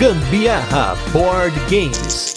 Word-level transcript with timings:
Gambiarra 0.00 0.96
Board 1.12 1.54
Games. 1.68 2.34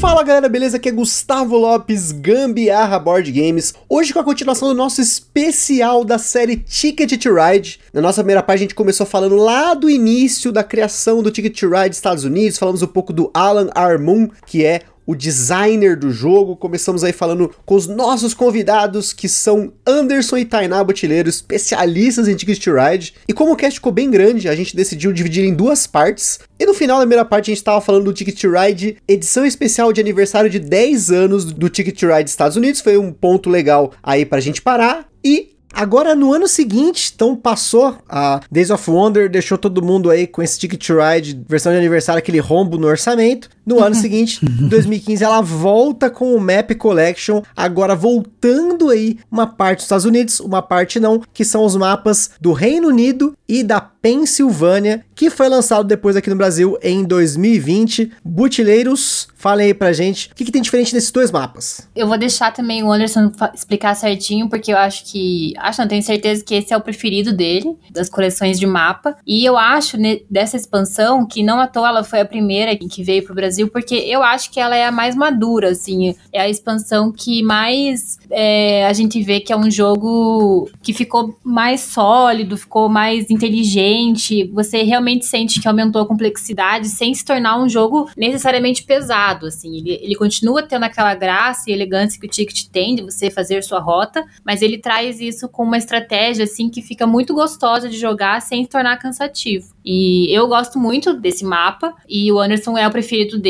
Fala 0.00 0.22
galera, 0.22 0.48
beleza? 0.48 0.76
Aqui 0.76 0.90
é 0.90 0.92
Gustavo 0.92 1.56
Lopes, 1.56 2.12
Gambiarra 2.12 3.00
Board 3.00 3.32
Games. 3.32 3.74
Hoje 3.88 4.12
com 4.12 4.20
a 4.20 4.24
continuação 4.24 4.68
do 4.68 4.74
nosso 4.74 5.00
especial 5.00 6.04
da 6.04 6.18
série 6.18 6.58
Ticket 6.58 7.20
to 7.20 7.34
Ride. 7.34 7.80
Na 7.92 8.00
nossa 8.00 8.22
primeira 8.22 8.44
parte 8.44 8.60
a 8.60 8.62
gente 8.62 8.76
começou 8.76 9.04
falando 9.04 9.34
lá 9.34 9.74
do 9.74 9.90
início 9.90 10.52
da 10.52 10.62
criação 10.62 11.20
do 11.20 11.32
Ticket 11.32 11.58
to 11.58 11.68
Ride 11.68 11.96
Estados 11.96 12.22
Unidos, 12.22 12.58
falamos 12.58 12.80
um 12.80 12.86
pouco 12.86 13.12
do 13.12 13.28
Alan 13.34 13.70
Armoon, 13.74 14.28
que 14.46 14.64
é 14.64 14.82
o 15.08 15.16
designer 15.16 15.96
do 15.96 16.12
jogo. 16.12 16.54
Começamos 16.54 17.02
aí 17.02 17.14
falando 17.14 17.50
com 17.64 17.74
os 17.74 17.86
nossos 17.86 18.34
convidados, 18.34 19.14
que 19.14 19.26
são 19.26 19.72
Anderson 19.86 20.36
e 20.36 20.44
Tainá 20.44 20.84
Botileiro, 20.84 21.30
especialistas 21.30 22.28
em 22.28 22.36
Ticket 22.36 22.62
to 22.62 22.74
Ride. 22.74 23.14
E 23.26 23.32
como 23.32 23.52
o 23.52 23.56
cast 23.56 23.78
ficou 23.78 23.90
bem 23.90 24.10
grande, 24.10 24.50
a 24.50 24.54
gente 24.54 24.76
decidiu 24.76 25.10
dividir 25.10 25.44
em 25.44 25.54
duas 25.54 25.86
partes. 25.86 26.38
E 26.60 26.66
no 26.66 26.74
final 26.74 26.98
da 26.98 27.04
primeira 27.04 27.24
parte 27.24 27.50
a 27.50 27.52
gente 27.52 27.62
estava 27.62 27.80
falando 27.80 28.04
do 28.04 28.12
Ticket 28.12 28.38
to 28.38 28.50
Ride, 28.50 28.98
edição 29.08 29.46
especial 29.46 29.94
de 29.94 30.00
aniversário 30.02 30.50
de 30.50 30.58
10 30.58 31.10
anos 31.10 31.46
do 31.46 31.70
Ticket 31.70 31.98
to 31.98 32.14
Ride 32.14 32.28
Estados 32.28 32.58
Unidos. 32.58 32.82
Foi 32.82 32.98
um 32.98 33.10
ponto 33.10 33.48
legal 33.48 33.94
aí 34.02 34.26
pra 34.26 34.40
gente 34.40 34.60
parar. 34.60 35.08
E 35.24 35.56
Agora, 35.72 36.14
no 36.14 36.32
ano 36.32 36.48
seguinte, 36.48 37.12
então 37.14 37.36
passou 37.36 37.96
a 38.08 38.40
Days 38.50 38.70
of 38.70 38.90
Wonder, 38.90 39.28
deixou 39.28 39.58
todo 39.58 39.84
mundo 39.84 40.10
aí 40.10 40.26
com 40.26 40.42
esse 40.42 40.58
Ticket 40.58 40.84
to 40.84 40.94
Ride, 40.98 41.40
versão 41.46 41.70
de 41.70 41.78
aniversário, 41.78 42.18
aquele 42.18 42.38
rombo 42.38 42.78
no 42.78 42.86
orçamento. 42.86 43.50
No 43.68 43.82
ano 43.82 43.94
seguinte, 43.94 44.40
2015, 44.44 45.22
ela 45.22 45.40
volta 45.40 46.08
com 46.08 46.34
o 46.34 46.40
Map 46.40 46.70
Collection, 46.76 47.42
agora 47.56 47.94
voltando 47.94 48.88
aí 48.90 49.18
uma 49.30 49.46
parte 49.46 49.78
dos 49.78 49.84
Estados 49.84 50.04
Unidos, 50.04 50.40
uma 50.40 50.62
parte 50.62 50.98
não, 50.98 51.22
que 51.32 51.44
são 51.44 51.64
os 51.64 51.76
mapas 51.76 52.30
do 52.40 52.52
Reino 52.52 52.88
Unido 52.88 53.34
e 53.48 53.62
da 53.62 53.80
Pensilvânia, 53.80 55.04
que 55.14 55.28
foi 55.28 55.48
lançado 55.48 55.86
depois 55.86 56.16
aqui 56.16 56.30
no 56.30 56.36
Brasil 56.36 56.78
em 56.82 57.02
2020. 57.04 58.12
Butileiros, 58.24 59.28
falem 59.34 59.66
aí 59.66 59.74
pra 59.74 59.92
gente 59.92 60.30
o 60.30 60.34
que, 60.34 60.44
que 60.44 60.52
tem 60.52 60.62
diferente 60.62 60.94
nesses 60.94 61.10
dois 61.10 61.30
mapas. 61.30 61.88
Eu 61.96 62.06
vou 62.06 62.16
deixar 62.16 62.52
também 62.52 62.82
o 62.82 62.92
Anderson 62.92 63.32
explicar 63.52 63.94
certinho, 63.96 64.48
porque 64.48 64.72
eu 64.72 64.76
acho 64.76 65.04
que. 65.04 65.54
Acho, 65.58 65.80
não 65.80 65.88
tenho 65.88 66.02
certeza 66.02 66.44
que 66.44 66.54
esse 66.54 66.72
é 66.72 66.76
o 66.76 66.80
preferido 66.80 67.32
dele, 67.32 67.76
das 67.90 68.08
coleções 68.08 68.58
de 68.58 68.66
mapa. 68.66 69.16
E 69.26 69.44
eu 69.44 69.56
acho 69.56 69.96
dessa 70.30 70.56
expansão 70.56 71.26
que 71.26 71.42
não 71.42 71.58
à 71.58 71.66
toa 71.66 71.88
ela 71.88 72.04
foi 72.04 72.20
a 72.20 72.24
primeira 72.24 72.76
que 72.76 73.02
veio 73.02 73.24
pro 73.24 73.34
Brasil 73.34 73.57
Brasil, 73.58 73.68
porque 73.68 73.94
eu 73.94 74.22
acho 74.22 74.50
que 74.50 74.60
ela 74.60 74.76
é 74.76 74.86
a 74.86 74.92
mais 74.92 75.16
madura, 75.16 75.70
assim. 75.70 76.14
É 76.32 76.40
a 76.40 76.48
expansão 76.48 77.10
que 77.10 77.42
mais 77.42 78.18
é, 78.30 78.86
a 78.86 78.92
gente 78.92 79.20
vê 79.22 79.40
que 79.40 79.52
é 79.52 79.56
um 79.56 79.70
jogo 79.70 80.70
que 80.82 80.92
ficou 80.92 81.36
mais 81.42 81.80
sólido, 81.80 82.56
ficou 82.56 82.88
mais 82.88 83.30
inteligente. 83.30 84.44
Você 84.52 84.82
realmente 84.82 85.26
sente 85.26 85.60
que 85.60 85.68
aumentou 85.68 86.02
a 86.02 86.06
complexidade 86.06 86.88
sem 86.88 87.12
se 87.12 87.24
tornar 87.24 87.58
um 87.58 87.68
jogo 87.68 88.08
necessariamente 88.16 88.84
pesado, 88.84 89.46
assim. 89.46 89.78
Ele, 89.78 89.98
ele 90.02 90.14
continua 90.14 90.62
tendo 90.62 90.84
aquela 90.84 91.14
graça 91.14 91.70
e 91.70 91.72
elegância 91.72 92.20
que 92.20 92.26
o 92.26 92.30
Ticket 92.30 92.68
tem 92.70 92.94
de 92.94 93.02
você 93.02 93.30
fazer 93.30 93.62
sua 93.62 93.80
rota, 93.80 94.24
mas 94.44 94.62
ele 94.62 94.78
traz 94.78 95.20
isso 95.20 95.48
com 95.48 95.64
uma 95.64 95.78
estratégia, 95.78 96.44
assim, 96.44 96.68
que 96.68 96.82
fica 96.82 97.06
muito 97.06 97.34
gostosa 97.34 97.88
de 97.88 97.98
jogar 97.98 98.40
sem 98.40 98.62
se 98.62 98.70
tornar 98.70 98.98
cansativo. 98.98 99.78
E 99.90 100.30
eu 100.30 100.46
gosto 100.46 100.78
muito 100.78 101.14
desse 101.14 101.44
mapa 101.44 101.94
e 102.06 102.30
o 102.30 102.38
Anderson 102.38 102.76
é 102.76 102.86
o 102.86 102.90
preferido 102.90 103.38
dele, 103.38 103.47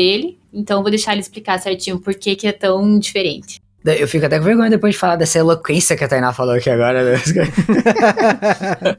então 0.53 0.81
vou 0.81 0.89
deixar 0.89 1.13
ele 1.13 1.21
explicar 1.21 1.59
certinho 1.59 1.99
por 1.99 2.13
que, 2.15 2.35
que 2.35 2.47
é 2.47 2.51
tão 2.51 2.99
diferente. 2.99 3.59
Eu 3.85 4.09
fico 4.09 4.25
até 4.25 4.37
com 4.37 4.43
vergonha 4.43 4.69
depois 4.69 4.93
de 4.93 4.99
falar 4.99 5.15
dessa 5.15 5.39
eloquência 5.39 5.95
que 5.95 6.03
a 6.03 6.07
Tainá 6.07 6.33
falou 6.33 6.53
aqui 6.53 6.69
agora. 6.69 7.13
Né? 7.13 7.17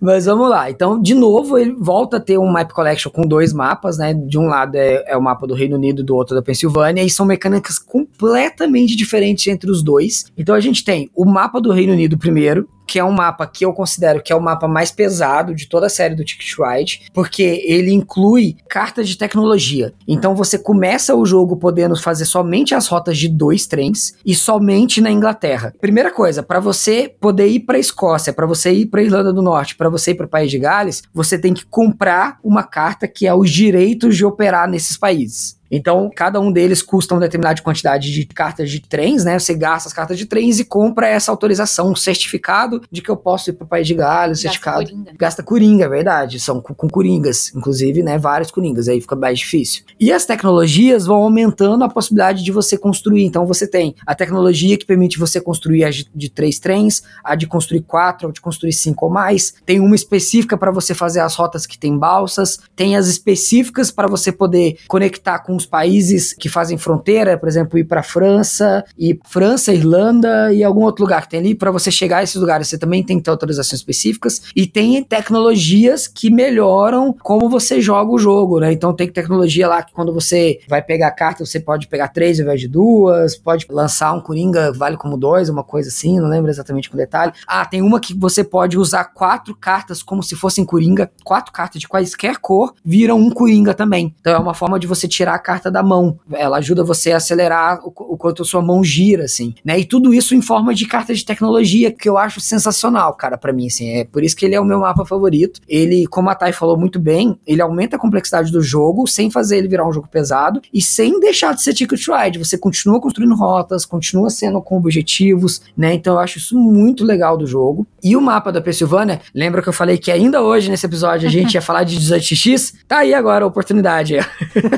Mas 0.00 0.24
vamos 0.24 0.48
lá. 0.48 0.70
Então, 0.70 1.00
de 1.00 1.14
novo, 1.14 1.58
ele 1.58 1.76
volta 1.78 2.16
a 2.16 2.20
ter 2.20 2.38
um 2.38 2.50
Map 2.50 2.72
Collection 2.72 3.12
com 3.12 3.22
dois 3.22 3.52
mapas, 3.52 3.98
né? 3.98 4.14
De 4.14 4.38
um 4.38 4.46
lado 4.46 4.76
é, 4.76 5.04
é 5.06 5.16
o 5.16 5.22
mapa 5.22 5.46
do 5.46 5.52
Reino 5.52 5.76
Unido, 5.76 6.02
do 6.02 6.16
outro 6.16 6.34
da 6.34 6.40
Pensilvânia, 6.40 7.02
e 7.02 7.10
são 7.10 7.26
mecânicas 7.26 7.78
completamente 7.78 8.96
diferentes 8.96 9.46
entre 9.46 9.70
os 9.70 9.82
dois. 9.82 10.24
Então 10.38 10.54
a 10.54 10.60
gente 10.60 10.82
tem 10.82 11.10
o 11.14 11.26
mapa 11.26 11.60
do 11.60 11.70
Reino 11.70 11.92
Unido 11.92 12.16
primeiro, 12.16 12.66
que 12.86 12.98
é 12.98 13.04
um 13.04 13.12
mapa 13.12 13.46
que 13.46 13.64
eu 13.64 13.72
considero 13.72 14.22
que 14.22 14.32
é 14.32 14.36
o 14.36 14.40
mapa 14.40 14.68
mais 14.68 14.90
pesado 14.90 15.54
de 15.54 15.68
toda 15.68 15.86
a 15.86 15.90
série 15.90 16.14
do 16.14 16.24
Ticket 16.24 16.54
Ride, 16.58 17.02
porque 17.12 17.62
ele 17.64 17.92
inclui 17.92 18.56
cartas 18.68 19.08
de 19.08 19.16
tecnologia. 19.16 19.92
Então 20.06 20.34
você 20.34 20.58
começa 20.58 21.14
o 21.14 21.24
jogo 21.24 21.56
podendo 21.56 21.96
fazer 21.96 22.24
somente 22.24 22.74
as 22.74 22.86
rotas 22.86 23.18
de 23.18 23.28
dois 23.28 23.66
trens 23.66 24.14
e 24.24 24.34
somente 24.34 25.00
na 25.00 25.10
Inglaterra. 25.10 25.72
Primeira 25.80 26.10
coisa, 26.10 26.42
para 26.42 26.60
você 26.60 27.14
poder 27.20 27.48
ir 27.48 27.60
para 27.60 27.78
Escócia, 27.78 28.32
para 28.32 28.46
você 28.46 28.72
ir 28.72 28.86
para 28.86 29.02
Irlanda 29.02 29.32
do 29.32 29.42
Norte, 29.42 29.76
para 29.76 29.88
você 29.88 30.12
ir 30.12 30.14
para 30.14 30.26
o 30.26 30.28
País 30.28 30.50
de 30.50 30.58
Gales, 30.58 31.02
você 31.12 31.38
tem 31.38 31.54
que 31.54 31.66
comprar 31.66 32.38
uma 32.42 32.62
carta 32.62 33.08
que 33.08 33.26
é 33.26 33.34
os 33.34 33.50
direitos 33.50 34.16
de 34.16 34.24
operar 34.24 34.68
nesses 34.68 34.96
países. 34.96 35.58
Então, 35.76 36.08
cada 36.14 36.40
um 36.40 36.52
deles 36.52 36.82
custa 36.82 37.14
uma 37.14 37.20
determinada 37.20 37.60
quantidade 37.60 38.12
de 38.12 38.24
cartas 38.26 38.70
de 38.70 38.80
trens, 38.80 39.24
né? 39.24 39.36
Você 39.36 39.54
gasta 39.54 39.88
as 39.88 39.92
cartas 39.92 40.16
de 40.16 40.24
trens 40.24 40.60
e 40.60 40.64
compra 40.64 41.08
essa 41.08 41.32
autorização, 41.32 41.90
um 41.90 41.96
certificado 41.96 42.80
de 42.92 43.02
que 43.02 43.10
eu 43.10 43.16
posso 43.16 43.50
ir 43.50 43.54
para 43.54 43.64
o 43.64 43.68
País 43.68 43.86
de 43.86 43.94
Gales, 43.94 44.40
certificado. 44.40 44.84
Coringa. 44.84 45.12
Gasta 45.18 45.42
coringa, 45.42 45.84
é 45.86 45.88
verdade. 45.88 46.38
São 46.38 46.60
com, 46.60 46.72
com, 46.72 46.88
coringas, 46.88 47.52
inclusive, 47.54 48.04
né? 48.04 48.16
Vários 48.18 48.52
coringas, 48.52 48.88
aí 48.88 49.00
fica 49.00 49.16
mais 49.16 49.40
difícil. 49.40 49.82
E 49.98 50.12
as 50.12 50.24
tecnologias 50.24 51.06
vão 51.06 51.16
aumentando 51.16 51.82
a 51.82 51.88
possibilidade 51.88 52.44
de 52.44 52.52
você 52.52 52.78
construir. 52.78 53.24
Então, 53.24 53.44
você 53.44 53.66
tem 53.66 53.96
a 54.06 54.14
tecnologia 54.14 54.78
que 54.78 54.86
permite 54.86 55.18
você 55.18 55.40
construir 55.40 55.84
a 55.84 55.90
de, 55.90 56.08
de 56.14 56.30
três 56.30 56.60
trens, 56.60 57.02
a 57.24 57.34
de 57.34 57.48
construir 57.48 57.82
quatro, 57.82 58.28
a 58.28 58.32
de 58.32 58.40
construir 58.40 58.72
cinco 58.72 59.06
ou 59.06 59.12
mais. 59.12 59.54
Tem 59.66 59.80
uma 59.80 59.96
específica 59.96 60.56
para 60.56 60.70
você 60.70 60.94
fazer 60.94 61.18
as 61.18 61.34
rotas 61.34 61.66
que 61.66 61.76
tem 61.76 61.98
balsas, 61.98 62.60
tem 62.76 62.96
as 62.96 63.08
específicas 63.08 63.90
para 63.90 64.06
você 64.06 64.30
poder 64.30 64.76
conectar 64.86 65.40
com 65.40 65.56
os 65.56 65.63
países 65.66 66.32
que 66.32 66.48
fazem 66.48 66.78
fronteira, 66.78 67.38
por 67.38 67.48
exemplo, 67.48 67.78
ir 67.78 67.84
para 67.84 68.02
França, 68.02 68.84
e 68.98 69.18
França, 69.24 69.72
Irlanda 69.72 70.52
e 70.52 70.62
algum 70.62 70.82
outro 70.82 71.04
lugar 71.04 71.22
que 71.22 71.30
tem 71.30 71.40
ali, 71.40 71.54
para 71.54 71.70
você 71.70 71.90
chegar 71.90 72.18
a 72.18 72.22
esses 72.22 72.36
lugares, 72.36 72.68
você 72.68 72.78
também 72.78 73.02
tem 73.02 73.18
que 73.18 73.24
ter 73.24 73.30
autorizações 73.30 73.80
específicas 73.80 74.42
e 74.54 74.66
tem 74.66 75.02
tecnologias 75.02 76.06
que 76.06 76.30
melhoram 76.30 77.14
como 77.22 77.48
você 77.48 77.80
joga 77.80 78.10
o 78.10 78.18
jogo, 78.18 78.60
né? 78.60 78.72
Então 78.72 78.92
tem 78.94 79.08
tecnologia 79.08 79.68
lá 79.68 79.82
que 79.82 79.92
quando 79.92 80.12
você 80.12 80.60
vai 80.68 80.82
pegar 80.82 81.08
a 81.08 81.10
carta, 81.10 81.44
você 81.44 81.60
pode 81.60 81.88
pegar 81.88 82.08
três 82.08 82.38
ao 82.38 82.44
invés 82.44 82.60
de 82.60 82.68
duas, 82.68 83.36
pode 83.36 83.66
lançar 83.70 84.12
um 84.12 84.20
Coringa 84.20 84.72
vale 84.72 84.96
como 84.96 85.16
dois, 85.16 85.48
uma 85.48 85.64
coisa 85.64 85.88
assim, 85.88 86.18
não 86.20 86.28
lembro 86.28 86.50
exatamente 86.50 86.90
com 86.90 86.96
detalhe. 86.96 87.32
Ah, 87.46 87.64
tem 87.64 87.82
uma 87.82 88.00
que 88.00 88.14
você 88.14 88.42
pode 88.42 88.78
usar 88.78 89.04
quatro 89.04 89.54
cartas 89.54 90.02
como 90.02 90.22
se 90.22 90.34
fossem 90.34 90.64
Coringa, 90.64 91.10
quatro 91.22 91.52
cartas 91.52 91.80
de 91.80 91.88
quaisquer 91.88 92.38
cor 92.38 92.74
viram 92.84 93.18
um 93.18 93.30
Coringa 93.30 93.74
também. 93.74 94.14
Então 94.20 94.34
é 94.34 94.38
uma 94.38 94.54
forma 94.54 94.78
de 94.78 94.86
você 94.86 95.06
tirar 95.06 95.34
a 95.34 95.38
carta 95.38 95.53
da 95.70 95.82
mão. 95.82 96.18
Ela 96.32 96.58
ajuda 96.58 96.84
você 96.84 97.12
a 97.12 97.16
acelerar 97.16 97.80
o, 97.84 97.88
o 97.88 98.16
quanto 98.16 98.42
a 98.42 98.44
sua 98.44 98.62
mão 98.62 98.82
gira, 98.82 99.24
assim, 99.24 99.54
né? 99.64 99.78
E 99.78 99.84
tudo 99.84 100.12
isso 100.12 100.34
em 100.34 100.42
forma 100.42 100.74
de 100.74 100.86
carta 100.86 101.14
de 101.14 101.24
tecnologia, 101.24 101.90
que 101.90 102.08
eu 102.08 102.18
acho 102.18 102.40
sensacional, 102.40 103.14
cara, 103.14 103.36
para 103.36 103.52
mim, 103.52 103.66
assim. 103.66 103.88
É 103.90 104.04
por 104.04 104.22
isso 104.22 104.36
que 104.36 104.44
ele 104.44 104.54
é 104.54 104.60
o 104.60 104.64
meu 104.64 104.80
mapa 104.80 105.04
favorito. 105.04 105.60
Ele, 105.68 106.06
como 106.06 106.30
a 106.30 106.34
Thay 106.34 106.52
falou 106.52 106.78
muito 106.78 106.98
bem, 106.98 107.38
ele 107.46 107.62
aumenta 107.62 107.96
a 107.96 107.98
complexidade 107.98 108.50
do 108.50 108.62
jogo 108.62 109.06
sem 109.06 109.30
fazer 109.30 109.58
ele 109.58 109.68
virar 109.68 109.88
um 109.88 109.92
jogo 109.92 110.08
pesado 110.08 110.60
e 110.72 110.80
sem 110.80 111.18
deixar 111.20 111.54
de 111.54 111.62
ser 111.62 111.74
Ticket 111.74 112.06
Ride. 112.08 112.38
Você 112.38 112.58
continua 112.58 113.00
construindo 113.00 113.34
rotas, 113.34 113.84
continua 113.84 114.30
sendo 114.30 114.60
com 114.60 114.76
objetivos, 114.76 115.62
né? 115.76 115.94
Então 115.94 116.14
eu 116.14 116.20
acho 116.20 116.38
isso 116.38 116.58
muito 116.58 117.04
legal 117.04 117.36
do 117.36 117.46
jogo. 117.46 117.86
E 118.02 118.16
o 118.16 118.20
mapa 118.20 118.52
da 118.52 118.60
Pensilvânia, 118.60 119.20
lembra 119.34 119.62
que 119.62 119.68
eu 119.68 119.72
falei 119.72 119.98
que 119.98 120.10
ainda 120.10 120.42
hoje 120.42 120.70
nesse 120.70 120.86
episódio 120.86 121.28
a 121.28 121.30
gente 121.30 121.54
ia 121.54 121.62
falar 121.62 121.84
de 121.84 121.96
18x? 121.96 122.74
Tá 122.86 122.98
aí 122.98 123.14
agora 123.14 123.44
a 123.44 123.48
oportunidade. 123.48 124.16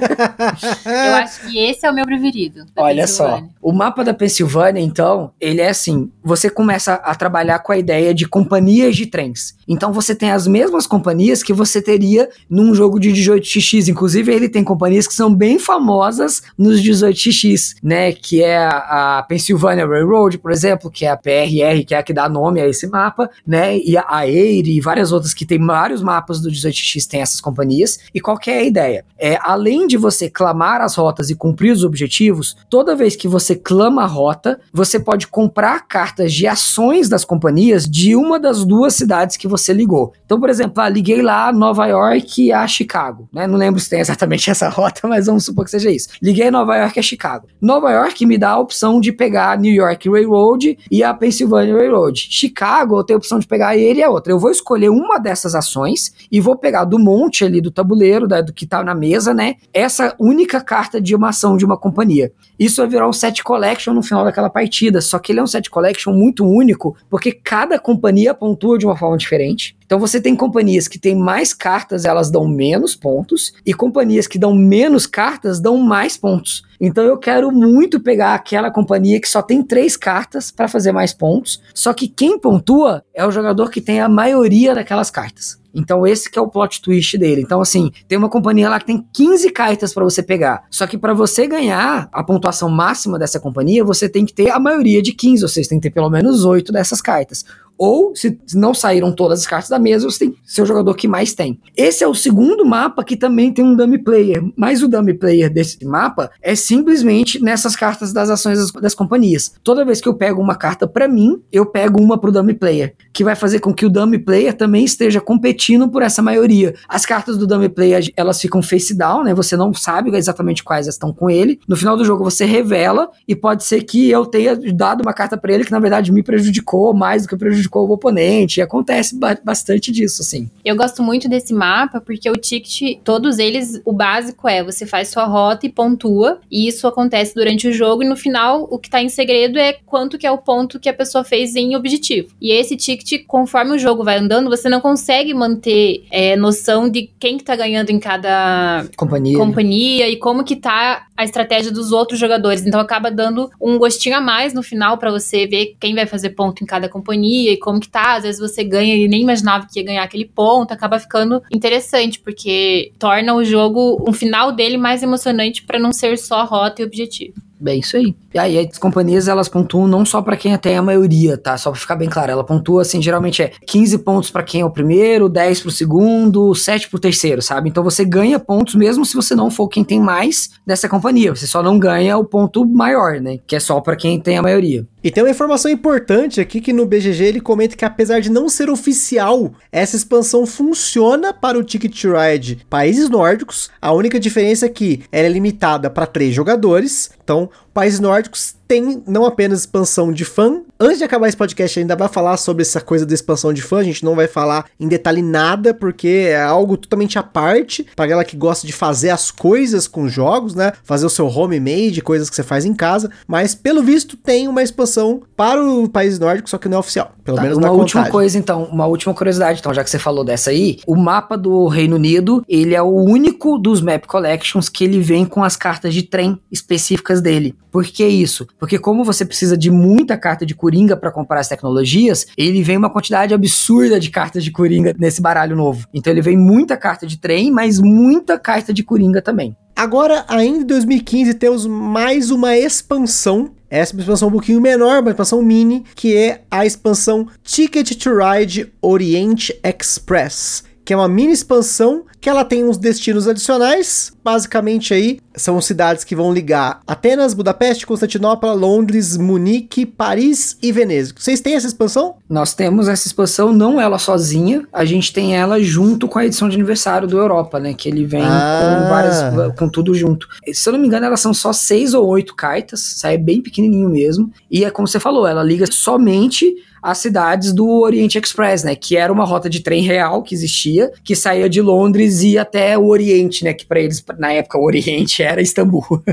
Eu 0.85 1.15
acho 1.17 1.49
que 1.49 1.59
esse 1.59 1.87
é 1.87 1.91
o 1.91 1.95
meu 1.95 2.05
preferido. 2.05 2.65
Olha 2.77 3.07
só. 3.07 3.43
O 3.61 3.73
mapa 3.73 4.05
da 4.05 4.15
Pensilvânia, 4.15 4.81
então, 4.81 5.33
ele 5.41 5.61
é 5.61 5.69
assim: 5.69 6.11
você 6.23 6.49
começa 6.49 6.95
a 6.95 7.15
trabalhar 7.15 7.59
com 7.61 7.73
a 7.73 7.79
ideia 7.79 8.15
de 8.15 8.27
companhias 8.27 8.97
de 8.97 9.07
trens. 9.07 9.57
Então 9.69 9.93
você 9.93 10.15
tem 10.15 10.31
as 10.31 10.47
mesmas 10.47 10.87
companhias 10.87 11.43
que 11.43 11.53
você 11.53 11.83
teria 11.83 12.29
num 12.49 12.75
jogo 12.75 13.01
de 13.01 13.11
18x. 13.11 13.89
Inclusive, 13.89 14.33
ele 14.33 14.49
tem 14.49 14.63
companhias 14.63 15.07
que 15.07 15.15
são 15.15 15.35
bem 15.35 15.59
famosas 15.59 16.43
nos 16.57 16.81
18x, 16.81 17.77
né? 17.83 18.13
Que 18.13 18.43
é 18.43 18.57
a, 18.57 19.25
Pennsylvania 19.29 19.87
Railroad, 19.87 20.39
por 20.39 20.53
exemplo, 20.53 20.91
que 20.91 21.05
é 21.05 21.11
a 21.11 21.17
PRR, 21.17 21.85
que 21.87 21.95
é 21.95 21.99
a 21.99 22.03
que 22.03 22.13
dá 22.13 22.29
nome 22.29 22.61
a 22.61 22.69
esse 22.69 22.87
mapa, 22.87 23.29
né? 23.47 23.77
E 23.79 23.97
a 23.97 24.29
Eire 24.29 24.77
e 24.77 24.81
várias 24.81 25.13
outras 25.13 25.35
que 25.35 25.45
tem 25.45 25.59
vários 25.59 26.03
mapas 26.03 26.41
do 26.41 26.51
18x 26.51 27.07
tem 27.07 27.21
essas 27.21 27.41
companhias. 27.41 27.99
E 28.15 28.21
qual 28.21 28.39
que 28.39 28.51
é 28.51 28.59
a 28.59 28.65
ideia? 28.65 29.05
É, 29.19 29.39
além 29.43 29.87
de 29.87 29.97
você, 29.97 30.31
claro, 30.31 30.46
clamar 30.47 30.81
as 30.81 30.95
rotas 30.95 31.29
e 31.29 31.35
cumprir 31.35 31.73
os 31.73 31.83
objetivos, 31.83 32.57
toda 32.71 32.95
vez 32.95 33.17
que 33.17 33.27
você 33.27 33.57
clama 33.57 34.05
a 34.05 34.07
rota, 34.07 34.61
você 34.73 35.01
pode 35.01 35.27
comprar 35.27 35.89
cartas 35.89 36.33
de 36.33 36.47
ações 36.47 37.09
das 37.09 37.25
companhias 37.25 37.85
de 37.85 38.15
uma 38.15 38.39
das 38.39 38.65
duas 38.65 38.95
cidades 38.95 39.37
que 39.37 39.49
você 39.49 39.73
ligou. 39.73 40.13
Então, 40.25 40.39
por 40.39 40.49
exemplo, 40.49 40.81
ah, 40.81 40.89
liguei 40.89 41.21
lá 41.21 41.53
Nova 41.53 41.85
York 41.87 42.53
a 42.53 42.65
Chicago, 42.69 43.29
né? 43.33 43.49
Não 43.49 43.59
lembro 43.59 43.81
se 43.81 43.91
tem 43.91 43.99
exatamente 43.99 44.49
essa 44.51 44.69
rota, 44.69 45.09
mas 45.09 45.27
vamos 45.27 45.45
supor 45.45 45.65
que 45.65 45.71
seja 45.73 45.91
isso. 45.91 46.11
Liguei 46.23 46.49
Nova 46.49 46.77
York 46.77 46.97
a 46.97 47.03
Chicago. 47.03 47.49
Nova 47.61 47.91
York 47.91 48.25
me 48.25 48.39
dá 48.39 48.51
a 48.51 48.61
opção 48.61 49.01
de 49.01 49.11
pegar 49.11 49.59
New 49.59 49.75
York 49.75 50.09
Railroad 50.09 50.79
e 50.89 51.03
a 51.03 51.13
Pennsylvania 51.13 51.75
Railroad. 51.75 52.29
Chicago 52.31 52.99
eu 53.01 53.05
tenho 53.05 53.17
a 53.17 53.19
opção 53.19 53.41
de 53.41 53.49
pegar 53.49 53.77
ele 53.77 53.99
e 53.99 54.05
a 54.05 54.11
outra. 54.11 54.33
Eu 54.33 54.39
vou 54.39 54.53
escolher 54.53 54.91
uma 54.91 55.19
dessas 55.19 55.57
ações 55.57 56.13
e 56.31 56.41
vou 56.41 56.57
pegar 56.57 56.85
do 56.85 57.01
monte 57.01 57.45
ali 57.45 57.61
do 57.61 57.73
tabuleiro, 57.73 58.29
da, 58.29 58.41
do 58.41 58.53
que 58.53 58.65
tá 58.65 58.85
na 58.85 58.95
mesa, 58.95 59.35
né? 59.35 59.57
Essa 59.75 60.15
única 60.21 60.36
carta 60.45 61.01
de 61.01 61.15
uma 61.15 61.29
ação 61.29 61.57
de 61.57 61.65
uma 61.65 61.77
companhia. 61.77 62.33
Isso 62.59 62.83
vai 62.83 62.89
virar 62.89 63.09
um 63.09 63.13
set 63.13 63.45
collection 63.45 63.95
no 63.95 64.03
final 64.03 64.25
daquela 64.25 64.51
partida, 64.51 65.01
só 65.01 65.21
que 65.21 65.31
ele 65.31 65.39
é 65.39 65.43
um 65.43 65.47
set 65.47 65.71
collection 65.71 66.13
muito 66.13 66.45
único, 66.45 66.97
porque 67.09 67.31
cada 67.31 67.79
companhia 67.79 68.35
pontua 68.35 68.77
de 68.77 68.85
uma 68.85 68.97
forma 68.97 69.17
diferente. 69.17 69.76
Então 69.87 70.01
você 70.01 70.21
tem 70.21 70.35
companhias 70.35 70.89
que 70.89 70.99
têm 70.99 71.15
mais 71.15 71.55
cartas, 71.55 72.05
elas 72.05 72.31
dão 72.31 72.47
menos 72.47 72.97
pontos, 72.97 73.55
e 73.65 73.73
companhias 73.73 74.27
que 74.27 74.39
dão 74.39 74.53
menos 74.53 75.07
cartas 75.07 75.61
dão 75.61 75.79
mais 75.79 76.17
pontos. 76.17 76.65
Então 76.81 77.05
eu 77.05 77.17
quero 77.17 77.51
muito 77.53 78.01
pegar 78.01 78.35
aquela 78.35 78.71
companhia 78.71 79.21
que 79.21 79.29
só 79.29 79.41
tem 79.41 79.63
três 79.63 79.97
cartas 79.97 80.51
para 80.51 80.69
fazer 80.69 80.93
mais 80.93 81.15
pontos, 81.15 81.63
só 81.73 81.93
que 81.95 82.09
quem 82.09 82.39
pontua 82.39 83.03
é 83.15 83.25
o 83.25 83.31
jogador 83.31 83.71
que 83.71 83.81
tem 83.81 84.01
a 84.01 84.09
maioria 84.09 84.75
daquelas 84.75 85.11
cartas. 85.11 85.59
Então 85.73 86.07
esse 86.07 86.31
que 86.31 86.39
é 86.39 86.43
o 86.43 86.49
plot 86.49 86.81
twist 86.81 87.19
dele. 87.19 87.43
Então 87.43 87.61
assim, 87.61 87.91
tem 88.09 88.17
uma 88.17 88.31
companhia 88.31 88.69
lá 88.69 88.81
que 88.81 88.87
tem 88.87 89.07
15 89.13 89.51
cartas 89.51 89.93
para 89.93 90.05
você 90.05 90.23
pegar. 90.23 90.65
Só 90.71 90.87
que 90.87 90.97
para 90.97 91.13
você 91.13 91.47
ganhar 91.47 92.09
a 92.11 92.25
pontuação 92.25 92.71
máxima 92.71 93.19
dessa 93.19 93.39
companhia, 93.39 93.85
você 93.85 94.09
tem 94.09 94.25
que 94.25 94.33
ter 94.33 94.51
a 94.51 94.59
maioria 94.59 95.03
de 95.03 95.13
15, 95.13 95.43
ou 95.43 95.49
seja, 95.49 95.69
tem 95.69 95.79
que 95.79 95.89
ter 95.89 95.95
pelo 95.95 96.11
menos 96.11 96.45
8 96.45 96.73
dessas 96.73 97.01
cartas. 97.03 97.45
Ou, 97.79 98.15
se 98.15 98.39
não 98.55 98.73
saíram 98.73 99.13
todas 99.13 99.41
as 99.41 99.47
cartas 99.47 99.69
da 99.69 99.79
mesa, 99.79 100.09
você 100.09 100.21
tem 100.21 100.31
que 100.31 100.39
ser 100.45 100.63
o 100.63 100.67
jogador 100.67 100.95
que 100.95 101.07
mais 101.07 101.35
tem. 101.35 101.61
Esse 101.77 102.03
é 102.03 102.09
o 102.09 102.15
segundo 102.15 102.65
mapa 102.65 103.05
que 103.05 103.17
também 103.17 103.53
tem 103.53 103.65
um 103.65 103.77
dummy 103.77 103.99
player. 103.99 104.43
Mas 104.57 104.83
o 104.83 104.89
dummy 104.89 105.15
player 105.15 105.53
desse 105.53 105.85
mapa 105.85 106.31
é 106.43 106.55
simplesmente 106.55 107.43
nessas 107.43 107.77
cartas 107.77 108.13
das 108.13 108.31
ações 108.31 108.59
das, 108.59 108.71
das 108.71 108.95
companhias. 108.95 109.53
Toda 109.63 109.85
vez 109.85 110.01
que 110.01 110.09
eu 110.09 110.15
pego 110.15 110.41
uma 110.41 110.55
carta 110.55 110.87
para 110.87 111.07
mim, 111.07 111.43
eu 111.53 111.67
pego 111.67 112.01
uma 112.01 112.19
pro 112.19 112.33
dummy 112.33 112.55
player. 112.55 112.95
Que 113.13 113.25
vai 113.25 113.35
fazer 113.35 113.61
com 113.61 113.75
que 113.75 113.85
o 113.85 113.91
dummy 113.91 114.19
player 114.19 114.55
também 114.55 114.85
esteja 114.85 115.21
competindo 115.21 115.89
por 115.89 116.03
essa 116.03 116.23
maioria. 116.23 116.75
As 116.89 117.05
cartas 117.05 117.37
do 117.37 117.47
dummy 117.47 117.69
player, 117.69 118.11
elas 118.17 118.41
ficam 118.41 118.63
face 118.63 118.95
down, 118.95 119.25
né? 119.25 119.35
Você 119.35 119.57
não 119.57 119.75
sabe 119.75 120.17
exatamente 120.17 120.65
quais 120.65 120.87
estão 120.87 121.13
com 121.13 121.29
ele. 121.29 121.61
No 121.69 121.77
final 121.77 121.97
do 121.97 122.05
jogo 122.05 122.25
você 122.25 122.45
revela 122.45 123.11
e 123.29 123.35
pode 123.35 123.65
ser 123.65 123.83
que 123.83 124.11
eu 124.11 124.25
tenha 124.25 124.57
dado 124.75 125.03
uma 125.03 125.13
carta 125.13 125.37
para 125.37 125.53
ele 125.53 125.65
que 125.65 125.73
na 125.73 125.79
verdade 125.79 126.13
me 126.13 126.23
prejudicou 126.23 126.95
mais 126.95 127.23
do 127.23 127.29
que 127.29 127.37
prejudicou 127.37 127.66
prejudicou 127.67 127.89
o 127.89 127.93
oponente. 127.93 128.61
E 128.61 128.63
acontece 128.63 129.17
ba 129.17 129.37
bastante 129.45 129.93
disso, 129.93 130.23
assim. 130.23 130.49
Eu 130.65 130.77
gosto 130.77 131.03
muito 131.03 131.29
desse 131.29 131.53
mapa 131.53 132.01
porque 132.01 132.31
o 132.31 132.37
ticket, 132.37 132.99
todos 133.05 133.39
eles, 133.39 133.81
o 133.85 133.93
básico 133.93 134.49
é 134.49 134.65
você 134.65 134.87
faz 134.87 135.09
sua 135.09 135.25
rota 135.25 135.67
e 135.67 135.69
pontua. 135.69 136.41
E 136.51 136.67
isso 136.67 136.87
acontece 136.87 137.35
durante 137.35 137.69
o 137.69 137.73
jogo. 137.73 138.03
E 138.03 138.09
no 138.09 138.17
final, 138.17 138.67
o 138.71 138.79
que 138.79 138.89
tá 138.89 139.03
em 139.03 139.09
segredo 139.09 139.59
é 139.59 139.75
quanto 139.85 140.17
que 140.19 140.27
é 140.27 140.31
o 140.31 140.39
ponto 140.39 140.81
que 140.81 140.89
a 140.89 140.95
pessoa 140.95 141.25
fez 141.25 141.55
em 141.55 141.77
objetivo. 141.77 142.31
E 142.41 142.53
esse 142.53 142.77
ticket, 142.77 143.25
conforme 143.27 143.75
o 143.75 143.79
jogo 143.79 144.05
vai 144.05 144.19
andando, 144.19 144.49
você 144.49 144.69
não 144.69 144.81
consegue 144.81 145.35
manter 145.35 146.05
é, 146.11 146.37
noção 146.37 146.89
de 146.89 147.11
quem 147.19 147.37
que 147.37 147.45
tá 147.45 147.57
ganhando 147.57 147.91
em 147.91 147.99
cada 147.99 148.87
companhia. 148.97 149.37
companhia 149.37 150.09
e 150.09 150.17
como 150.17 150.45
que 150.45 150.57
tá 150.57 151.07
a 151.17 151.25
estratégia 151.25 151.73
dos 151.73 151.93
outros 151.93 152.19
jogadores. 152.19 152.67
Então 152.67 152.79
acaba 152.79 153.11
dando 153.11 153.51
um 153.61 153.79
gostinho 153.79 154.17
a 154.17 154.21
mais 154.21 154.53
no 154.53 154.63
final 154.63 154.99
para 154.99 155.11
você 155.11 155.47
ver 155.47 155.77
quem 155.81 155.95
vai 155.95 156.07
fazer 156.07 156.31
ponto 156.31 156.63
em 156.63 156.67
cada 156.67 156.89
companhia 156.89 157.56
como 157.57 157.81
que 157.81 157.89
tá. 157.89 158.15
Às 158.15 158.25
vezes 158.25 158.41
você 158.41 158.63
ganha 158.63 158.95
e 158.97 159.09
nem 159.09 159.23
imaginava 159.23 159.67
que 159.71 159.79
ia 159.79 159.87
ganhar 159.87 160.03
aquele 160.03 160.25
ponto. 160.25 160.73
Acaba 160.73 160.99
ficando 160.99 161.43
interessante, 161.53 162.19
porque 162.21 162.93
torna 162.99 163.35
o 163.35 163.45
jogo, 163.45 164.05
um 164.09 164.13
final 164.13 164.53
dele 164.53 164.77
mais 164.77 165.03
emocionante 165.03 165.63
para 165.63 165.79
não 165.79 165.93
ser 165.93 166.19
só 166.19 166.45
rota 166.45 166.83
e 166.83 166.85
objetivo. 166.85 167.46
Bem, 167.59 167.81
isso 167.81 167.97
aí. 167.97 168.15
E 168.35 168.39
aí, 168.39 168.59
as 168.59 168.77
companhias, 168.77 169.29
elas 169.29 169.49
pontuam 169.49 169.89
não 169.89 170.05
só 170.05 170.21
para 170.21 170.37
quem 170.37 170.57
tem 170.59 170.77
a 170.77 170.83
maioria, 170.83 171.39
tá? 171.39 171.57
Só 171.57 171.71
pra 171.71 171.81
ficar 171.81 171.97
bem 171.97 172.09
claro. 172.09 172.31
Ela 172.31 172.45
pontua, 172.45 172.83
assim, 172.83 173.01
geralmente 173.01 173.43
é 173.43 173.51
15 173.67 173.99
pontos 173.99 174.31
para 174.31 174.43
quem 174.43 174.61
é 174.61 174.65
o 174.65 174.71
primeiro, 174.71 175.29
10 175.29 175.61
pro 175.63 175.71
segundo, 175.71 176.55
7 176.55 176.91
pro 176.91 177.01
terceiro, 177.01 177.41
sabe? 177.41 177.71
Então 177.71 177.83
você 177.83 178.05
ganha 178.05 178.39
pontos 178.39 178.75
mesmo 178.75 179.07
se 179.07 179.15
você 179.15 179.35
não 179.35 179.51
for 179.51 179.69
quem 179.69 179.83
tem 179.83 179.99
mais 179.99 180.51
dessa 180.67 180.89
companhia. 180.89 181.35
Você 181.35 181.47
só 181.47 181.63
não 181.63 181.79
ganha 181.79 182.19
o 182.19 182.25
ponto 182.25 182.67
maior, 182.67 183.21
né? 183.21 183.39
Que 183.47 183.57
é 183.57 183.61
só 183.61 183.81
para 183.81 183.97
quem 183.97 184.21
tem 184.21 184.37
a 184.37 184.43
maioria. 184.43 184.87
E 185.07 185.11
tem 185.11 185.23
uma 185.23 185.31
informação 185.31 185.71
importante 185.71 186.41
aqui 186.41 186.61
que 186.61 186.73
no 186.73 186.85
BGG 186.85 187.25
ele 187.25 187.41
comenta 187.41 187.77
que 187.77 187.85
apesar 187.85 188.21
de 188.21 188.29
não 188.29 188.49
ser 188.49 188.69
oficial, 188.69 189.53
essa 189.71 189.95
expansão 189.95 190.45
funciona 190.45 191.33
para 191.33 191.57
o 191.57 191.63
Ticket 191.63 192.03
to 192.03 192.09
Ride 192.13 192.67
países 192.69 193.09
nórdicos. 193.09 193.71
A 193.81 193.93
única 193.93 194.19
diferença 194.19 194.67
é 194.67 194.69
que 194.69 195.05
ela 195.13 195.27
é 195.27 195.31
limitada 195.31 195.89
para 195.89 196.07
três 196.07 196.35
jogadores. 196.35 197.11
Então, 197.27 197.51
países 197.77 198.01
nórdicos 198.01 198.57
tem 198.67 199.03
não 199.07 199.25
apenas 199.25 199.61
expansão 199.61 200.13
de 200.13 200.25
fã. 200.25 200.63
Antes 200.79 200.99
de 200.99 201.05
acabar 201.05 201.29
esse 201.29 201.37
podcast, 201.37 201.79
ainda 201.79 201.95
vai 201.97 202.09
falar 202.09 202.37
sobre 202.37 202.63
essa 202.63 202.81
coisa 202.81 203.07
da 203.07 203.15
expansão 203.15 203.53
de 203.53 203.63
fã. 203.63 203.79
A 203.79 203.85
gente 203.85 204.05
não 204.05 204.15
vai 204.15 204.27
falar 204.27 204.67
em 204.79 204.89
detalhe 204.89 205.23
nada, 205.23 205.73
porque 205.73 206.27
é 206.31 206.43
algo 206.43 206.77
totalmente 206.77 207.19
à 207.19 207.23
parte. 207.23 207.87
Para 207.95 208.07
aquela 208.07 208.25
que 208.25 208.37
gosta 208.37 208.67
de 208.67 208.73
fazer 208.73 209.11
as 209.11 209.31
coisas 209.31 209.87
com 209.87 210.09
jogos, 210.09 210.55
né? 210.55 210.73
Fazer 210.83 211.07
o 211.07 211.11
seu 211.11 211.29
homemade, 211.29 212.03
coisas 212.03 212.29
que 212.29 212.37
você 212.37 212.43
faz 212.43 212.65
em 212.65 212.75
casa. 212.75 213.11
Mas, 213.27 213.55
pelo 213.55 213.83
visto, 213.83 214.17
tem 214.17 214.49
uma 214.49 214.63
expansão 214.63 215.23
para 215.37 215.63
o 215.63 215.89
país 215.89 216.19
nórdico, 216.19 216.51
só 216.51 216.59
que 216.59 216.69
não 216.69 216.79
é 216.79 216.81
oficial. 216.81 217.13
Pelo 217.25 217.37
tá, 217.37 217.43
menos 217.43 217.59
uma 217.59 217.69
na 217.69 217.73
última 217.73 218.03
contagem. 218.03 218.13
coisa, 218.13 218.39
então. 218.39 218.65
Uma 218.65 218.87
última 218.87 219.15
curiosidade, 219.15 219.61
então, 219.61 219.73
já 219.73 219.85
que 219.85 219.91
você 219.91 219.99
falou 219.99 220.25
dessa 220.25 220.51
aí. 220.51 220.79
O 220.87 220.97
mapa 220.97 221.37
do 221.37 221.69
Reino 221.69 221.97
Unido, 221.97 222.43
ele 222.49 222.75
é 222.75 222.83
o 222.83 222.91
único 222.91 223.59
dos 223.59 223.81
Map 223.81 224.07
Collections 224.07 224.69
que 224.69 224.85
ele 224.85 225.01
vem 225.01 225.25
com 225.25 225.45
as 225.45 225.57
cartas 225.57 225.95
de 225.95 226.03
trem 226.03 226.39
específicas 226.51 227.21
dele. 227.21 227.55
Por 227.77 227.85
que 227.85 228.07
isso? 228.07 228.49
Porque 228.59 228.79
como 228.79 229.05
você 229.05 229.23
precisa 229.23 229.55
de 229.55 229.71
muita 229.71 230.17
carta 230.17 230.47
de 230.47 230.55
Coringa 230.55 230.97
para 230.97 231.11
comprar 231.11 231.41
as 231.41 231.49
tecnologias, 231.49 232.27
ele 232.35 232.63
vem 232.63 232.79
uma 232.79 232.89
quantidade 232.89 233.35
absurda 233.35 234.01
de 234.01 234.09
cartas 234.09 234.43
de 234.43 234.51
Coringa 234.51 234.97
nesse 234.99 235.21
baralho 235.21 235.55
novo. 235.55 235.87
Então 235.93 236.11
ele 236.11 236.23
vem 236.23 236.39
muita 236.39 236.75
carta 236.75 237.07
de 237.07 237.19
trem, 237.19 237.51
mas 237.51 237.79
muita 237.79 238.39
carta 238.39 238.73
de 238.73 238.83
Coringa 238.83 239.21
também. 239.21 239.55
Agora, 239.77 240.25
ainda 240.27 240.61
em 240.61 240.65
2015, 240.65 241.35
temos 241.35 241.67
mais 241.67 242.31
uma 242.31 242.57
expansão. 242.57 243.51
Essa 243.69 243.93
é 243.93 243.95
uma 243.97 244.01
expansão 244.01 244.29
um 244.29 244.33
pouquinho 244.33 244.59
menor, 244.59 245.03
uma 245.03 245.11
expansão 245.11 245.43
mini, 245.43 245.85
que 245.95 246.17
é 246.17 246.45
a 246.51 246.65
expansão 246.65 247.29
Ticket 247.45 247.95
to 248.03 248.11
Ride 248.17 248.73
Orient 248.81 249.51
Express 249.63 250.65
que 250.87 250.93
é 250.93 250.97
uma 250.97 251.09
mini 251.09 251.33
expansão 251.33 252.05
que 252.21 252.31
ela 252.31 252.45
tem 252.45 252.65
uns 252.65 252.79
destinos 252.79 253.27
adicionais. 253.27 254.13
Basicamente 254.25 254.95
aí 254.95 255.19
são 255.35 255.61
cidades 255.61 256.05
que 256.05 256.15
vão 256.17 256.33
ligar 256.33 256.81
Atenas, 256.87 257.35
Budapeste, 257.35 257.87
Constantinopla, 257.87 258.53
Londres, 258.53 259.17
Munique, 259.17 259.85
Paris 259.85 260.57
e 260.63 260.71
Veneza. 260.73 261.13
Vocês 261.17 261.41
têm 261.41 261.55
essa 261.55 261.67
expansão? 261.67 262.15
Nós 262.29 262.55
temos 262.55 262.89
essa 262.89 263.07
expansão, 263.07 263.53
não 263.53 263.81
ela 263.81 263.99
sozinha, 263.99 264.67
a 264.73 264.85
gente 264.85 265.13
tem 265.13 265.37
ela 265.37 265.61
junto 265.61 266.07
com 266.09 266.19
a 266.21 266.25
edição 266.25 266.49
de 266.49 266.55
aniversário 266.55 267.09
do 267.09 267.19
Europa, 267.19 267.59
né? 267.59 267.75
Que 267.75 267.89
ele 267.89 268.05
vem 268.07 268.23
Ah. 268.23 268.85
com 268.85 268.89
várias, 268.89 269.55
com 269.59 269.69
tudo 269.69 269.93
junto. 269.93 270.29
Se 270.53 270.69
eu 270.69 270.73
não 270.73 270.81
me 270.81 270.87
engano, 270.87 271.07
elas 271.07 271.21
são 271.21 271.35
só 271.35 271.53
seis 271.53 271.95
ou 271.95 272.07
oito 272.07 272.35
cartas, 272.35 272.81
sai 272.97 273.19
bem 273.19 273.43
pequenininho 273.43 273.91
mesmo. 273.91 274.31
E 274.49 274.65
é 274.65 274.71
como 274.71 274.87
você 274.87 275.01
falou, 275.01 275.27
ela 275.27 275.43
liga 275.43 275.67
somente 275.71 276.55
as 276.87 276.99
cidades 276.99 277.53
do 277.53 277.69
Oriente 277.81 278.17
Express, 278.17 278.63
né? 278.63 278.77
Que 278.77 278.97
era 278.97 279.13
uma 279.13 279.25
rota 279.25 279.51
de 279.51 279.59
trem 279.61 279.83
real 279.83 280.23
que 280.23 280.35
existia, 280.35 280.93
que 281.03 281.17
saía 281.17 281.49
de 281.49 281.61
Londres 281.61 282.23
e 282.23 282.29
ia 282.35 282.43
até 282.43 282.79
o 282.79 282.87
Oriente, 282.87 283.43
né? 283.43 283.53
Que 283.53 283.67
para 283.67 283.81
eles, 283.81 284.05
na 284.19 284.33
época, 284.33 284.57
o 284.57 284.65
Oriente 284.65 285.21
era 285.23 285.43
Istambul. 285.43 285.85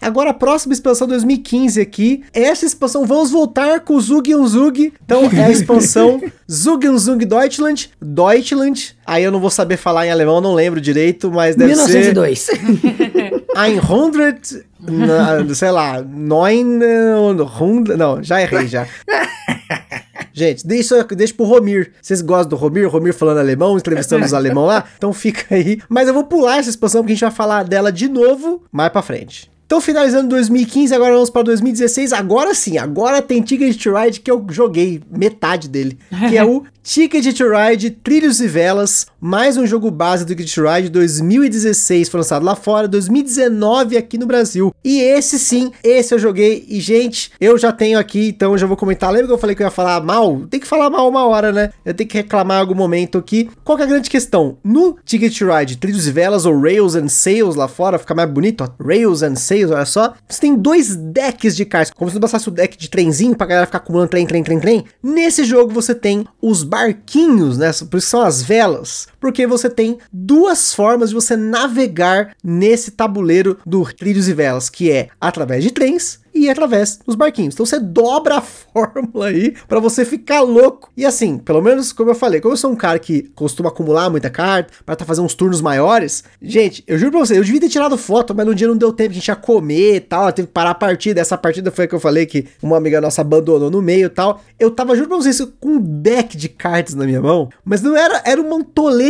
Agora 0.00 0.30
a 0.30 0.34
próxima 0.34 0.72
expansão 0.72 1.06
2015 1.06 1.78
aqui, 1.78 2.22
essa 2.32 2.64
expansão 2.64 3.04
vamos 3.06 3.30
voltar 3.30 3.80
com 3.80 3.94
o 3.96 4.00
Zug 4.00 4.34
und 4.34 4.48
Zug. 4.48 4.92
Então 5.04 5.24
é 5.30 5.44
a 5.44 5.50
expansão 5.52 6.18
Zug 6.50 6.88
und 6.88 6.96
Zug 6.98 7.24
Deutschland, 7.26 7.90
Deutschland. 8.00 8.96
Aí 9.06 9.22
eu 9.22 9.30
não 9.30 9.38
vou 9.40 9.50
saber 9.50 9.76
falar 9.76 10.06
em 10.06 10.10
alemão, 10.10 10.40
não 10.40 10.54
lembro 10.54 10.80
direito, 10.80 11.30
mas 11.30 11.54
deve 11.54 11.72
1902. 11.74 12.38
ser 12.38 12.56
100, 12.56 13.42
na- 14.80 15.54
sei 15.54 15.70
lá, 15.70 16.00
900, 16.02 17.96
não, 17.98 18.22
já 18.22 18.40
errei 18.40 18.66
já. 18.68 18.86
Gente, 20.40 20.66
deixa, 20.66 21.04
deixa 21.04 21.34
pro 21.34 21.44
Romir. 21.44 21.92
Vocês 22.00 22.22
gostam 22.22 22.48
do 22.48 22.56
Romir? 22.56 22.88
Romir 22.88 23.12
falando 23.12 23.36
alemão, 23.36 23.76
entrevistando 23.76 24.24
os 24.24 24.32
alemão 24.34 24.64
lá? 24.64 24.84
Então 24.96 25.12
fica 25.12 25.54
aí. 25.54 25.78
Mas 25.86 26.08
eu 26.08 26.14
vou 26.14 26.24
pular 26.24 26.56
essa 26.56 26.70
expansão 26.70 27.02
porque 27.02 27.12
a 27.12 27.14
gente 27.14 27.24
vai 27.24 27.30
falar 27.30 27.62
dela 27.62 27.92
de 27.92 28.08
novo 28.08 28.62
mais 28.72 28.90
pra 28.90 29.02
frente. 29.02 29.50
Então, 29.66 29.82
finalizando 29.82 30.30
2015, 30.30 30.94
agora 30.94 31.12
vamos 31.12 31.28
para 31.28 31.42
2016. 31.42 32.14
Agora 32.14 32.54
sim, 32.54 32.78
agora 32.78 33.20
tem 33.20 33.42
Ticket 33.42 33.84
Ride 33.86 34.20
que 34.20 34.30
eu 34.30 34.44
joguei 34.50 35.02
metade 35.10 35.68
dele, 35.68 35.98
que 36.28 36.38
é 36.38 36.44
o 36.44 36.64
Ticket 36.82 37.36
to 37.36 37.44
Ride, 37.50 37.90
Trilhos 37.90 38.40
e 38.40 38.48
Velas, 38.48 39.06
mais 39.20 39.58
um 39.58 39.66
jogo 39.66 39.90
base 39.90 40.24
do 40.24 40.34
Ticket 40.34 40.54
to 40.54 40.62
Ride 40.66 40.88
2016, 40.88 42.08
foi 42.08 42.18
lançado 42.18 42.42
lá 42.42 42.56
fora, 42.56 42.88
2019 42.88 43.98
aqui 43.98 44.16
no 44.16 44.26
Brasil. 44.26 44.74
E 44.82 44.98
esse 44.98 45.38
sim, 45.38 45.70
esse 45.84 46.14
eu 46.14 46.18
joguei 46.18 46.64
e 46.66 46.80
gente, 46.80 47.32
eu 47.38 47.58
já 47.58 47.70
tenho 47.70 47.98
aqui, 47.98 48.28
então 48.28 48.52
eu 48.52 48.58
já 48.58 48.66
vou 48.66 48.78
comentar. 48.78 49.12
Lembra 49.12 49.26
que 49.26 49.32
eu 49.34 49.38
falei 49.38 49.54
que 49.54 49.62
eu 49.62 49.66
ia 49.66 49.70
falar 49.70 50.02
mal? 50.02 50.46
Tem 50.48 50.58
que 50.58 50.66
falar 50.66 50.88
mal 50.88 51.06
uma 51.06 51.26
hora, 51.26 51.52
né? 51.52 51.70
Eu 51.84 51.92
tenho 51.92 52.08
que 52.08 52.16
reclamar 52.16 52.56
em 52.56 52.60
algum 52.60 52.74
momento 52.74 53.18
aqui. 53.18 53.50
Qual 53.62 53.78
é 53.78 53.82
a 53.82 53.86
grande 53.86 54.08
questão? 54.08 54.56
No 54.64 54.96
Ticket 55.04 55.36
to 55.36 55.52
Ride, 55.52 55.76
Trilhos 55.76 56.06
e 56.06 56.10
Velas 56.10 56.46
ou 56.46 56.58
Rails 56.58 56.96
and 56.96 57.08
Sails 57.08 57.56
lá 57.56 57.68
fora, 57.68 57.98
fica 57.98 58.14
mais 58.14 58.30
bonito, 58.30 58.64
ó. 58.64 58.82
Rails 58.82 59.22
and 59.22 59.36
Sails, 59.36 59.70
olha 59.70 59.84
só. 59.84 60.14
Você 60.26 60.40
tem 60.40 60.56
dois 60.56 60.96
decks 60.96 61.54
de 61.54 61.66
cartas, 61.66 61.92
como 61.94 62.10
se 62.10 62.16
não 62.16 62.22
bastasse 62.22 62.48
o 62.48 62.52
deck 62.52 62.78
de 62.78 62.88
trenzinho 62.88 63.36
pra 63.36 63.46
galera 63.46 63.66
ficar 63.66 63.78
acumulando 63.78 64.08
trem, 64.08 64.26
trem, 64.26 64.42
trem, 64.42 64.58
trem. 64.58 64.84
Nesse 65.02 65.44
jogo 65.44 65.72
você 65.74 65.94
tem 65.94 66.24
os 66.40 66.69
barquinhos, 66.70 67.58
né? 67.58 67.70
Por 67.90 67.98
isso 67.98 68.08
são 68.08 68.22
as 68.22 68.40
velas. 68.40 69.08
Porque 69.20 69.46
você 69.46 69.68
tem 69.68 69.98
duas 70.12 70.74
formas 70.74 71.10
de 71.10 71.14
você 71.14 71.36
navegar 71.36 72.34
nesse 72.42 72.90
tabuleiro 72.92 73.58
do 73.66 73.84
Trilhos 73.84 74.28
e 74.28 74.34
Velas, 74.34 74.70
que 74.70 74.90
é 74.90 75.08
através 75.20 75.62
de 75.62 75.70
trens 75.70 76.20
e 76.34 76.48
através 76.48 76.98
dos 77.06 77.14
barquinhos. 77.14 77.54
Então 77.54 77.66
você 77.66 77.78
dobra 77.78 78.36
a 78.36 78.40
fórmula 78.72 79.26
aí 79.26 79.54
para 79.68 79.80
você 79.80 80.04
ficar 80.04 80.40
louco. 80.40 80.90
E 80.96 81.04
assim, 81.04 81.38
pelo 81.38 81.60
menos 81.60 81.92
como 81.92 82.10
eu 82.10 82.14
falei, 82.14 82.40
como 82.40 82.54
eu 82.54 82.56
sou 82.56 82.70
um 82.70 82.76
cara 82.76 82.98
que 82.98 83.30
costuma 83.34 83.68
acumular 83.68 84.10
muita 84.10 84.30
carta 84.30 84.72
para 84.84 84.96
tá 84.96 85.04
fazendo 85.04 85.24
uns 85.24 85.34
turnos 85.34 85.60
maiores, 85.60 86.24
gente, 86.40 86.82
eu 86.86 86.98
juro 86.98 87.12
pra 87.12 87.20
você, 87.20 87.38
eu 87.38 87.44
devia 87.44 87.60
ter 87.60 87.68
tirado 87.68 87.96
foto, 87.96 88.34
mas 88.34 88.46
no 88.46 88.54
dia 88.54 88.68
não 88.68 88.76
deu 88.76 88.92
tempo, 88.92 89.10
a 89.10 89.14
gente 89.14 89.28
ia 89.28 89.36
comer 89.36 89.96
e 89.96 90.00
tal, 90.00 90.32
teve 90.32 90.48
que 90.48 90.54
parar 90.54 90.70
a 90.70 90.74
partida. 90.74 91.20
Essa 91.20 91.36
partida 91.36 91.70
foi 91.70 91.84
a 91.84 91.88
que 91.88 91.94
eu 91.94 92.00
falei 92.00 92.26
que 92.26 92.46
uma 92.62 92.76
amiga 92.76 93.00
nossa 93.00 93.20
abandonou 93.20 93.70
no 93.70 93.82
meio 93.82 94.06
e 94.06 94.10
tal. 94.10 94.42
Eu 94.58 94.70
tava, 94.70 94.94
juro 94.94 95.08
pra 95.08 95.16
vocês, 95.16 95.40
com 95.58 95.70
um 95.70 95.80
deck 95.80 96.36
de 96.36 96.48
cartas 96.48 96.94
na 96.94 97.04
minha 97.04 97.20
mão, 97.20 97.48
mas 97.64 97.82
não 97.82 97.96
era, 97.96 98.22
era 98.24 98.40
um 98.40 98.48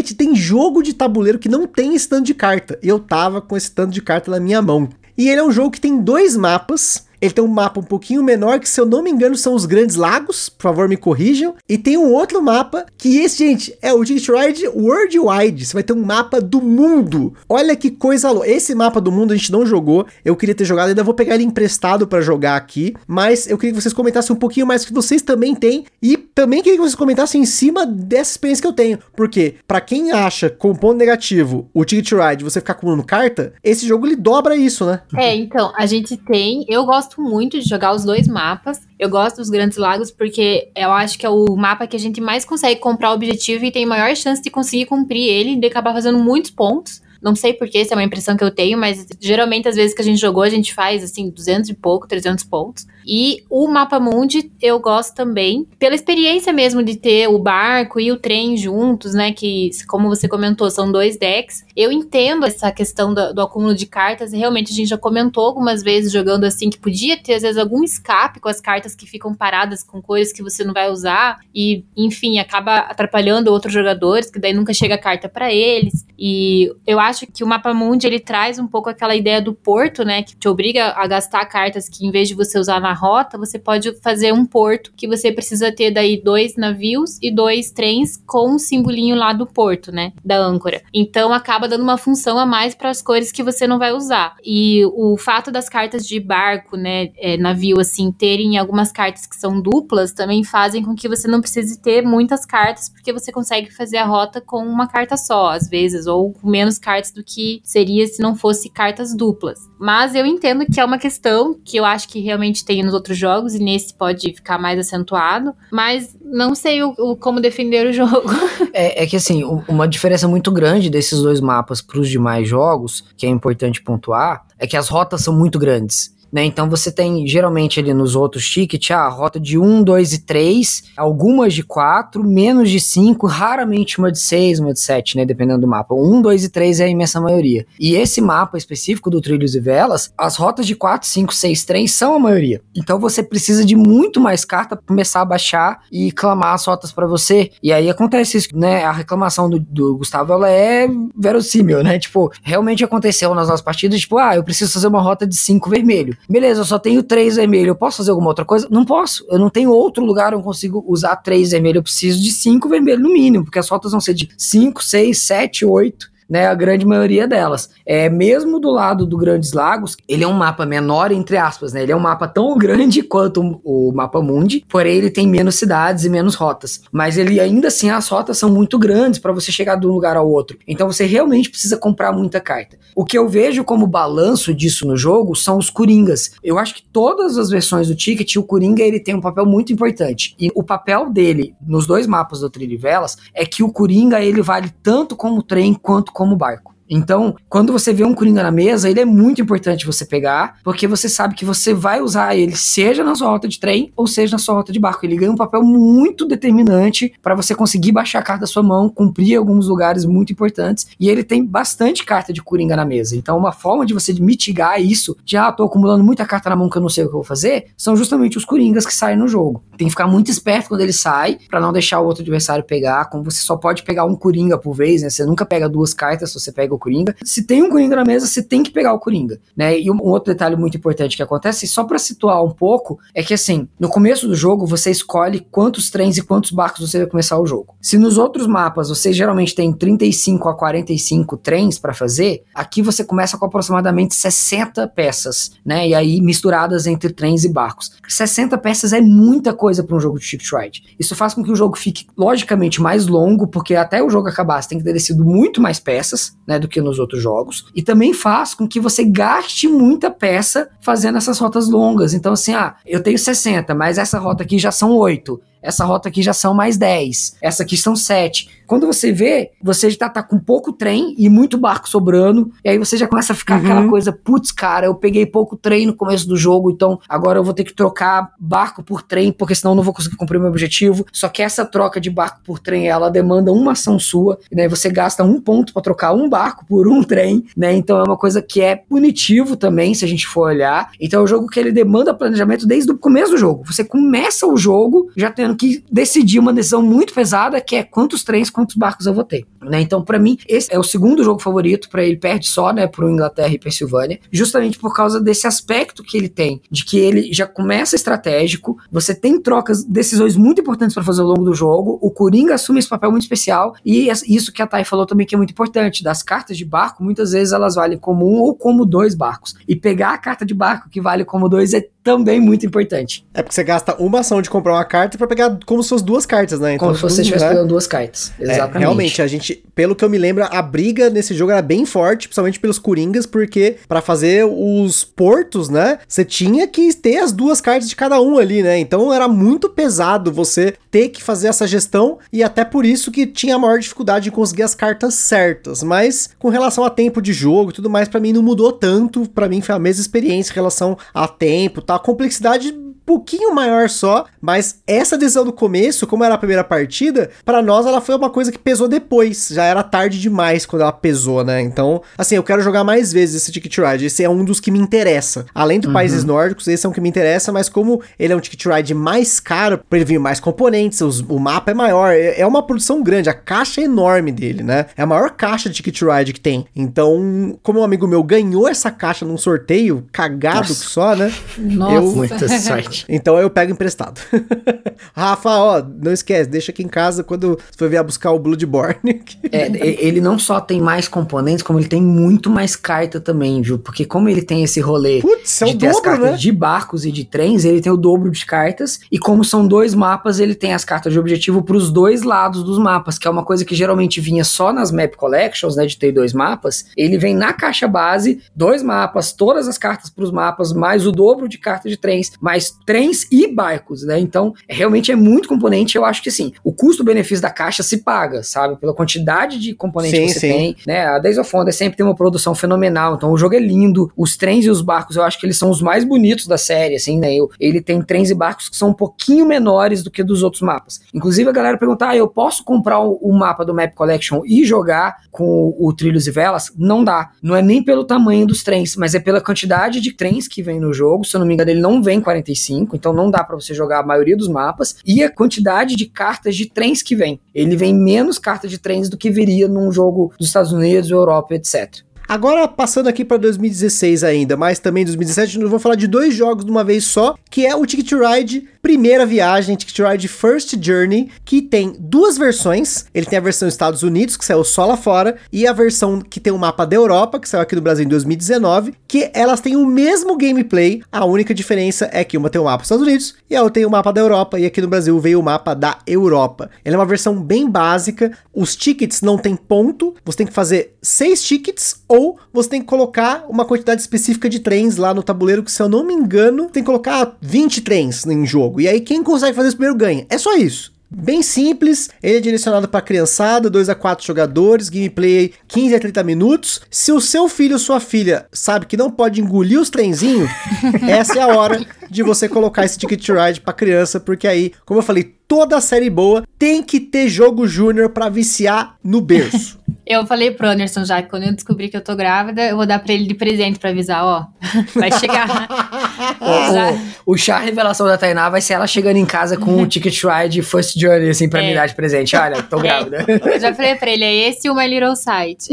mantolete. 0.01 0.15
Tem 0.15 0.35
jogo 0.35 0.83
de 0.83 0.95
tabuleiro 0.95 1.39
que 1.39 1.49
não 1.49 1.67
tem 1.67 1.95
stand 1.95 2.23
de 2.23 2.35
carta. 2.35 2.79
Eu 2.83 2.99
tava 2.99 3.41
com 3.41 3.57
esse 3.57 3.67
stand 3.67 3.91
de 3.91 4.03
carta 4.03 4.31
na 4.31 4.41
minha 4.41 4.63
mão. 4.63 4.89
E 5.17 5.29
ele 5.29 5.41
é 5.41 5.45
um 5.45 5.53
jogo 5.53 5.71
que 5.71 5.81
tem 5.81 6.01
dois 6.01 6.37
mapas 6.37 7.07
ele 7.21 7.33
tem 7.33 7.45
um 7.45 7.49
mapa 7.49 7.81
um 7.81 7.85
pouquinho 7.85 8.23
menor, 8.23 8.59
que 8.59 8.69
se 8.69 8.81
eu 8.81 8.87
não 8.87 9.03
me 9.03 9.11
engano 9.11 9.37
são 9.37 9.55
os 9.55 9.67
Grandes 9.67 9.97
Lagos, 9.97 10.49
por 10.49 10.63
favor 10.63 10.89
me 10.89 10.97
corrijam. 10.97 11.55
E 11.69 11.77
tem 11.77 11.97
um 11.97 12.13
outro 12.13 12.43
mapa, 12.43 12.87
que 12.97 13.19
esse, 13.19 13.39
gente, 13.39 13.77
é 13.83 13.93
o 13.93 14.05
Ticket 14.05 14.29
Ride 14.29 14.69
Worldwide. 14.69 15.67
Você 15.67 15.73
vai 15.75 15.83
ter 15.83 15.93
um 15.93 16.03
mapa 16.03 16.41
do 16.41 16.61
mundo. 16.61 17.35
Olha 17.49 17.77
que 17.77 17.91
coisa 17.91 18.31
louca. 18.31 18.49
Esse 18.49 18.75
mapa 18.75 19.01
do 19.01 19.13
mundo 19.13 19.33
a 19.33 19.37
gente 19.37 19.53
não 19.53 19.67
jogou. 19.67 20.07
Eu 20.25 20.37
queria 20.37 20.55
ter 20.55 20.65
jogado, 20.65 20.89
ainda 20.89 21.05
vou 21.05 21.15
pegar 21.15 21.35
ele 21.35 21.45
emprestado 21.45 22.07
para 22.07 22.21
jogar 22.21 22.57
aqui. 22.57 22.95
Mas 23.07 23.47
eu 23.47 23.59
queria 23.59 23.75
que 23.75 23.81
vocês 23.81 23.95
comentassem 23.95 24.35
um 24.35 24.39
pouquinho 24.39 24.67
mais 24.67 24.85
que 24.85 24.93
vocês 24.93 25.23
também 25.23 25.55
têm. 25.55 25.85
E 26.03 26.17
também 26.17 26.63
queria 26.63 26.79
que 26.79 26.83
vocês 26.83 26.95
comentassem 26.95 27.43
em 27.43 27.47
cima 27.47 27.85
dessa 27.87 28.33
experiência 28.33 28.63
que 28.63 28.69
eu 28.69 28.73
tenho. 28.73 28.99
Porque, 29.15 29.57
para 29.67 29.81
quem 29.81 30.13
acha 30.13 30.49
com 30.49 30.75
ponto 30.75 30.97
negativo 30.97 31.69
o 31.75 31.85
Ticket 31.85 32.13
Ride 32.13 32.45
você 32.45 32.61
ficar 32.61 32.73
acumulando 32.73 33.05
carta, 33.05 33.53
esse 33.63 33.87
jogo 33.87 34.07
ele 34.07 34.17
dobra 34.17 34.57
isso, 34.57 34.87
né? 34.87 35.03
É, 35.17 35.35
então, 35.35 35.73
a 35.77 35.87
gente 35.87 36.17
tem. 36.17 36.65
Eu 36.69 36.85
gosto 36.85 37.10
gosto 37.11 37.21
muito 37.21 37.59
de 37.59 37.69
jogar 37.69 37.93
os 37.93 38.05
dois 38.05 38.29
mapas. 38.29 38.81
Eu 38.99 39.09
gosto 39.09 39.37
dos 39.37 39.51
Grandes 39.51 39.77
Lagos 39.77 40.11
porque 40.11 40.71
eu 40.77 40.93
acho 40.93 41.19
que 41.19 41.27
é 41.27 41.31
o 41.31 41.57
mapa 41.57 41.87
que 41.87 41.97
a 41.97 41.99
gente 41.99 42.21
mais 42.21 42.45
consegue 42.45 42.81
comprar 42.81 43.11
o 43.11 43.15
objetivo 43.15 43.65
e 43.65 43.73
tem 43.73 43.85
maior 43.85 44.15
chance 44.15 44.41
de 44.41 44.51
conseguir 44.51 44.87
cumprir 44.87 45.29
ele 45.29 45.51
e 45.51 45.61
de 45.61 45.67
acabar 45.67 45.93
fazendo 45.93 46.19
muitos 46.19 46.51
pontos. 46.51 47.03
Não 47.21 47.35
sei 47.35 47.53
porque, 47.53 47.79
essa 47.79 47.93
é 47.95 47.97
uma 47.97 48.05
impressão 48.05 48.35
que 48.37 48.43
eu 48.43 48.51
tenho, 48.51 48.79
mas 48.79 49.07
geralmente 49.21 49.69
às 49.69 49.77
vezes 49.77 49.95
que 49.95 50.01
a 50.01 50.05
gente 50.05 50.19
jogou, 50.19 50.43
a 50.43 50.49
gente 50.49 50.73
faz 50.73 51.03
assim 51.05 51.29
200 51.31 51.69
e 51.69 51.75
pouco, 51.75 52.09
300 52.09 52.45
pontos. 52.45 52.87
E 53.07 53.45
o 53.49 53.69
Mapa 53.69 53.99
Mundi 53.99 54.51
eu 54.61 54.79
gosto 54.79 55.15
também, 55.15 55.67
pela 55.79 55.95
experiência 55.95 56.53
mesmo 56.53 56.83
de 56.83 56.97
ter 56.97 57.29
o 57.29 57.39
barco 57.39 57.99
e 57.99 58.13
o 58.13 58.17
trem 58.17 58.57
juntos, 58.57 59.15
né? 59.15 59.33
Que, 59.33 59.71
como 59.89 60.09
você 60.09 60.29
comentou, 60.29 60.71
são 60.71 60.91
dois 60.91 61.17
decks. 61.17 61.65
Eu 61.77 61.91
entendo 61.91 62.45
essa 62.45 62.71
questão 62.71 63.13
do, 63.15 63.33
do 63.33 63.41
acúmulo 63.41 63.75
de 63.75 63.87
cartas, 63.87 64.33
e 64.33 64.37
realmente 64.39 64.73
a 64.73 64.75
gente 64.75 64.89
já 64.89 64.99
comentou 64.99 65.45
algumas 65.45 65.83
vezes 65.83 66.13
jogando 66.13 66.45
assim 66.45 66.69
que 66.71 66.79
podia 66.79 67.17
ter, 67.17 67.35
às 67.35 67.43
vezes, 67.43 67.59
algum 67.59 67.83
escape 67.83 68.41
com 68.41 68.49
as 68.49 68.61
cartas 68.61 68.95
que 68.95 69.07
ficam 69.07 69.35
paradas 69.35 69.83
com 69.83 70.01
cores 70.01 70.33
que 70.33 70.43
você 70.43 70.65
não 70.65 70.75
vai 70.75 70.91
usar, 70.91 71.39
e 71.55 71.85
enfim, 71.97 72.39
acaba 72.39 72.79
atrapalhando 72.79 73.51
outros 73.51 73.73
jogadores, 73.73 74.31
que 74.31 74.39
daí 74.39 74.53
nunca 74.53 74.75
chega 74.75 74.95
a 74.95 74.99
carta 74.99 75.29
para 75.29 75.53
eles. 75.53 76.05
E 76.19 76.71
eu 76.87 77.01
acho 77.01 77.27
que 77.27 77.43
o 77.43 77.47
Mapa 77.47 77.73
Mundi 77.73 78.07
ele 78.07 78.21
traz 78.21 78.59
um 78.59 78.67
pouco 78.67 78.91
aquela 78.91 79.17
ideia 79.17 79.41
do 79.41 79.55
porto, 79.55 80.05
né? 80.05 80.23
Que 80.23 80.37
te 80.37 80.49
obriga 80.49 80.93
a 80.97 81.07
gastar 81.07 81.45
cartas 81.47 81.89
que 81.89 82.07
em 82.07 82.11
vez 82.11 82.29
de 82.29 82.35
você 82.35 82.59
usar 82.59 82.81
na 82.81 82.90
rota, 82.93 83.39
você 83.39 83.59
pode 83.59 83.93
fazer 84.01 84.33
um 84.33 84.45
porto 84.45 84.93
que 84.97 85.09
você 85.09 85.33
precisa 85.33 85.73
ter 85.73 85.91
daí 85.91 86.23
dois 86.23 86.57
navios 86.57 87.19
e 87.23 87.35
dois 87.35 87.71
trens 87.71 88.17
com 88.27 88.55
o 88.55 88.59
simbolinho 88.59 89.17
lá 89.17 89.33
do 89.33 89.47
porto, 89.47 89.93
né? 89.93 90.13
Da 90.25 90.39
âncora. 90.39 90.83
Então 90.93 91.33
acaba 91.33 91.69
dando 91.69 91.83
uma 91.83 91.99
função 91.99 92.39
a 92.39 92.47
mais 92.47 92.75
para 92.75 92.91
as 92.91 93.03
cores 93.03 93.33
que 93.33 93.43
você 93.43 93.67
não 93.67 93.79
vai 93.79 93.93
usar. 93.93 94.35
E 94.45 94.85
o 94.87 95.17
fato 95.17 95.51
das 95.51 95.69
cartas 95.69 96.07
de 96.07 96.19
barco, 96.21 96.77
né, 96.77 97.11
é, 97.17 97.37
navio, 97.37 97.81
assim, 97.81 98.13
terem 98.13 98.59
algumas 98.59 98.93
cartas 98.93 99.27
que 99.27 99.37
são 99.37 99.61
duplas 99.61 100.13
também 100.13 100.45
fazem 100.45 100.83
com 100.83 100.95
que 100.95 101.09
você 101.09 101.29
não 101.29 101.41
precise 101.41 101.81
ter 101.81 102.03
muitas 102.03 102.45
cartas, 102.45 102.89
porque 102.89 103.13
você 103.13 103.33
consegue 103.33 103.71
fazer 103.71 103.99
a 103.99 104.07
rota 104.07 104.41
com 104.41 104.65
uma 104.65 104.89
carta 104.89 105.17
só, 105.17 105.51
às 105.51 105.69
vezes, 105.69 106.07
ou 106.07 106.33
com 106.33 106.49
menos 106.49 106.79
cartas 106.79 107.13
do 107.13 107.23
que 107.25 107.61
seria 107.65 108.07
se 108.07 108.21
não 108.21 108.35
fosse 108.35 108.69
cartas 108.71 109.15
duplas. 109.15 109.70
Mas 109.81 110.15
eu 110.15 110.27
entendo 110.27 110.67
que 110.67 110.79
é 110.79 110.85
uma 110.85 110.99
questão 110.99 111.59
que 111.65 111.79
eu 111.79 111.87
acho 111.87 112.07
que 112.07 112.21
realmente 112.21 112.67
tem 112.67 112.83
nos 112.83 112.93
outros 112.93 113.17
jogos, 113.17 113.55
e 113.55 113.59
nesse 113.59 113.95
pode 113.95 114.35
ficar 114.35 114.59
mais 114.59 114.79
acentuado, 114.79 115.55
mas 115.73 116.15
não 116.23 116.55
sei 116.55 116.83
o, 116.83 116.91
o 116.99 117.17
como 117.17 117.41
defender 117.41 117.87
o 117.87 117.93
jogo. 117.95 118.29
É, 118.75 119.03
é, 119.03 119.07
que 119.07 119.17
assim, 119.17 119.43
uma 119.67 119.89
diferença 119.89 120.29
muito 120.29 120.53
grande 120.53 120.91
desses 120.91 121.23
dois 121.23 121.41
mapas 121.41 121.81
para 121.81 121.99
os 121.99 122.11
demais 122.11 122.47
jogos, 122.47 123.03
que 123.17 123.25
é 123.25 123.29
importante 123.31 123.81
pontuar, 123.81 124.45
é 124.59 124.67
que 124.67 124.77
as 124.77 124.91
rotas 124.91 125.23
são 125.23 125.33
muito 125.35 125.59
grandes. 125.59 126.15
Né? 126.33 126.45
Então 126.45 126.69
você 126.69 126.93
tem 126.93 127.27
geralmente 127.27 127.81
ali 127.81 127.93
nos 127.93 128.15
outros 128.15 128.49
tickets 128.49 128.91
a 128.91 129.09
rota 129.09 129.41
de 129.41 129.59
1, 129.59 129.83
2 129.83 130.13
e 130.13 130.19
3, 130.25 130.83
algumas 130.97 131.55
de 131.55 131.63
4, 131.63 132.23
menos 132.23 132.71
de 132.71 132.81
5, 132.81 133.27
raramente 133.27 133.99
uma 133.99 134.13
de 134.13 134.19
6, 134.19 134.61
uma 134.61 134.73
de 134.73 134.81
7, 134.81 135.17
né? 135.17 135.25
Dependendo 135.25 135.61
do 135.61 135.67
mapa. 135.67 135.95
1, 135.95 136.23
2 136.23 136.45
e 136.45 136.49
3 136.49 136.81
é 136.81 136.85
a 136.85 136.89
imensa 136.89 137.21
maioria. 137.21 137.67
E 137.79 137.95
esse 137.95 138.21
mapa 138.21 138.57
específico 138.57 139.11
do 139.11 139.21
Trilhos 139.21 139.55
e 139.55 139.61
Velas, 139.61 140.13
as 140.17 140.37
rotas 140.37 140.67
de 140.67 140.75
4, 140.75 141.09
5, 141.09 141.35
6, 141.35 141.65
3 141.65 141.91
são 141.91 142.15
a 142.15 142.19
maioria. 142.19 142.61
Então 142.75 142.99
você 142.99 143.23
precisa 143.23 143.65
de 143.65 143.75
muito 143.77 144.21
mais 144.21 144.45
carta 144.45 144.77
para 144.77 144.87
começar 144.87 145.21
a 145.21 145.25
baixar 145.25 145.81
e 145.91 146.13
clamar 146.13 146.55
as 146.55 146.65
rotas 146.65 146.93
para 146.93 147.07
você. 147.07 147.51
E 147.63 147.73
aí 147.73 147.91
acontece 147.91 148.37
isso, 148.37 148.49
né? 148.57 148.85
A 148.85 148.93
reclamação 148.93 149.49
do, 149.49 149.59
do 149.59 149.97
Gustavo 149.97 150.33
ela 150.33 150.49
é 150.49 150.89
verossímil, 151.17 151.83
né? 151.83 151.99
Tipo, 151.99 152.31
realmente 152.43 152.85
aconteceu 152.85 153.35
nas 153.35 153.49
nossas 153.49 153.63
partidas, 153.63 154.01
tipo, 154.01 154.19
ah, 154.19 154.37
eu 154.37 154.45
preciso 154.45 154.73
fazer 154.73 154.87
uma 154.87 155.01
rota 155.01 155.27
de 155.27 155.37
5 155.37 155.69
vermelho. 155.69 156.17
Beleza, 156.29 156.61
eu 156.61 156.65
só 156.65 156.79
tenho 156.79 157.03
três 157.03 157.37
vermelho. 157.37 157.71
Eu 157.71 157.77
posso 157.77 157.99
fazer 157.99 158.11
alguma 158.11 158.29
outra 158.29 158.45
coisa? 158.45 158.69
Não 158.71 158.85
posso. 158.85 159.27
Eu 159.29 159.39
não 159.39 159.51
tenho 159.51 159.71
outro 159.71 160.05
lugar 160.05 160.29
onde 160.35 160.43
eu 160.43 160.45
consigo 160.45 160.85
usar 160.87 161.17
três 161.17 161.51
vermelho. 161.51 161.79
Eu 161.79 161.83
preciso 161.83 162.23
de 162.23 162.31
cinco 162.31 162.69
vermelho 162.69 163.01
no 163.01 163.13
mínimo, 163.13 163.45
porque 163.45 163.59
as 163.59 163.69
rotas 163.69 163.93
vão 163.93 164.01
ser 164.01 164.15
de 164.15 164.29
cinco, 164.37 164.83
seis, 164.83 165.21
sete, 165.23 165.65
oito 165.65 166.10
né, 166.31 166.47
a 166.47 166.55
grande 166.55 166.87
maioria 166.87 167.27
delas. 167.27 167.69
É, 167.85 168.09
mesmo 168.09 168.61
do 168.61 168.71
lado 168.71 169.05
do 169.05 169.17
Grandes 169.17 169.53
Lagos, 169.53 169.97
ele 170.09 170.23
é 170.23 170.29
um 170.29 170.33
mapa 170.33 170.65
menor, 170.65 171.11
entre 171.11 171.37
aspas, 171.37 171.73
né? 171.73 171.83
Ele 171.83 171.91
é 171.91 171.97
um 171.97 172.01
mapa 172.01 172.29
tão 172.29 172.57
grande 172.57 173.03
quanto 173.03 173.61
o 173.65 173.93
mapa 173.93 174.23
Mundi, 174.23 174.65
porém 174.69 174.97
ele 174.97 175.11
tem 175.11 175.27
menos 175.27 175.57
cidades 175.57 176.05
e 176.05 176.09
menos 176.09 176.37
rotas. 176.37 176.83
Mas 176.93 177.19
ele 177.19 177.41
ainda 177.41 177.69
assim, 177.69 177.91
as 177.91 178.09
rotas 178.09 178.39
são 178.39 178.49
muito 178.49 178.79
grandes 178.79 179.19
para 179.19 179.33
você 179.33 179.51
chegar 179.51 179.75
de 179.75 179.87
um 179.87 179.91
lugar 179.91 180.17
ao 180.17 180.31
outro. 180.31 180.57
Então 180.69 180.87
você 180.87 181.05
realmente 181.05 181.51
precisa 181.51 181.77
comprar 181.77 182.13
muita 182.13 182.41
carta. 182.41 182.79
O 182.95 183.05
que 183.05 183.19
eu 183.19 183.29
vejo 183.29 183.65
como 183.65 183.87
balanço 183.87 184.55
disso 184.55 184.87
no 184.87 184.97
jogo 184.97 185.35
são 185.35 185.59
os 185.59 185.71
Coringas. 185.71 186.33
Eu 186.45 186.59
acho 186.59 186.75
que 186.75 186.83
todas 186.83 187.37
as 187.37 187.51
versões 187.51 187.89
do 187.89 187.95
Ticket, 187.97 188.37
o 188.37 188.43
Coringa 188.43 188.83
ele 188.83 189.01
tem 189.01 189.15
um 189.15 189.21
papel 189.21 189.47
muito 189.47 189.73
importante. 189.73 190.37
E 190.39 190.51
o 190.55 190.63
papel 190.63 191.11
dele 191.11 191.55
nos 191.61 191.87
dois 191.87 192.07
mapas 192.07 192.41
do 192.41 192.51
Trilivelas 192.51 193.17
é 193.35 193.45
que 193.45 193.63
o 193.63 193.73
Coringa 193.73 194.21
ele 194.21 194.43
vale 194.43 194.71
tanto 194.83 195.17
como 195.17 195.43
trem 195.43 195.75
quanto 195.75 196.13
como 196.21 196.37
barco. 196.37 196.70
Então, 196.91 197.37
quando 197.49 197.73
você 197.73 197.93
vê 197.93 198.05
um 198.05 198.13
Coringa 198.13 198.43
na 198.43 198.51
mesa, 198.51 198.91
ele 198.91 198.99
é 198.99 199.05
muito 199.05 199.41
importante 199.41 199.87
você 199.87 200.05
pegar, 200.05 200.57
porque 200.65 200.89
você 200.89 201.09
sabe 201.09 201.37
que 201.37 201.45
você 201.45 201.73
vai 201.73 202.01
usar 202.01 202.35
ele, 202.35 202.57
seja 202.57 203.05
na 203.05 203.15
sua 203.15 203.29
rota 203.29 203.47
de 203.47 203.61
trem 203.61 203.93
ou 203.97 204.09
seja 204.09 204.33
na 204.33 204.39
sua 204.39 204.57
rota 204.57 204.73
de 204.73 204.81
barco. 204.81 205.07
Ele 205.07 205.17
ganha 205.17 205.31
um 205.31 205.37
papel 205.37 205.63
muito 205.63 206.27
determinante 206.27 207.13
para 207.23 207.37
você 207.37 207.55
conseguir 207.55 207.93
baixar 207.93 208.19
a 208.19 208.23
carta 208.23 208.41
da 208.41 208.47
sua 208.47 208.63
mão, 208.63 208.89
cumprir 208.89 209.37
alguns 209.37 209.69
lugares 209.69 210.05
muito 210.05 210.33
importantes. 210.33 210.89
E 210.99 211.09
ele 211.09 211.23
tem 211.23 211.45
bastante 211.45 212.05
carta 212.05 212.33
de 212.33 212.43
Coringa 212.43 212.75
na 212.75 212.85
mesa. 212.85 213.17
Então, 213.17 213.39
uma 213.39 213.53
forma 213.53 213.87
de 213.87 213.95
você 213.95 214.13
mitigar 214.15 214.81
isso, 214.81 215.17
já 215.25 215.47
ah, 215.47 215.53
tô 215.53 215.63
acumulando 215.63 216.03
muita 216.03 216.27
carta 216.27 216.51
na 216.51 216.57
mão 216.57 216.69
que 216.69 216.77
eu 216.77 216.83
não 216.83 216.89
sei 216.89 217.05
o 217.05 217.07
que 217.07 217.13
eu 217.13 217.19
vou 217.19 217.25
fazer, 217.25 217.67
são 217.77 217.97
justamente 217.97 218.37
os 218.37 218.45
Coringas 218.45 218.85
que 218.85 218.95
saem 218.95 219.17
no 219.17 219.29
jogo. 219.29 219.63
Tem 219.79 219.87
que 219.87 219.93
ficar 219.93 220.09
muito 220.09 220.31
esperto 220.31 220.69
quando 220.69 220.81
ele 220.81 220.93
sai, 220.93 221.39
para 221.49 221.61
não 221.61 221.73
deixar 221.73 222.01
o 222.01 222.07
outro 222.07 222.23
adversário 222.23 222.65
pegar. 222.65 223.07
Como 223.07 223.25
você 223.25 223.41
só 223.41 223.57
pode 223.57 223.85
pegar 223.85 224.05
um 224.05 224.17
Coringa 224.17 224.59
por 224.59 224.75
vez, 224.75 225.03
né? 225.03 225.09
Você 225.09 225.25
nunca 225.25 225.47
pega 225.47 225.69
duas 225.69 225.95
cartas, 225.95 226.35
você 226.35 226.51
pega 226.51 226.75
o 226.75 226.80
Coringa. 226.81 227.15
Se 227.23 227.47
tem 227.47 227.63
um 227.63 227.71
Coringa 227.71 227.95
na 227.95 228.05
mesa, 228.05 228.27
você 228.27 228.43
tem 228.43 228.63
que 228.63 228.71
pegar 228.73 228.93
o 228.93 228.99
Coringa, 228.99 229.41
né? 229.57 229.79
E 229.79 229.91
um 229.91 230.03
outro 230.03 230.33
detalhe 230.33 230.57
muito 230.57 230.77
importante 230.77 231.17
que 231.17 231.23
acontece, 231.23 231.67
só 231.67 231.85
para 231.85 231.99
situar 231.99 232.43
um 232.45 232.51
pouco, 232.51 232.99
é 233.15 233.23
que 233.23 233.35
assim, 233.35 233.69
no 233.79 233.89
começo 233.89 234.27
do 234.27 234.35
jogo 234.35 234.67
você 234.67 234.91
escolhe 234.91 235.47
quantos 235.51 235.91
trens 235.91 236.17
e 236.17 236.23
quantos 236.23 236.51
barcos 236.51 236.91
você 236.91 236.99
vai 236.99 237.07
começar 237.07 237.39
o 237.39 237.47
jogo. 237.47 237.77
Se 237.81 237.99
nos 237.99 238.19
outros 238.19 238.47
mapas 238.47 238.89
você 238.89 239.13
geralmente 239.13 239.55
tem 239.55 239.73
35 239.73 240.49
a 240.49 240.55
45 240.55 241.37
trens 241.37 241.79
para 241.79 241.95
fazer, 241.95 242.43
aqui 242.55 242.83
você 242.83 243.05
começa 243.05 243.39
com 243.39 243.45
aproximadamente 243.45 244.15
60 244.15 244.89
peças, 244.89 245.53
né? 245.65 245.89
E 245.89 245.95
aí 245.95 246.21
misturadas 246.21 246.87
entre 246.87 247.13
trens 247.13 247.45
e 247.45 247.49
barcos. 247.49 247.93
60 248.09 248.57
peças 248.59 248.93
é 248.93 249.01
muita 249.01 249.53
coisa 249.53 249.85
para 249.85 249.97
um 249.97 250.01
jogo 250.01 250.19
de 250.19 250.25
Shift 250.25 250.57
Ride. 250.57 250.83
Isso 250.99 251.15
faz 251.15 251.35
com 251.35 251.43
que 251.43 251.53
o 251.53 251.57
jogo 251.57 251.77
fique 251.77 252.07
logicamente 252.17 252.81
mais 252.81 253.07
longo, 253.07 253.47
porque 253.47 253.75
até 253.75 254.03
o 254.03 254.11
jogo 254.11 254.29
acabar 254.29 254.63
você 254.63 254.71
tem 254.71 254.79
que 254.79 254.85
ter 254.85 254.93
descido 254.93 255.25
muito 255.25 255.61
mais 255.61 255.79
peças, 255.79 256.33
né, 256.47 256.59
do 256.59 256.69
que 256.71 256.81
nos 256.81 256.99
outros 256.99 257.23
jogos. 257.23 257.67
E 257.75 257.83
também 257.83 258.15
faz 258.15 258.55
com 258.55 258.67
que 258.67 258.81
você 258.81 259.05
gaste 259.05 259.69
muita 259.69 260.11
peça 260.11 260.71
fazendo 260.81 261.19
essas 261.19 261.39
rotas 261.39 261.69
longas. 261.69 262.15
Então 262.15 262.33
assim, 262.33 262.55
ah, 262.55 262.77
eu 262.87 263.03
tenho 263.03 263.19
60, 263.19 263.75
mas 263.75 263.99
essa 263.99 264.19
rota 264.19 264.43
aqui 264.43 264.59
já 264.59 264.71
são 264.73 264.97
8 264.97 265.41
essa 265.63 265.85
rota 265.85 266.09
aqui 266.09 266.23
já 266.23 266.33
são 266.33 266.55
mais 266.55 266.77
10, 266.77 267.37
essa 267.43 267.63
aqui 267.63 267.77
são 267.77 267.95
7. 267.95 268.61
Quando 268.71 268.87
você 268.87 269.11
vê, 269.11 269.51
você 269.61 269.91
já 269.91 270.09
tá 270.09 270.23
com 270.23 270.39
pouco 270.39 270.73
trem 270.73 271.13
e 271.19 271.29
muito 271.29 271.59
barco 271.59 271.89
sobrando, 271.89 272.53
e 272.65 272.69
aí 272.69 272.79
você 272.79 272.97
já 272.97 273.09
começa 273.09 273.33
a 273.33 273.37
ficar 273.37 273.57
uhum. 273.57 273.61
aquela 273.63 273.89
coisa, 273.89 274.13
putz, 274.13 274.53
cara, 274.53 274.87
eu 274.87 274.95
peguei 274.95 275.27
pouco 275.27 275.57
trem 275.57 275.87
no 275.87 275.95
começo 275.95 276.29
do 276.29 276.37
jogo, 276.37 276.71
então 276.71 277.01
agora 277.09 277.41
eu 277.41 277.43
vou 277.43 277.53
ter 277.53 277.65
que 277.65 277.75
trocar 277.75 278.31
barco 278.39 278.81
por 278.81 279.03
trem, 279.03 279.33
porque 279.33 279.57
senão 279.57 279.73
eu 279.73 279.77
não 279.77 279.83
vou 279.83 279.93
conseguir 279.93 280.17
cumprir 280.17 280.39
o 280.39 280.41
meu 280.41 280.51
objetivo. 280.51 281.05
Só 281.13 281.29
que 281.29 281.43
essa 281.43 281.65
troca 281.65 282.01
de 282.01 282.11
barco 282.11 282.43
por 282.45 282.61
trem, 282.61 282.87
ela 282.87 283.11
demanda 283.11 283.51
uma 283.51 283.73
ação 283.73 283.99
sua, 283.99 284.39
e 284.49 284.55
daí 284.55 284.69
você 284.69 284.89
gasta 284.89 285.25
um 285.25 285.41
ponto 285.41 285.73
para 285.73 285.83
trocar 285.83 286.13
um 286.13 286.29
barco 286.29 286.65
por 286.65 286.87
um 286.87 287.03
trem, 287.03 287.45
né? 287.57 287.75
Então 287.75 287.99
é 287.99 288.05
uma 288.05 288.17
coisa 288.17 288.41
que 288.41 288.61
é 288.61 288.77
punitivo 288.77 289.57
também, 289.57 289.95
se 289.95 290.05
a 290.05 290.09
gente 290.09 290.29
for 290.29 290.43
olhar. 290.43 290.93
Então 291.01 291.21
é 291.21 291.25
um 291.25 291.27
jogo 291.27 291.49
que 291.49 291.59
ele 291.59 291.73
demanda 291.73 292.15
planejamento 292.15 292.69
desde 292.69 292.93
o 292.93 292.97
começo 292.97 293.33
do 293.33 293.37
jogo. 293.37 293.65
Você 293.67 293.83
começa 293.83 294.47
o 294.47 294.57
jogo 294.57 295.11
já 295.17 295.29
tendo 295.29 295.50
tendo 295.51 295.57
que 295.57 295.85
decidir 295.91 296.39
uma 296.39 296.53
decisão 296.53 296.83
muito 296.83 297.13
pesada, 297.13 297.61
que 297.61 297.77
é 297.77 297.83
quantos 297.83 298.23
trens, 298.23 298.51
quantos 298.51 298.77
barcos 298.77 299.07
eu 299.07 299.15
vou 299.15 299.25
ter. 299.25 299.47
Né? 299.63 299.81
Então, 299.81 300.03
para 300.03 300.19
mim, 300.19 300.39
esse 300.49 300.73
é 300.73 300.79
o 300.79 300.83
segundo 300.83 301.23
jogo 301.25 301.41
favorito, 301.41 301.89
para 301.89 302.05
ele 302.05 302.17
perde 302.17 302.49
só, 302.49 302.73
né, 302.73 302.87
pro 302.87 303.11
Inglaterra 303.11 303.53
e 303.53 303.59
Pensilvânia, 303.59 304.21
justamente 304.31 304.79
por 304.79 304.95
causa 304.95 305.21
desse 305.21 305.47
aspecto 305.47 306.03
que 306.03 306.17
ele 306.17 306.29
tem, 306.29 306.61
de 306.71 306.85
que 306.85 306.99
ele 306.99 307.33
já 307.33 307.47
começa 307.47 307.97
estratégico, 307.97 308.79
você 308.91 309.15
tem 309.15 309.41
trocas, 309.41 309.85
decisões 309.85 310.37
muito 310.37 310.61
importantes 310.61 310.95
para 310.95 311.05
fazer 311.05 311.23
ao 311.23 311.29
longo 311.29 311.45
do 311.45 311.55
jogo, 311.55 311.99
o 312.01 312.11
Coringa 312.11 312.55
assume 312.55 312.79
esse 312.79 312.89
papel 312.89 313.11
muito 313.11 313.23
especial, 313.23 313.75
e 313.85 314.09
isso 314.29 314.53
que 314.53 314.63
a 314.63 314.67
Thay 314.67 314.85
falou 314.85 315.07
também 315.07 315.27
que 315.27 315.35
é 315.35 315.39
muito 315.39 315.51
importante, 315.51 316.03
das 316.03 316.23
cartas 316.23 316.57
de 316.57 316.65
barco, 316.65 317.03
muitas 317.03 317.33
vezes 317.33 317.53
elas 317.53 317.75
valem 317.75 317.99
como 317.99 318.27
um 318.27 318.41
ou 318.41 318.55
como 318.55 318.87
dois 318.87 319.15
barcos, 319.15 319.55
e 319.69 319.77
pegar 319.77 320.13
a 320.13 320.19
carta 320.19 320.45
de 320.45 320.55
barco 320.55 320.89
que 320.89 321.01
vale 321.01 321.25
como 321.25 321.49
dois 321.49 321.75
é 321.75 321.81
também 322.03 322.41
muito 322.41 322.65
importante. 322.65 323.27
É 323.35 323.43
porque 323.43 323.55
você 323.55 323.63
gasta 323.63 323.95
uma 323.97 324.21
ação 324.21 324.41
de 324.41 324.49
comprar 324.49 324.73
uma 324.73 324.85
carta 324.85 325.19
para 325.19 325.27
pegar 325.27 325.59
como 325.67 325.83
suas 325.83 326.03
duas 326.03 326.25
cartas, 326.25 326.59
né? 326.59 326.75
Então, 326.75 326.89
como 326.89 326.97
se 326.97 327.03
você 327.03 327.21
estivesse 327.21 327.45
né? 327.45 327.51
pegando 327.51 327.69
duas 327.69 327.87
cartas. 327.87 328.33
É, 328.39 328.45
Exatamente. 328.45 328.77
É, 328.77 328.79
realmente, 328.81 329.23
a 329.23 329.27
gente, 329.27 329.65
pelo 329.75 329.95
que 329.95 330.05
eu 330.05 330.09
me 330.09 330.19
lembro, 330.19 330.45
a 330.51 330.63
briga 330.63 331.11
nesse 331.11 331.35
jogo 331.35 331.53
era 331.53 331.63
bem 331.63 331.85
forte, 331.85 332.29
principalmente 332.29 332.59
pelos 332.59 332.79
coringas, 332.79 333.27
porque 333.27 333.77
para 333.87 334.01
fazer 334.01 334.47
os 334.47 335.05
portos, 335.05 335.69
né, 335.69 335.99
você 336.09 336.25
tinha 336.25 336.67
que 336.67 336.95
ter 336.95 337.19
as 337.19 337.33
duas 337.33 337.61
cartas 337.61 337.89
de 337.89 337.97
cada 337.97 338.21
um 338.21 338.39
ali, 338.39 338.63
né? 338.63 338.79
Então 338.79 339.13
era 339.13 339.29
muito 339.29 339.69
pesado 339.69 340.33
você 340.33 340.75
ter 340.91 341.11
que 341.11 341.23
fazer 341.23 341.49
essa 341.49 341.67
gestão 341.67 342.19
e 342.33 342.43
até 342.43 342.65
por 342.65 342.85
isso 342.85 343.11
que 343.11 343.27
tinha 343.27 343.57
a 343.57 343.59
maior 343.59 343.79
dificuldade 343.79 344.25
de 344.25 344.31
conseguir 344.31 344.63
as 344.63 344.75
cartas 344.75 345.15
certas. 345.15 345.83
Mas 345.83 346.31
com 346.39 346.49
relação 346.49 346.85
a 346.85 346.91
tempo 346.91 347.21
de 347.21 347.33
jogo 347.33 347.71
e 347.71 347.73
tudo 347.75 347.91
mais, 347.91 348.09
para 348.09 348.21
mim 348.21 348.33
não 348.33 348.43
mudou 348.43 348.73
tanto. 348.73 349.29
Para 349.29 349.49
mim 349.49 349.61
foi 349.61 349.75
a 349.75 349.79
mesma 349.79 350.01
experiência 350.01 350.53
em 350.53 350.55
relação 350.55 350.97
a 351.13 351.29
tempo, 351.29 351.81
tá? 351.91 351.97
A 351.97 351.99
complexidade 351.99 352.73
pouquinho 353.11 353.53
maior 353.53 353.89
só, 353.89 354.25
mas 354.41 354.83
essa 354.87 355.19
decisão 355.19 355.45
do 355.45 355.53
começo, 355.53 356.07
como 356.07 356.23
era 356.23 356.35
a 356.35 356.39
primeira 356.39 356.63
partida, 356.63 357.29
para 357.45 357.61
nós 357.61 357.85
ela 357.85 358.01
foi 358.01 358.15
uma 358.15 358.31
coisa 358.31 358.53
que 358.53 358.59
pesou 358.59 358.87
depois, 358.87 359.49
já 359.51 359.65
era 359.65 359.83
tarde 359.83 360.21
demais 360.21 360.65
quando 360.65 360.83
ela 360.83 360.93
pesou, 360.93 361.43
né? 361.43 361.61
Então, 361.61 362.01
assim, 362.17 362.37
eu 362.37 362.45
quero 362.45 362.63
jogar 362.63 362.85
mais 362.85 363.13
vezes 363.13 363.43
esse 363.43 363.51
Ticket 363.51 363.77
Ride, 363.79 364.07
esse 364.07 364.23
é 364.23 364.31
um 364.31 364.45
dos 364.45 364.61
que 364.61 364.71
me 364.71 364.79
interessa. 364.79 365.45
Além 365.53 365.81
do 365.81 365.89
uhum. 365.89 365.93
países 365.93 366.23
nórdicos, 366.23 366.69
esse 366.69 366.87
é 366.87 366.89
um 366.89 366.93
que 366.93 367.01
me 367.01 367.09
interessa, 367.09 367.51
mas 367.51 367.69
como 367.69 368.01
ele 368.17 368.33
é 368.33 368.37
um 368.37 368.39
Ticket 368.39 368.65
Ride 368.67 368.95
mais 368.95 369.41
caro, 369.41 369.79
pra 369.91 369.99
ele 369.99 370.05
vir 370.05 370.21
mais 370.21 370.39
componentes, 370.39 371.01
os, 371.01 371.19
o 371.19 371.41
mapa 371.41 371.73
é 371.73 371.75
maior, 371.75 372.13
é, 372.13 372.39
é 372.39 372.47
uma 372.47 372.63
produção 372.63 373.03
grande, 373.03 373.29
a 373.29 373.35
caixa 373.35 373.81
é 373.81 373.85
enorme 373.85 374.31
dele, 374.31 374.63
né? 374.63 374.87
É 374.97 375.03
a 375.03 375.07
maior 375.07 375.31
caixa 375.31 375.69
de 375.69 375.75
Ticket 375.75 376.01
Ride 376.03 376.33
que 376.33 376.41
tem. 376.41 376.65
Então, 376.77 377.59
como 377.61 377.81
um 377.81 377.85
amigo 377.85 378.07
meu 378.07 378.23
ganhou 378.23 378.69
essa 378.69 378.89
caixa 378.89 379.25
num 379.25 379.37
sorteio, 379.37 380.07
cagado 380.13 380.59
Nossa. 380.59 380.75
que 380.75 380.91
só, 380.91 381.17
né? 381.17 381.33
Nossa. 381.59 381.95
Eu, 381.97 382.03
Muita 382.15 382.49
sorte. 382.49 383.00
Então 383.09 383.39
eu 383.39 383.51
pego 383.51 383.73
emprestado. 383.73 384.21
Rafa, 385.15 385.51
ó, 385.51 385.83
não 385.83 386.13
esquece, 386.13 386.49
deixa 386.49 386.73
aqui 386.73 386.83
em 386.83 386.89
casa 386.89 387.25
quando 387.25 387.59
você 387.71 387.79
for 387.79 387.89
vier 387.89 388.03
buscar 388.05 388.33
o 388.33 388.39
Bloodborne. 388.39 389.23
é, 389.51 389.67
ele 390.05 390.21
não 390.21 390.39
só 390.39 390.61
tem 390.61 390.81
mais 390.81 391.09
componentes, 391.09 391.63
como 391.63 391.79
ele 391.79 391.89
tem 391.89 392.03
muito 392.03 392.51
mais 392.51 392.77
carta 392.77 393.21
também, 393.21 393.63
viu? 393.63 393.79
Porque 393.79 394.05
como 394.05 394.29
ele 394.29 394.43
tem 394.43 394.63
esse 394.63 394.81
rolê 394.81 395.21
Putz, 395.21 395.63
é 395.63 395.67
de 395.67 395.73
ter 395.73 395.87
dobro, 395.87 395.97
as 395.97 396.01
cartas 396.01 396.31
né? 396.33 396.37
de 396.37 396.53
barcos 396.53 397.05
e 397.05 397.13
de 397.13 397.25
trens, 397.25 397.65
ele 397.65 397.81
tem 397.81 397.93
o 397.93 397.97
dobro 397.97 398.31
de 398.31 398.45
cartas. 398.45 399.01
E 399.11 399.19
como 399.19 399.45
são 399.45 399.67
dois 399.67 399.95
mapas, 399.95 400.41
ele 400.41 400.55
tem 400.55 400.75
as 400.75 400.85
cartas 400.85 401.13
de 401.13 401.19
objetivo 401.19 401.63
para 401.63 401.77
os 401.77 401.91
dois 401.91 402.23
lados 402.23 402.63
dos 402.63 402.79
mapas, 402.79 403.19
que 403.19 403.27
é 403.27 403.31
uma 403.31 403.45
coisa 403.45 403.65
que 403.65 403.75
geralmente 403.75 404.21
vinha 404.21 404.45
só 404.45 404.73
nas 404.73 404.91
Map 404.91 405.15
Collections, 405.17 405.77
né? 405.77 405.87
De 405.87 405.97
ter 405.97 406.13
dois 406.13 406.33
mapas. 406.33 406.87
Ele 406.97 407.19
vem 407.19 407.35
na 407.35 407.53
caixa 407.53 407.89
base, 407.89 408.41
dois 408.55 408.83
mapas, 408.83 409.33
todas 409.33 409.69
as 409.69 409.79
cartas 409.79 410.11
para 410.11 410.25
os 410.25 410.31
mapas, 410.31 410.73
mais 410.73 411.07
o 411.07 411.13
dobro 411.13 411.49
de 411.49 411.59
cartas 411.59 411.91
de 411.91 411.97
trens, 411.97 412.33
mais 412.41 412.73
trens 412.91 413.25
e 413.31 413.47
barcos, 413.47 414.03
né? 414.03 414.19
Então, 414.19 414.53
realmente 414.69 415.13
é 415.13 415.15
muito 415.15 415.49
componente. 415.49 415.95
Eu 415.95 416.05
acho 416.05 416.21
que 416.21 416.29
assim, 416.29 416.53
o 416.65 416.73
custo-benefício 416.73 417.41
da 417.41 417.49
caixa 417.49 417.85
se 417.85 417.99
paga, 417.99 418.43
sabe? 418.43 418.75
Pela 418.81 418.93
quantidade 418.93 419.61
de 419.61 419.77
componentes 419.77 420.19
sim, 420.19 420.27
que 420.27 420.33
você 420.33 420.41
sim. 420.41 420.53
tem, 420.53 420.77
né? 420.85 421.07
A 421.07 421.21
Days 421.21 421.39
of 421.39 421.49
Wonder 421.55 421.73
sempre 421.73 421.97
tem 421.97 422.05
uma 422.05 422.17
produção 422.17 422.53
fenomenal, 422.53 423.15
então 423.15 423.31
o 423.31 423.39
jogo 423.39 423.55
é 423.55 423.61
lindo. 423.61 424.11
Os 424.17 424.37
trens 424.37 424.65
e 424.65 424.71
os 424.71 424.81
barcos, 424.81 425.15
eu 425.15 425.23
acho 425.23 425.39
que 425.39 425.47
eles 425.47 425.57
são 425.57 425.71
os 425.71 425.81
mais 425.81 426.03
bonitos 426.03 426.49
da 426.49 426.59
série, 426.59 426.97
assim, 426.97 427.17
né? 427.17 427.33
Eu, 427.33 427.49
ele 427.61 427.81
tem 427.81 428.03
trens 428.03 428.29
e 428.29 428.35
barcos 428.35 428.69
que 428.69 428.77
são 428.77 428.89
um 428.89 428.93
pouquinho 428.93 429.47
menores 429.47 430.03
do 430.03 430.11
que 430.11 430.25
dos 430.25 430.43
outros 430.43 430.63
mapas. 430.63 431.01
Inclusive, 431.15 431.49
a 431.49 431.53
galera 431.53 431.79
pergunta: 431.79 432.09
ah, 432.09 432.17
eu 432.17 432.27
posso 432.27 432.65
comprar 432.65 432.99
o, 432.99 433.21
o 433.23 433.33
mapa 433.33 433.65
do 433.65 433.73
Map 433.73 433.95
Collection 433.95 434.43
e 434.45 434.65
jogar 434.65 435.19
com 435.31 435.45
o, 435.45 435.87
o 435.87 435.93
Trilhos 435.93 436.27
e 436.27 436.33
Velas? 436.33 436.73
Não 436.77 437.05
dá. 437.05 437.31
Não 437.41 437.55
é 437.55 437.63
nem 437.63 437.85
pelo 437.85 438.03
tamanho 438.03 438.49
dos 438.49 438.65
trens, 438.65 438.97
mas 438.97 439.15
é 439.15 439.21
pela 439.21 439.41
quantidade 439.41 440.01
de 440.01 440.13
trens 440.13 440.49
que 440.49 440.61
vem 440.61 440.81
no 440.81 440.93
jogo. 440.93 441.25
Se 441.25 441.37
eu 441.37 441.39
não 441.39 441.47
me 441.47 441.55
engano, 441.55 441.71
ele 441.71 441.81
não 441.81 442.03
vem 442.03 442.21
45, 442.21 442.70
então 442.95 443.13
não 443.13 443.31
dá 443.31 443.43
para 443.43 443.57
você 443.57 443.75
jogar 443.75 444.01
a 444.01 444.07
maioria 444.07 444.37
dos 444.37 444.49
mapas, 444.49 444.97
e 445.05 445.23
a 445.23 445.31
quantidade 445.31 445.97
de 445.97 446.07
cartas 446.07 446.57
de 446.57 446.67
trens 446.67 447.03
que 447.03 447.17
vem. 447.17 447.41
Ele 447.55 447.77
vem 447.77 447.95
menos 447.95 448.39
cartas 448.39 448.71
de 448.71 448.79
trens 448.79 449.09
do 449.09 449.17
que 449.17 449.31
viria 449.31 449.69
num 449.69 449.91
jogo 449.91 450.33
dos 450.39 450.49
Estados 450.49 450.73
Unidos, 450.73 451.11
Europa, 451.11 451.55
etc. 451.55 452.03
Agora, 452.31 452.69
passando 452.69 453.09
aqui 453.09 453.25
para 453.25 453.39
2016 453.39 454.23
ainda, 454.23 454.57
mas 454.57 454.79
também 454.79 455.05
2017, 455.05 455.59
nós 455.59 455.69
vamos 455.69 455.83
falar 455.83 455.97
de 455.97 456.07
dois 456.07 456.33
jogos 456.33 456.65
de 456.65 456.71
uma 456.71 456.85
vez 456.85 457.05
só, 457.05 457.35
que 457.51 457.67
é 457.67 457.75
o 457.75 457.85
Ticket 457.85 458.13
Ride 458.13 458.69
Primeira 458.81 459.27
Viagem, 459.27 459.77
Ticket 459.77 459.99
Ride 459.99 460.29
First 460.29 460.77
Journey, 460.81 461.31
que 461.45 461.61
tem 461.61 461.95
duas 461.99 462.39
versões. 462.39 463.07
Ele 463.13 463.27
tem 463.27 463.39
a 463.39 463.43
versão 463.43 463.67
Estados 463.67 464.03
Unidos, 464.03 464.37
que 464.37 464.45
saiu 464.45 464.63
só 464.63 464.87
lá 464.87 464.97
fora, 464.97 465.37
e 465.53 465.67
a 465.67 465.73
versão 465.73 466.21
que 466.21 466.41
tem 466.41 466.53
o 466.53 466.59
mapa 466.59 466.87
da 466.87 466.97
Europa, 466.97 467.41
que 467.41 467.49
saiu 467.49 467.63
aqui 467.63 467.75
no 467.75 467.83
Brasil 467.83 468.05
em 468.05 468.09
2019, 468.09 468.95
que 469.09 469.31
elas 469.35 469.61
têm 469.61 469.77
o 469.77 469.85
mesmo 469.85 470.37
gameplay, 470.37 471.03
a 471.11 471.25
única 471.25 471.53
diferença 471.53 472.09
é 472.13 472.23
que 472.23 472.39
uma 472.39 472.49
tem 472.49 472.61
o 472.61 472.65
mapa 472.65 472.79
dos 472.79 472.87
Estados 472.87 473.07
Unidos 473.07 473.35
e 473.49 473.57
a 473.57 473.63
outra 473.63 473.75
tem 473.75 473.85
o 473.85 473.91
mapa 473.91 474.13
da 474.13 474.21
Europa, 474.21 474.59
e 474.59 474.67
aqui 474.67 474.81
no 474.81 474.89
Brasil 474.89 475.19
veio 475.19 475.41
o 475.41 475.43
mapa 475.43 475.75
da 475.75 475.99
Europa. 476.07 476.71
Ela 476.85 476.95
é 476.97 476.99
uma 476.99 477.07
versão 477.07 477.41
bem 477.41 477.69
básica, 477.69 478.33
os 478.55 478.77
tickets 478.77 479.21
não 479.21 479.37
tem 479.37 479.57
ponto, 479.57 480.15
você 480.25 480.39
tem 480.39 480.47
que 480.47 480.53
fazer 480.53 480.95
seis 481.03 481.43
tickets 481.43 482.03
ou 482.09 482.21
ou 482.21 482.39
você 482.53 482.69
tem 482.69 482.81
que 482.81 482.87
colocar 482.87 483.45
uma 483.49 483.65
quantidade 483.65 484.01
específica 484.01 484.49
de 484.49 484.61
trens 484.61 484.97
lá 484.97 485.15
no 485.15 485.23
tabuleiro, 485.23 485.63
que 485.63 485.73
se 485.73 485.83
eu 485.83 485.89
não 485.89 486.05
me 486.05 486.13
engano, 486.13 486.69
tem 486.69 486.83
que 486.83 486.87
colocar 486.87 487.37
20 487.41 487.81
trens 487.81 488.27
em 488.27 488.45
jogo. 488.45 488.70
E 488.79 488.87
aí 488.87 489.01
quem 489.01 489.23
consegue 489.23 489.57
fazer 489.57 489.69
isso 489.69 489.77
primeiro 489.77 489.97
ganha. 489.97 490.27
É 490.29 490.37
só 490.37 490.55
isso. 490.57 490.93
Bem 491.13 491.43
simples, 491.43 492.09
ele 492.23 492.37
é 492.37 492.41
direcionado 492.41 492.87
para 492.87 493.01
criançada, 493.01 493.69
2 493.69 493.89
a 493.89 493.97
4 493.97 494.25
jogadores, 494.25 494.89
gameplay 494.89 495.53
15 495.67 495.95
a 495.97 495.99
30 495.99 496.23
minutos. 496.23 496.81
Se 496.89 497.11
o 497.11 497.21
seu 497.21 497.49
filho 497.49 497.73
ou 497.73 497.81
sua 497.81 497.99
filha 497.99 498.47
sabe 498.53 498.87
que 498.87 498.97
não 498.97 499.11
pode 499.11 499.41
engolir 499.41 499.81
os 499.81 499.91
trenzinhos, 499.91 500.49
essa 501.09 501.37
é 501.37 501.43
a 501.43 501.49
hora 501.49 501.85
de 502.11 502.23
você 502.23 502.49
colocar 502.49 502.85
esse 502.85 502.99
Ticket 502.99 503.25
to 503.25 503.35
Ride 503.35 503.61
para 503.61 503.73
criança, 503.73 504.19
porque 504.19 504.47
aí, 504.49 504.73
como 504.85 504.99
eu 505.01 505.05
falei, 505.05 505.35
toda 505.47 505.81
série 505.81 506.11
boa 506.11 506.45
tem 506.59 506.83
que 506.83 506.99
ter 507.01 507.29
jogo 507.29 507.67
júnior 507.67 508.11
para 508.11 508.29
viciar 508.29 508.97
no 509.03 509.21
berço. 509.21 509.79
Eu 510.07 510.27
falei 510.27 510.51
pro 510.51 510.67
Anderson 510.69 511.05
já 511.05 511.23
que 511.23 511.29
quando 511.31 511.45
eu 511.45 511.55
descobrir 511.55 511.89
que 511.89 511.97
eu 511.97 512.01
tô 512.01 512.17
grávida, 512.17 512.63
eu 512.63 512.77
vou 512.77 512.85
dar 512.85 512.99
pra 512.99 513.13
ele 513.13 513.27
de 513.29 513.35
presente 513.35 513.79
pra 513.79 513.91
avisar, 513.91 514.25
ó. 514.25 514.45
Vai 514.97 515.13
chegar. 515.13 515.69
o, 517.27 517.33
o 517.33 517.37
chá 517.37 517.59
revelação 517.59 518.07
da 518.09 518.19
Tainá 518.19 518.49
vai 518.49 518.61
ser 518.61 518.73
ela 518.75 518.89
chegando 518.89 519.17
em 519.19 519.27
casa 519.27 519.57
com 519.57 519.81
o 519.81 519.87
Ticket 519.87 520.21
Ride 520.25 520.63
First 520.63 520.99
Journey, 520.99 521.31
assim, 521.31 521.49
pra 521.49 521.63
É. 521.63 521.69
me 521.69 521.75
dar 521.75 521.87
de 521.87 521.95
presente. 521.95 522.35
Olha, 522.35 522.61
tô 522.63 522.79
grávida. 522.81 523.25
Eu 523.29 523.61
já 523.61 523.73
falei 523.73 523.95
pra 523.95 524.11
ele, 524.11 524.25
é 524.25 524.49
esse 524.49 524.69
o 524.69 524.75
My 524.75 524.89
Little 524.89 525.15
Site. 525.15 525.69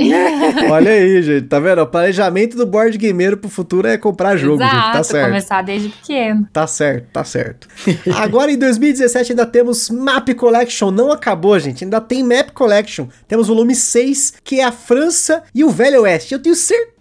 Olha 0.69 0.91
aí, 0.91 1.21
gente, 1.23 1.47
tá 1.47 1.60
vendo? 1.60 1.82
O 1.82 1.88
planejamento 1.88 2.56
do 2.56 2.65
board 2.67 2.95
gameiro 2.97 3.38
pro 3.38 3.50
futuro 3.50 3.88
é 3.88 3.97
comprar 3.97 4.38
jogo, 4.38 4.62
gente, 4.62 4.71
tá 4.71 4.89
Exato, 4.91 5.04
certo. 5.08 5.28
começar 5.30 5.62
desde 5.63 5.89
pequeno. 5.89 6.27
Tá 6.52 6.68
certo, 6.68 7.08
tá 7.12 7.24
certo. 7.24 7.68
Agora 8.16 8.52
em 8.52 8.58
2017 8.58 9.32
ainda 9.32 9.46
temos 9.46 9.90
Map 9.90 10.30
Collection, 10.36 10.92
não 10.92 11.12
acabou, 11.12 11.58
gente. 11.60 11.84
Ainda 11.84 12.02
tem 12.02 12.24
Map 12.24 12.52
Collection. 12.52 13.08
Temos 13.28 13.48
volume 13.48 13.76
6, 13.76 14.34
que 14.44 14.60
é 14.60 14.63
a 14.63 14.72
França 14.72 15.44
e 15.54 15.63
o 15.63 15.70
Velho 15.70 16.02
Oeste. 16.02 16.34
Eu 16.34 16.40
tenho 16.40 16.56
certeza 16.56 16.97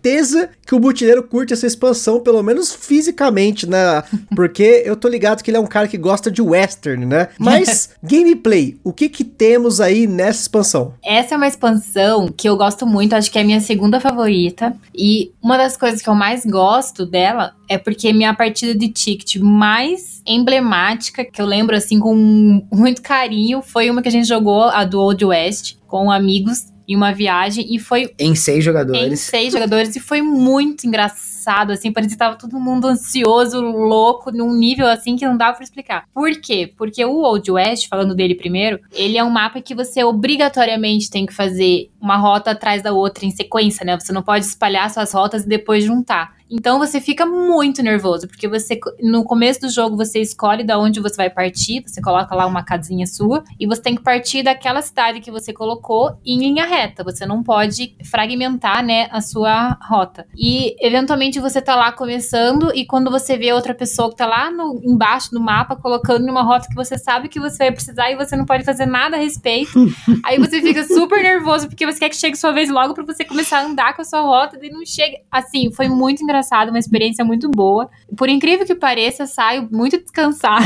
que 0.66 0.74
o 0.74 0.80
Butileiro 0.80 1.22
curte 1.22 1.52
essa 1.52 1.66
expansão, 1.66 2.20
pelo 2.20 2.42
menos 2.42 2.72
fisicamente, 2.72 3.68
né? 3.68 4.02
Porque 4.34 4.82
eu 4.84 4.96
tô 4.96 5.08
ligado 5.08 5.42
que 5.42 5.50
ele 5.50 5.56
é 5.56 5.60
um 5.60 5.66
cara 5.66 5.88
que 5.88 5.96
gosta 5.96 6.30
de 6.30 6.42
western, 6.42 7.06
né? 7.06 7.28
Mas 7.38 7.90
gameplay, 8.02 8.76
o 8.82 8.92
que 8.92 9.08
que 9.08 9.24
temos 9.24 9.80
aí 9.80 10.06
nessa 10.06 10.42
expansão? 10.42 10.94
Essa 11.04 11.34
é 11.34 11.36
uma 11.36 11.48
expansão 11.48 12.28
que 12.28 12.48
eu 12.48 12.56
gosto 12.56 12.86
muito, 12.86 13.14
acho 13.14 13.30
que 13.30 13.38
é 13.38 13.42
a 13.42 13.44
minha 13.44 13.60
segunda 13.60 14.00
favorita. 14.00 14.76
E 14.94 15.32
uma 15.42 15.56
das 15.56 15.76
coisas 15.76 16.02
que 16.02 16.08
eu 16.08 16.14
mais 16.14 16.44
gosto 16.44 17.06
dela 17.06 17.54
é 17.68 17.78
porque 17.78 18.12
minha 18.12 18.34
partida 18.34 18.74
de 18.74 18.88
ticket 18.88 19.36
mais 19.36 20.22
emblemática, 20.26 21.24
que 21.24 21.40
eu 21.40 21.46
lembro 21.46 21.76
assim 21.76 21.98
com 21.98 22.14
muito 22.72 23.02
carinho, 23.02 23.62
foi 23.62 23.90
uma 23.90 24.02
que 24.02 24.08
a 24.08 24.12
gente 24.12 24.28
jogou, 24.28 24.64
a 24.64 24.84
do 24.84 25.00
Old 25.00 25.24
West, 25.24 25.76
com 25.86 26.10
amigos 26.10 26.75
em 26.88 26.96
uma 26.96 27.12
viagem 27.12 27.66
e 27.74 27.78
foi 27.78 28.12
em 28.18 28.34
seis 28.34 28.58
em 28.58 28.62
jogadores. 28.62 29.20
seis 29.20 29.52
jogadores 29.52 29.94
e 29.96 30.00
foi 30.00 30.22
muito 30.22 30.86
engraçado, 30.86 31.72
assim, 31.72 31.92
parecia 31.92 32.16
que 32.16 32.18
tava 32.18 32.36
todo 32.36 32.58
mundo 32.58 32.86
ansioso, 32.86 33.60
louco, 33.60 34.30
num 34.30 34.54
nível 34.54 34.86
assim 34.86 35.16
que 35.16 35.26
não 35.26 35.36
dava 35.36 35.54
pra 35.56 35.64
explicar. 35.64 36.04
Por 36.12 36.30
quê? 36.40 36.72
Porque 36.76 37.04
o 37.04 37.22
Old 37.22 37.50
West, 37.50 37.88
falando 37.88 38.14
dele 38.14 38.34
primeiro, 38.34 38.80
ele 38.92 39.18
é 39.18 39.24
um 39.24 39.30
mapa 39.30 39.60
que 39.60 39.74
você 39.74 40.04
obrigatoriamente 40.04 41.10
tem 41.10 41.26
que 41.26 41.34
fazer 41.34 41.90
uma 42.00 42.16
rota 42.16 42.52
atrás 42.52 42.82
da 42.82 42.92
outra 42.92 43.24
em 43.24 43.30
sequência, 43.30 43.84
né? 43.84 43.98
Você 43.98 44.12
não 44.12 44.22
pode 44.22 44.44
espalhar 44.44 44.90
suas 44.90 45.12
rotas 45.12 45.44
e 45.44 45.48
depois 45.48 45.84
juntar. 45.84 46.36
Então 46.50 46.78
você 46.78 47.00
fica 47.00 47.26
muito 47.26 47.82
nervoso, 47.82 48.28
porque 48.28 48.48
você 48.48 48.78
no 49.02 49.24
começo 49.24 49.60
do 49.62 49.68
jogo 49.68 49.96
você 49.96 50.20
escolhe 50.20 50.64
da 50.64 50.78
onde 50.78 51.00
você 51.00 51.16
vai 51.16 51.30
partir, 51.30 51.82
você 51.86 52.00
coloca 52.00 52.34
lá 52.34 52.46
uma 52.46 52.62
casinha 52.62 53.06
sua 53.06 53.42
e 53.58 53.66
você 53.66 53.82
tem 53.82 53.96
que 53.96 54.02
partir 54.02 54.42
daquela 54.42 54.80
cidade 54.80 55.20
que 55.20 55.30
você 55.30 55.52
colocou 55.52 56.18
em 56.24 56.38
linha 56.38 56.66
reta. 56.66 57.02
Você 57.02 57.26
não 57.26 57.42
pode 57.42 57.96
fragmentar, 58.04 58.84
né, 58.84 59.08
a 59.10 59.20
sua 59.20 59.76
rota. 59.82 60.26
E 60.36 60.76
eventualmente 60.80 61.40
você 61.40 61.60
tá 61.60 61.74
lá 61.74 61.90
começando 61.92 62.72
e 62.74 62.84
quando 62.86 63.10
você 63.10 63.36
vê 63.36 63.52
outra 63.52 63.74
pessoa 63.74 64.10
que 64.10 64.16
tá 64.16 64.26
lá 64.26 64.50
no, 64.50 64.80
embaixo 64.84 65.30
do 65.30 65.40
mapa 65.40 65.76
colocando 65.76 66.26
numa 66.26 66.42
rota 66.42 66.68
que 66.68 66.74
você 66.74 66.96
sabe 66.96 67.28
que 67.28 67.40
você 67.40 67.58
vai 67.58 67.72
precisar 67.72 68.10
e 68.10 68.16
você 68.16 68.36
não 68.36 68.44
pode 68.44 68.64
fazer 68.64 68.86
nada 68.86 69.16
a 69.16 69.18
respeito, 69.18 69.72
aí 70.24 70.38
você 70.38 70.60
fica 70.60 70.84
super 70.84 71.22
nervoso 71.22 71.68
porque 71.68 71.86
você 71.86 71.98
quer 71.98 72.08
que 72.08 72.16
chegue 72.16 72.36
sua 72.36 72.52
vez 72.52 72.68
logo 72.68 72.94
para 72.94 73.04
você 73.04 73.24
começar 73.24 73.58
a 73.58 73.64
andar 73.64 73.94
com 73.94 74.02
a 74.02 74.04
sua 74.04 74.20
rota 74.20 74.58
e 74.62 74.70
não 74.70 74.84
chega. 74.84 75.18
Assim, 75.30 75.72
foi 75.72 75.88
muito 75.88 76.22
engraçado, 76.22 76.35
uma 76.68 76.78
experiência 76.78 77.24
muito 77.24 77.50
boa. 77.50 77.88
Por 78.16 78.28
incrível 78.28 78.66
que 78.66 78.74
pareça, 78.74 79.24
eu 79.24 79.26
saio 79.26 79.68
muito 79.70 79.98
descansada. 79.98 80.64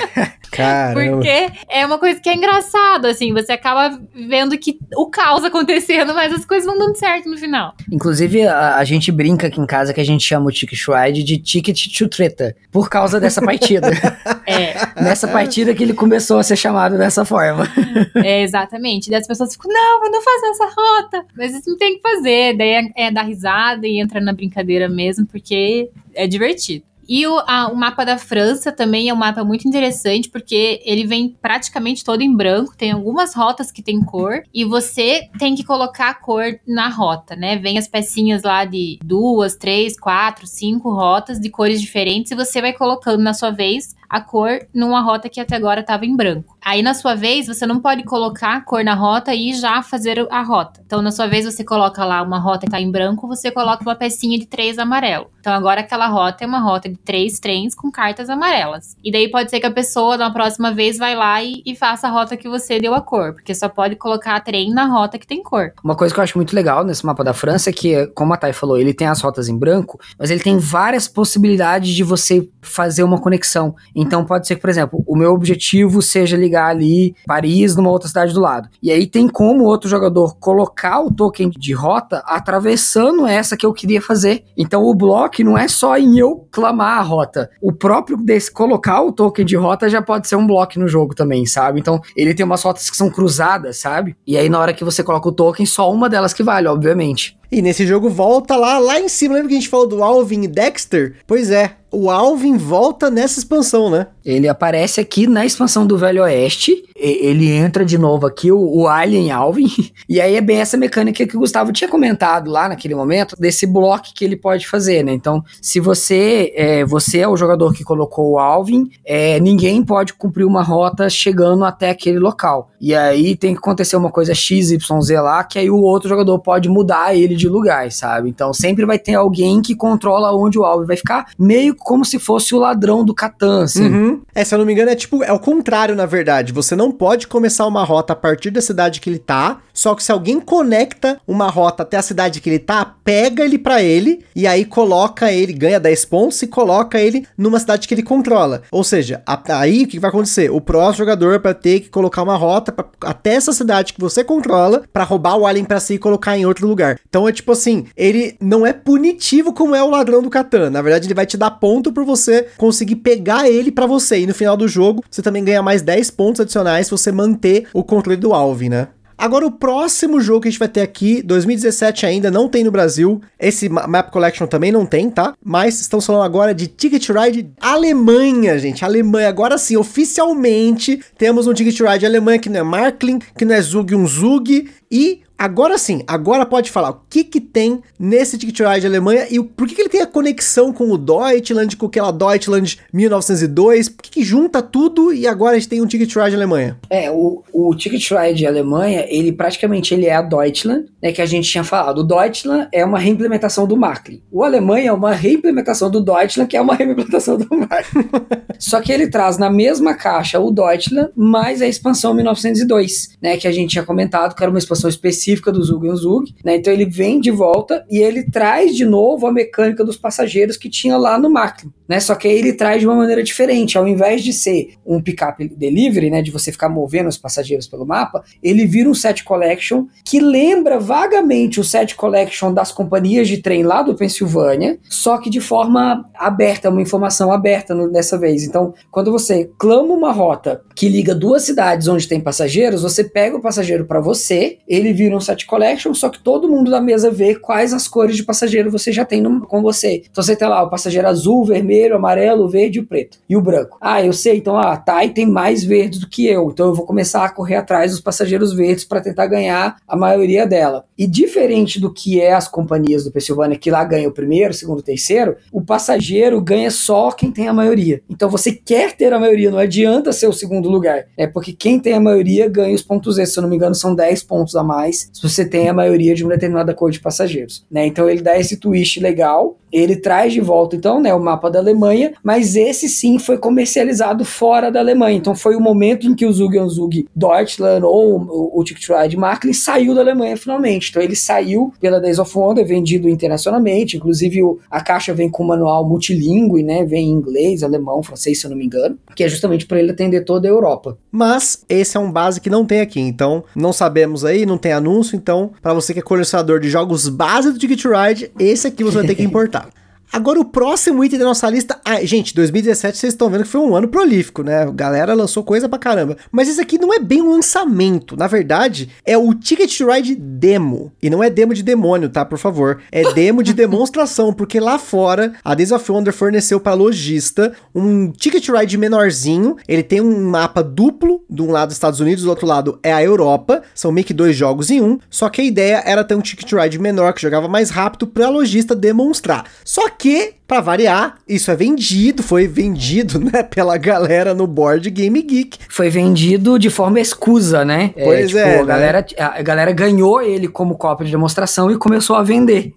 Caramba. 0.50 1.00
Porque 1.00 1.52
é 1.68 1.86
uma 1.86 1.98
coisa 1.98 2.20
que 2.20 2.28
é 2.28 2.34
engraçado, 2.34 3.06
assim, 3.06 3.32
você 3.32 3.52
acaba 3.52 4.00
vendo 4.12 4.58
que 4.58 4.78
o 4.96 5.08
caos 5.08 5.44
acontecendo, 5.44 6.12
mas 6.12 6.32
as 6.32 6.44
coisas 6.44 6.66
vão 6.66 6.76
dando 6.76 6.96
certo 6.96 7.28
no 7.28 7.38
final. 7.38 7.74
Inclusive, 7.90 8.46
a, 8.46 8.76
a 8.76 8.84
gente 8.84 9.12
brinca 9.12 9.46
aqui 9.46 9.60
em 9.60 9.66
casa 9.66 9.94
que 9.94 10.00
a 10.00 10.04
gente 10.04 10.24
chama 10.24 10.46
o 10.46 10.52
Ticket 10.52 10.80
Ride 10.88 11.22
de 11.22 11.38
Ticket 11.38 11.96
to 11.96 12.08
Treta, 12.08 12.56
por 12.72 12.88
causa 12.88 13.20
dessa 13.20 13.40
partida. 13.40 13.90
É, 14.46 14.74
Nessa 15.00 15.28
partida 15.28 15.74
que 15.74 15.82
ele 15.82 15.94
começou 15.94 16.38
a 16.38 16.42
ser 16.42 16.56
chamado 16.56 16.98
dessa 16.98 17.24
forma. 17.24 17.64
é 18.16 18.42
exatamente. 18.42 19.08
Daí 19.08 19.20
as 19.20 19.26
pessoas 19.26 19.52
ficam, 19.52 19.72
não, 19.72 20.00
mas 20.00 20.10
não 20.10 20.22
fazer 20.22 20.46
essa 20.46 20.64
rota. 20.64 21.26
Mas 21.36 21.54
isso 21.54 21.70
não 21.70 21.76
tem 21.76 21.96
que 21.96 22.02
fazer. 22.02 22.56
Daí 22.56 22.68
é, 22.68 23.06
é 23.06 23.10
dar 23.10 23.22
risada 23.22 23.86
e 23.86 24.00
entrar 24.00 24.20
na 24.20 24.32
brincadeira 24.32 24.88
mesmo, 24.88 25.09
porque 25.26 25.90
é 26.14 26.26
divertido. 26.26 26.84
E 27.12 27.26
o, 27.26 27.38
a- 27.40 27.68
o 27.72 27.74
mapa 27.74 28.04
da 28.04 28.16
França 28.16 28.70
também 28.70 29.08
é 29.08 29.12
um 29.12 29.16
mapa 29.16 29.42
muito 29.42 29.66
interessante, 29.66 30.28
porque 30.30 30.80
ele 30.84 31.04
vem 31.04 31.36
praticamente 31.42 32.04
todo 32.04 32.20
em 32.22 32.32
branco, 32.32 32.76
tem 32.76 32.92
algumas 32.92 33.34
rotas 33.34 33.72
que 33.72 33.82
tem 33.82 34.00
cor, 34.00 34.44
e 34.54 34.64
você 34.64 35.28
tem 35.36 35.56
que 35.56 35.64
colocar 35.64 36.10
a 36.10 36.14
cor 36.14 36.44
na 36.64 36.88
rota, 36.88 37.34
né? 37.34 37.56
Vem 37.56 37.78
as 37.78 37.88
pecinhas 37.88 38.44
lá 38.44 38.64
de 38.64 38.96
duas, 39.04 39.56
três, 39.56 39.98
quatro, 39.98 40.46
cinco 40.46 40.94
rotas 40.94 41.40
de 41.40 41.50
cores 41.50 41.80
diferentes, 41.80 42.30
e 42.30 42.36
você 42.36 42.60
vai 42.60 42.72
colocando 42.72 43.20
na 43.24 43.34
sua 43.34 43.50
vez 43.50 43.96
a 44.10 44.20
cor 44.20 44.66
numa 44.74 45.00
rota 45.00 45.28
que 45.28 45.40
até 45.40 45.54
agora 45.54 45.80
estava 45.80 46.04
em 46.04 46.16
branco. 46.16 46.56
Aí, 46.62 46.82
na 46.82 46.92
sua 46.92 47.14
vez, 47.14 47.46
você 47.46 47.64
não 47.64 47.80
pode 47.80 48.02
colocar 48.04 48.56
a 48.56 48.60
cor 48.60 48.84
na 48.84 48.94
rota 48.94 49.32
e 49.34 49.54
já 49.54 49.82
fazer 49.82 50.26
a 50.30 50.42
rota. 50.42 50.82
Então, 50.84 51.00
na 51.00 51.12
sua 51.12 51.28
vez, 51.28 51.44
você 51.44 51.64
coloca 51.64 52.04
lá 52.04 52.20
uma 52.20 52.38
rota 52.38 52.66
que 52.66 52.72
tá 52.72 52.80
em 52.80 52.90
branco, 52.90 53.28
você 53.28 53.50
coloca 53.50 53.82
uma 53.82 53.94
pecinha 53.94 54.38
de 54.38 54.46
três 54.46 54.78
amarelo. 54.78 55.30
Então, 55.38 55.52
agora 55.54 55.80
aquela 55.80 56.08
rota 56.08 56.44
é 56.44 56.46
uma 56.46 56.60
rota 56.60 56.88
de 56.88 56.96
três 56.96 57.38
trens 57.38 57.74
com 57.74 57.90
cartas 57.90 58.28
amarelas. 58.28 58.96
E 59.02 59.10
daí 59.10 59.30
pode 59.30 59.48
ser 59.48 59.60
que 59.60 59.66
a 59.66 59.70
pessoa, 59.70 60.16
na 60.16 60.30
próxima 60.30 60.74
vez, 60.74 60.98
vai 60.98 61.14
lá 61.14 61.42
e, 61.42 61.62
e 61.64 61.74
faça 61.76 62.08
a 62.08 62.10
rota 62.10 62.36
que 62.36 62.48
você 62.48 62.78
deu 62.78 62.94
a 62.94 63.00
cor, 63.00 63.32
porque 63.32 63.54
só 63.54 63.68
pode 63.68 63.96
colocar 63.96 64.38
trem 64.40 64.70
na 64.70 64.86
rota 64.86 65.18
que 65.18 65.26
tem 65.26 65.42
cor. 65.42 65.72
Uma 65.82 65.94
coisa 65.94 66.12
que 66.12 66.20
eu 66.20 66.24
acho 66.24 66.36
muito 66.36 66.54
legal 66.54 66.84
nesse 66.84 67.06
mapa 67.06 67.22
da 67.22 67.32
França 67.32 67.70
é 67.70 67.72
que, 67.72 68.06
como 68.08 68.34
a 68.34 68.36
Thay 68.36 68.52
falou, 68.52 68.76
ele 68.76 68.92
tem 68.92 69.06
as 69.06 69.20
rotas 69.20 69.48
em 69.48 69.56
branco, 69.56 69.98
mas 70.18 70.30
ele 70.30 70.42
tem 70.42 70.58
várias 70.58 71.08
possibilidades 71.08 71.94
de 71.94 72.02
você 72.02 72.46
fazer 72.60 73.02
uma 73.02 73.20
conexão. 73.20 73.74
Então 74.00 74.24
pode 74.24 74.46
ser 74.46 74.56
que, 74.56 74.62
por 74.62 74.70
exemplo, 74.70 75.04
o 75.06 75.16
meu 75.16 75.32
objetivo 75.32 76.00
seja 76.00 76.36
ligar 76.36 76.70
ali 76.70 77.14
Paris 77.26 77.76
numa 77.76 77.90
outra 77.90 78.08
cidade 78.08 78.32
do 78.32 78.40
lado. 78.40 78.68
E 78.82 78.90
aí 78.90 79.06
tem 79.06 79.28
como 79.28 79.64
outro 79.64 79.88
jogador 79.88 80.36
colocar 80.38 81.00
o 81.00 81.12
token 81.12 81.50
de 81.50 81.72
rota 81.74 82.22
atravessando 82.26 83.26
essa 83.26 83.56
que 83.56 83.66
eu 83.66 83.72
queria 83.72 84.00
fazer. 84.00 84.44
Então 84.56 84.84
o 84.84 84.94
bloco 84.94 85.44
não 85.44 85.56
é 85.56 85.68
só 85.68 85.96
em 85.98 86.18
eu 86.18 86.48
clamar 86.50 86.98
a 86.98 87.02
rota. 87.02 87.50
O 87.60 87.72
próprio 87.72 88.16
desse 88.16 88.50
colocar 88.50 89.02
o 89.02 89.12
token 89.12 89.44
de 89.44 89.56
rota 89.56 89.88
já 89.88 90.00
pode 90.00 90.28
ser 90.28 90.36
um 90.36 90.46
bloco 90.46 90.78
no 90.78 90.88
jogo 90.88 91.14
também, 91.14 91.44
sabe? 91.44 91.80
Então 91.80 92.00
ele 92.16 92.34
tem 92.34 92.44
umas 92.44 92.62
rotas 92.62 92.88
que 92.88 92.96
são 92.96 93.10
cruzadas, 93.10 93.78
sabe? 93.78 94.16
E 94.26 94.36
aí 94.36 94.48
na 94.48 94.58
hora 94.58 94.72
que 94.72 94.84
você 94.84 95.02
coloca 95.02 95.28
o 95.28 95.32
token, 95.32 95.66
só 95.66 95.92
uma 95.92 96.08
delas 96.08 96.32
que 96.32 96.42
vale, 96.42 96.68
obviamente. 96.68 97.39
E 97.50 97.60
nesse 97.60 97.86
jogo 97.86 98.08
volta 98.08 98.54
lá, 98.56 98.78
lá 98.78 99.00
em 99.00 99.08
cima. 99.08 99.34
Lembra 99.34 99.48
que 99.48 99.54
a 99.54 99.60
gente 99.60 99.68
falou 99.68 99.86
do 99.86 100.02
Alvin 100.02 100.42
e 100.42 100.48
Dexter? 100.48 101.16
Pois 101.26 101.50
é, 101.50 101.72
o 101.90 102.08
Alvin 102.10 102.56
volta 102.56 103.10
nessa 103.10 103.40
expansão, 103.40 103.90
né? 103.90 104.06
Ele 104.24 104.48
aparece 104.48 105.00
aqui 105.00 105.26
na 105.26 105.44
expansão 105.44 105.86
do 105.86 105.96
Velho 105.96 106.22
Oeste. 106.22 106.84
Ele 106.96 107.50
entra 107.50 107.84
de 107.84 107.96
novo 107.96 108.26
aqui, 108.26 108.52
o, 108.52 108.58
o 108.58 108.88
Alien 108.88 109.30
Alvin. 109.30 109.68
E 110.08 110.20
aí 110.20 110.34
é 110.34 110.40
bem 110.40 110.58
essa 110.58 110.76
mecânica 110.76 111.24
que 111.24 111.36
o 111.36 111.38
Gustavo 111.38 111.72
tinha 111.72 111.88
comentado 111.88 112.50
lá 112.50 112.68
naquele 112.68 112.96
momento, 112.96 113.36
desse 113.38 113.64
bloco 113.64 114.12
que 114.12 114.24
ele 114.24 114.34
pode 114.34 114.66
fazer, 114.66 115.04
né? 115.04 115.12
Então, 115.12 115.40
se 115.62 115.78
você 115.78 116.52
é, 116.56 116.84
você 116.84 117.18
é 117.18 117.28
o 117.28 117.36
jogador 117.36 117.72
que 117.72 117.84
colocou 117.84 118.32
o 118.32 118.38
Alvin, 118.38 118.90
é, 119.04 119.38
ninguém 119.38 119.84
pode 119.84 120.12
cumprir 120.14 120.44
uma 120.44 120.64
rota 120.64 121.08
chegando 121.08 121.64
até 121.64 121.90
aquele 121.90 122.18
local. 122.18 122.70
E 122.80 122.92
aí 122.92 123.36
tem 123.36 123.52
que 123.52 123.58
acontecer 123.58 123.94
uma 123.94 124.10
coisa 124.10 124.34
XYZ 124.34 124.78
lá, 125.22 125.44
que 125.44 125.60
aí 125.60 125.70
o 125.70 125.80
outro 125.80 126.08
jogador 126.08 126.38
pode 126.40 126.68
mudar 126.68 127.14
ele 127.14 127.36
de 127.36 127.48
lugar, 127.48 127.92
sabe? 127.92 128.28
Então 128.28 128.52
sempre 128.52 128.84
vai 128.84 128.98
ter 128.98 129.14
alguém 129.14 129.62
que 129.62 129.76
controla 129.76 130.34
onde 130.34 130.58
o 130.58 130.64
Alvin 130.64 130.86
vai 130.86 130.96
ficar, 130.96 131.26
meio 131.38 131.74
como 131.76 132.04
se 132.04 132.18
fosse 132.18 132.54
o 132.54 132.58
ladrão 132.58 133.04
do 133.04 133.14
Catan, 133.14 133.64
assim. 133.64 133.88
Uhum. 133.88 134.09
É, 134.34 134.44
se 134.44 134.54
eu 134.54 134.58
não 134.58 134.66
me 134.66 134.72
engano, 134.72 134.90
é 134.90 134.94
tipo, 134.94 135.22
é 135.22 135.32
o 135.32 135.38
contrário, 135.38 135.94
na 135.94 136.06
verdade. 136.06 136.52
Você 136.52 136.74
não 136.76 136.90
pode 136.90 137.26
começar 137.26 137.66
uma 137.66 137.84
rota 137.84 138.12
a 138.12 138.16
partir 138.16 138.50
da 138.50 138.60
cidade 138.60 139.00
que 139.00 139.10
ele 139.10 139.18
tá, 139.18 139.60
só 139.80 139.94
que 139.94 140.04
se 140.04 140.12
alguém 140.12 140.38
conecta 140.38 141.18
uma 141.26 141.48
rota 141.48 141.82
até 141.84 141.96
a 141.96 142.02
cidade 142.02 142.38
que 142.40 142.50
ele 142.50 142.58
tá, 142.58 142.84
pega 143.02 143.42
ele 143.42 143.56
pra 143.56 143.82
ele, 143.82 144.22
e 144.36 144.46
aí 144.46 144.66
coloca 144.66 145.32
ele, 145.32 145.54
ganha 145.54 145.80
10 145.80 146.04
pontos 146.04 146.42
e 146.42 146.46
coloca 146.46 147.00
ele 147.00 147.26
numa 147.36 147.58
cidade 147.58 147.88
que 147.88 147.94
ele 147.94 148.02
controla. 148.02 148.60
Ou 148.70 148.84
seja, 148.84 149.22
a- 149.26 149.40
aí 149.58 149.84
o 149.84 149.88
que 149.88 149.98
vai 149.98 150.10
acontecer? 150.10 150.50
O 150.50 150.60
próximo 150.60 150.98
jogador 150.98 151.40
vai 151.40 151.54
ter 151.54 151.80
que 151.80 151.88
colocar 151.88 152.22
uma 152.22 152.36
rota 152.36 152.70
pra- 152.70 152.84
até 153.02 153.32
essa 153.34 153.54
cidade 153.54 153.94
que 153.94 154.00
você 154.00 154.22
controla 154.22 154.82
pra 154.92 155.02
roubar 155.02 155.36
o 155.38 155.46
alien 155.46 155.64
pra 155.64 155.80
si 155.80 155.94
e 155.94 155.98
colocar 155.98 156.36
em 156.36 156.44
outro 156.44 156.68
lugar. 156.68 156.98
Então 157.08 157.26
é 157.26 157.32
tipo 157.32 157.50
assim, 157.52 157.86
ele 157.96 158.36
não 158.38 158.66
é 158.66 158.74
punitivo 158.74 159.52
como 159.54 159.74
é 159.74 159.82
o 159.82 159.88
ladrão 159.88 160.20
do 160.22 160.28
Catan. 160.28 160.68
Na 160.68 160.82
verdade, 160.82 161.06
ele 161.06 161.14
vai 161.14 161.24
te 161.24 161.38
dar 161.38 161.52
ponto 161.52 161.90
por 161.90 162.04
você 162.04 162.48
conseguir 162.58 162.96
pegar 162.96 163.48
ele 163.48 163.72
pra 163.72 163.86
você. 163.86 164.18
E 164.20 164.26
no 164.26 164.34
final 164.34 164.58
do 164.58 164.68
jogo, 164.68 165.02
você 165.10 165.22
também 165.22 165.42
ganha 165.42 165.62
mais 165.62 165.80
10 165.80 166.10
pontos 166.10 166.40
adicionais 166.42 166.86
se 166.86 166.90
você 166.90 167.10
manter 167.10 167.66
o 167.72 167.82
controle 167.82 168.18
do 168.18 168.34
Alvin, 168.34 168.68
né? 168.68 168.88
Agora, 169.20 169.46
o 169.46 169.50
próximo 169.52 170.20
jogo 170.20 170.40
que 170.40 170.48
a 170.48 170.50
gente 170.50 170.58
vai 170.58 170.68
ter 170.68 170.80
aqui, 170.80 171.22
2017 171.22 172.06
ainda, 172.06 172.30
não 172.30 172.48
tem 172.48 172.64
no 172.64 172.70
Brasil. 172.70 173.20
Esse 173.38 173.68
Ma- 173.68 173.86
Map 173.86 174.10
Collection 174.10 174.46
também 174.46 174.72
não 174.72 174.86
tem, 174.86 175.10
tá? 175.10 175.34
Mas 175.44 175.80
estamos 175.80 176.06
falando 176.06 176.22
agora 176.22 176.54
de 176.54 176.66
Ticket 176.66 177.08
Ride 177.10 177.50
Alemanha, 177.60 178.58
gente. 178.58 178.84
Alemanha. 178.84 179.28
Agora 179.28 179.58
sim, 179.58 179.76
oficialmente, 179.76 181.00
temos 181.18 181.46
um 181.46 181.52
Ticket 181.54 181.78
Ride 181.80 182.06
Alemanha 182.06 182.38
que 182.38 182.48
não 182.48 182.60
é 182.60 182.62
Marklin, 182.62 183.18
que 183.36 183.44
não 183.44 183.54
é 183.54 183.60
Zug 183.60 183.94
um 183.94 184.06
Zug. 184.06 184.68
E 184.90 185.20
Agora 185.40 185.78
sim, 185.78 186.02
agora 186.06 186.44
pode 186.44 186.70
falar 186.70 186.90
o 186.90 187.00
que 187.08 187.24
que 187.24 187.40
tem 187.40 187.80
nesse 187.98 188.36
Ticket 188.36 188.60
Ride 188.60 188.86
Alemanha 188.86 189.26
e 189.30 189.42
por 189.42 189.66
que, 189.66 189.74
que 189.74 189.80
ele 189.80 189.88
tem 189.88 190.02
a 190.02 190.06
conexão 190.06 190.70
com 190.70 190.90
o 190.90 190.98
Deutschland, 190.98 191.78
com 191.78 191.86
aquela 191.86 192.10
Deutschland 192.12 192.78
1902, 192.92 193.88
por 193.88 194.02
que, 194.02 194.10
que 194.10 194.22
junta 194.22 194.60
tudo 194.60 195.14
e 195.14 195.26
agora 195.26 195.56
a 195.56 195.58
gente 195.58 195.70
tem 195.70 195.80
um 195.80 195.86
Ticket 195.86 196.14
Ride 196.14 196.36
Alemanha? 196.36 196.78
É, 196.90 197.10
o, 197.10 197.42
o 197.54 197.74
Ticket 197.74 198.06
Ride 198.10 198.46
Alemanha, 198.46 199.06
ele 199.08 199.32
praticamente 199.32 199.94
ele 199.94 200.04
é 200.04 200.14
a 200.14 200.20
Deutschland, 200.20 200.84
né, 201.02 201.10
que 201.10 201.22
a 201.22 201.26
gente 201.26 201.48
tinha 201.48 201.64
falado. 201.64 202.00
O 202.00 202.04
Deutschland 202.04 202.68
é 202.70 202.84
uma 202.84 202.98
reimplementação 202.98 203.66
do 203.66 203.78
Macklin. 203.78 204.20
O 204.30 204.44
Alemanha 204.44 204.90
é 204.90 204.92
uma 204.92 205.14
reimplementação 205.14 205.90
do 205.90 206.02
Deutschland, 206.02 206.50
que 206.50 206.56
é 206.58 206.60
uma 206.60 206.74
reimplementação 206.76 207.38
do 207.38 207.48
Macklin. 207.48 208.10
Só 208.58 208.78
que 208.82 208.92
ele 208.92 209.08
traz 209.08 209.38
na 209.38 209.48
mesma 209.48 209.94
caixa 209.94 210.38
o 210.38 210.50
Deutschland 210.50 211.12
mais 211.16 211.62
a 211.62 211.66
expansão 211.66 212.12
1902, 212.12 213.16
né, 213.22 213.38
que 213.38 213.48
a 213.48 213.52
gente 213.52 213.70
tinha 213.70 213.84
comentado 213.84 214.34
que 214.34 214.42
era 214.42 214.50
uma 214.50 214.58
expansão 214.58 214.90
específica 214.90 215.29
do 215.52 215.62
Zug 215.62 215.88
Zug, 215.96 216.34
né? 216.44 216.56
Então 216.56 216.72
ele 216.72 216.84
vem 216.84 217.20
de 217.20 217.30
volta 217.30 217.84
e 217.90 217.98
ele 217.98 218.24
traz 218.24 218.74
de 218.74 218.84
novo 218.84 219.26
a 219.26 219.32
mecânica 219.32 219.84
dos 219.84 219.96
passageiros 219.96 220.56
que 220.56 220.68
tinha 220.68 220.96
lá 220.96 221.18
no 221.18 221.30
Macklin, 221.30 221.72
né? 221.90 221.98
Só 221.98 222.14
que 222.14 222.28
aí 222.28 222.38
ele 222.38 222.52
traz 222.52 222.78
de 222.78 222.86
uma 222.86 222.94
maneira 222.94 223.20
diferente, 223.20 223.76
ao 223.76 223.88
invés 223.88 224.22
de 224.22 224.32
ser 224.32 224.74
um 224.86 225.02
pick-up 225.02 225.44
delivery, 225.56 226.08
né, 226.08 226.22
de 226.22 226.30
você 226.30 226.52
ficar 226.52 226.68
movendo 226.68 227.08
os 227.08 227.18
passageiros 227.18 227.66
pelo 227.66 227.84
mapa, 227.84 228.22
ele 228.40 228.64
vira 228.64 228.88
um 228.88 228.94
set 228.94 229.24
collection 229.24 229.86
que 230.04 230.20
lembra 230.20 230.78
vagamente 230.78 231.58
o 231.58 231.64
set 231.64 231.96
collection 231.96 232.54
das 232.54 232.70
companhias 232.70 233.26
de 233.26 233.38
trem 233.38 233.64
lá 233.64 233.82
do 233.82 233.96
Pensilvânia, 233.96 234.78
só 234.88 235.18
que 235.18 235.28
de 235.28 235.40
forma 235.40 236.08
aberta, 236.14 236.70
uma 236.70 236.80
informação 236.80 237.32
aberta 237.32 237.74
no, 237.74 237.90
dessa 237.90 238.16
vez. 238.16 238.44
Então, 238.44 238.72
quando 238.88 239.10
você 239.10 239.50
clama 239.58 239.92
uma 239.92 240.12
rota 240.12 240.62
que 240.76 240.88
liga 240.88 241.12
duas 241.12 241.42
cidades 241.42 241.88
onde 241.88 242.06
tem 242.06 242.20
passageiros, 242.20 242.82
você 242.82 243.02
pega 243.02 243.36
o 243.36 243.42
passageiro 243.42 243.84
para 243.84 244.00
você, 244.00 244.58
ele 244.68 244.92
vira 244.92 245.16
um 245.16 245.20
set 245.20 245.44
collection, 245.44 245.92
só 245.92 246.08
que 246.08 246.22
todo 246.22 246.48
mundo 246.48 246.70
da 246.70 246.80
mesa 246.80 247.10
vê 247.10 247.34
quais 247.34 247.72
as 247.72 247.88
cores 247.88 248.14
de 248.14 248.22
passageiro 248.22 248.70
você 248.70 248.92
já 248.92 249.04
tem 249.04 249.20
no, 249.20 249.40
com 249.40 249.60
você. 249.60 250.04
Então 250.08 250.22
você 250.22 250.36
tem 250.36 250.46
lá 250.46 250.62
o 250.62 250.70
passageiro 250.70 251.08
azul, 251.08 251.44
vermelho, 251.44 251.79
amarelo, 251.96 252.48
verde 252.48 252.78
e 252.78 252.82
o 252.82 252.86
preto. 252.86 253.18
E 253.28 253.36
o 253.36 253.40
branco. 253.40 253.76
Ah, 253.80 254.04
eu 254.04 254.12
sei, 254.12 254.36
então 254.36 254.56
a 254.56 254.72
ah, 254.72 254.76
Thay 254.76 255.10
tem 255.10 255.26
mais 255.26 255.64
verdes 255.64 256.00
do 256.00 256.08
que 256.08 256.26
eu, 256.26 256.50
então 256.50 256.66
eu 256.66 256.74
vou 256.74 256.86
começar 256.86 257.24
a 257.24 257.28
correr 257.28 257.56
atrás 257.56 257.90
dos 257.92 258.00
passageiros 258.00 258.52
verdes 258.52 258.84
para 258.84 259.00
tentar 259.00 259.26
ganhar 259.26 259.76
a 259.86 259.96
maioria 259.96 260.46
dela. 260.46 260.84
E 260.98 261.06
diferente 261.06 261.80
do 261.80 261.92
que 261.92 262.20
é 262.20 262.32
as 262.32 262.48
companhias 262.48 263.04
do 263.04 263.10
Pensilvânia, 263.10 263.58
que 263.58 263.70
lá 263.70 263.82
ganha 263.84 264.08
o 264.08 264.12
primeiro, 264.12 264.52
segundo, 264.52 264.82
terceiro, 264.82 265.36
o 265.52 265.62
passageiro 265.62 266.40
ganha 266.40 266.70
só 266.70 267.10
quem 267.10 267.30
tem 267.30 267.48
a 267.48 267.52
maioria. 267.52 268.02
Então 268.08 268.28
você 268.28 268.52
quer 268.52 268.92
ter 268.92 269.12
a 269.12 269.18
maioria, 269.18 269.50
não 269.50 269.58
adianta 269.58 270.12
ser 270.12 270.26
o 270.26 270.32
segundo 270.32 270.68
lugar. 270.68 271.06
É 271.16 271.26
porque 271.26 271.52
quem 271.52 271.78
tem 271.78 271.94
a 271.94 272.00
maioria 272.00 272.48
ganha 272.48 272.74
os 272.74 272.82
pontos 272.82 273.18
extras. 273.18 273.30
Se 273.34 273.38
eu 273.38 273.42
não 273.42 273.48
me 273.50 273.56
engano, 273.56 273.74
são 273.74 273.94
10 273.94 274.24
pontos 274.24 274.56
a 274.56 274.62
mais 274.62 275.08
se 275.12 275.22
você 275.22 275.44
tem 275.44 275.68
a 275.68 275.72
maioria 275.72 276.14
de 276.14 276.24
uma 276.24 276.32
determinada 276.32 276.74
cor 276.74 276.90
de 276.90 277.00
passageiros. 277.00 277.64
Né? 277.70 277.86
Então 277.86 278.08
ele 278.08 278.22
dá 278.22 278.38
esse 278.38 278.56
twist 278.56 279.00
legal 279.00 279.56
ele 279.72 279.96
traz 279.96 280.32
de 280.32 280.40
volta, 280.40 280.74
então, 280.74 281.00
né, 281.00 281.14
o 281.14 281.20
mapa 281.20 281.50
da 281.50 281.60
Alemanha, 281.70 282.12
mas 282.22 282.56
esse 282.56 282.88
sim 282.88 283.18
foi 283.18 283.38
comercializado 283.38 284.24
fora 284.24 284.70
da 284.70 284.80
Alemanha. 284.80 285.16
Então 285.16 285.34
foi 285.34 285.56
o 285.56 285.60
momento 285.60 286.06
em 286.06 286.14
que 286.14 286.26
o 286.26 286.32
Zug 286.32 286.58
Zug 286.68 287.06
Deutschland 287.14 287.84
ou 287.84 288.50
o, 288.54 288.64
Ticket 288.64 288.88
Ride 288.88 289.16
Mark 289.16 289.44
saiu 289.54 289.94
da 289.94 290.00
Alemanha 290.00 290.36
finalmente. 290.36 290.90
Então 290.90 291.02
ele 291.02 291.16
saiu 291.16 291.72
pela 291.80 292.00
Days 292.00 292.18
of 292.18 292.36
Wonder, 292.36 292.66
vendido 292.66 293.08
internacionalmente. 293.08 293.96
Inclusive 293.96 294.40
a 294.70 294.80
caixa 294.82 295.14
vem 295.14 295.30
com 295.30 295.44
um 295.44 295.46
manual 295.46 295.88
multilingüe, 295.88 296.62
né? 296.62 296.84
Vem 296.84 297.08
em 297.08 297.12
inglês, 297.12 297.62
alemão, 297.62 298.02
francês, 298.02 298.40
se 298.40 298.46
eu 298.46 298.50
não 298.50 298.56
me 298.56 298.64
engano, 298.64 298.98
que 299.14 299.24
é 299.24 299.28
justamente 299.28 299.66
para 299.66 299.78
ele 299.78 299.92
atender 299.92 300.24
toda 300.24 300.48
a 300.48 300.50
Europa. 300.50 300.98
Mas 301.10 301.64
esse 301.68 301.96
é 301.96 302.00
um 302.00 302.10
base 302.10 302.40
que 302.40 302.50
não 302.50 302.64
tem 302.64 302.80
aqui, 302.80 303.00
então 303.00 303.44
não 303.54 303.72
sabemos 303.72 304.24
aí, 304.24 304.44
não 304.44 304.58
tem 304.58 304.72
anúncio. 304.72 305.16
Então, 305.16 305.50
para 305.62 305.74
você 305.74 305.92
que 305.92 306.00
é 306.00 306.02
colecionador 306.02 306.60
de 306.60 306.68
jogos 306.68 307.08
base 307.08 307.52
do 307.52 307.58
Ticket 307.58 307.84
Ride, 307.84 308.30
esse 308.38 308.66
aqui 308.66 308.84
você 308.84 308.98
vai 308.98 309.06
ter 309.06 309.14
que 309.14 309.22
importar. 309.30 309.68
Agora 310.12 310.40
o 310.40 310.44
próximo 310.44 311.04
item 311.04 311.20
da 311.20 311.24
nossa 311.24 311.48
lista. 311.48 311.80
Ah, 311.84 312.04
gente, 312.04 312.34
2017 312.34 312.98
vocês 312.98 313.12
estão 313.12 313.30
vendo 313.30 313.44
que 313.44 313.48
foi 313.48 313.60
um 313.60 313.76
ano 313.76 313.86
prolífico, 313.86 314.42
né? 314.42 314.62
A 314.62 314.70
galera 314.70 315.14
lançou 315.14 315.44
coisa 315.44 315.68
pra 315.68 315.78
caramba. 315.78 316.16
Mas 316.32 316.48
esse 316.48 316.60
aqui 316.60 316.78
não 316.78 316.92
é 316.92 316.98
bem 316.98 317.22
um 317.22 317.30
lançamento. 317.30 318.16
Na 318.16 318.26
verdade, 318.26 318.88
é 319.06 319.16
o 319.16 319.32
Ticket 319.32 319.76
to 319.78 319.86
Ride 319.86 320.16
Demo. 320.16 320.92
E 321.00 321.08
não 321.08 321.22
é 321.22 321.30
demo 321.30 321.54
de 321.54 321.62
demônio, 321.62 322.08
tá? 322.08 322.24
Por 322.24 322.38
favor. 322.38 322.82
É 322.90 323.12
demo 323.12 323.40
de 323.40 323.54
demonstração, 323.54 324.32
porque 324.32 324.58
lá 324.58 324.78
fora 324.78 325.34
a 325.44 325.54
Days 325.54 325.70
of 325.70 325.90
Wonder 325.92 326.12
forneceu 326.12 326.58
para 326.58 326.74
lojista 326.74 327.52
um 327.72 328.10
Ticket 328.10 328.44
to 328.44 328.56
Ride 328.56 328.76
menorzinho. 328.76 329.56
Ele 329.68 329.82
tem 329.84 330.00
um 330.00 330.28
mapa 330.28 330.60
duplo, 330.60 331.22
de 331.30 331.40
um 331.40 331.52
lado 331.52 331.70
Estados 331.70 332.00
Unidos, 332.00 332.24
do 332.24 332.30
outro 332.30 332.48
lado 332.48 332.80
é 332.82 332.92
a 332.92 333.02
Europa. 333.02 333.62
São 333.76 333.92
meio 333.92 334.04
que 334.04 334.14
dois 334.14 334.34
jogos 334.34 334.70
em 334.70 334.80
um. 334.80 334.98
Só 335.08 335.28
que 335.28 335.40
a 335.40 335.44
ideia 335.44 335.82
era 335.86 336.02
ter 336.02 336.16
um 336.16 336.20
Ticket 336.20 336.48
to 336.48 336.58
Ride 336.58 336.80
menor 336.80 337.12
que 337.12 337.22
jogava 337.22 337.46
mais 337.46 337.70
rápido 337.70 338.08
para 338.08 338.28
lojista 338.28 338.74
demonstrar. 338.74 339.44
Só 339.64 339.88
que, 339.99 339.99
para 340.46 340.60
variar, 340.60 341.18
isso 341.28 341.50
é 341.50 341.54
vendido, 341.54 342.22
foi 342.22 342.48
vendido, 342.48 343.20
né, 343.22 343.42
pela 343.42 343.76
galera 343.76 344.34
no 344.34 344.46
Board 344.46 344.90
Game 344.90 345.20
Geek. 345.22 345.58
Foi 345.68 345.90
vendido 345.90 346.58
de 346.58 346.70
forma 346.70 346.98
escusa, 346.98 347.64
né? 347.64 347.92
É, 347.94 348.04
pois 348.04 348.34
é. 348.34 348.50
Tipo, 348.50 348.62
a, 348.62 348.62
né? 348.62 348.64
galera, 348.66 349.06
a 349.18 349.42
galera 349.42 349.72
ganhou 349.72 350.22
ele 350.22 350.48
como 350.48 350.76
cópia 350.76 351.04
de 351.04 351.12
demonstração 351.12 351.70
e 351.70 351.76
começou 351.76 352.16
a 352.16 352.22
vender. 352.22 352.74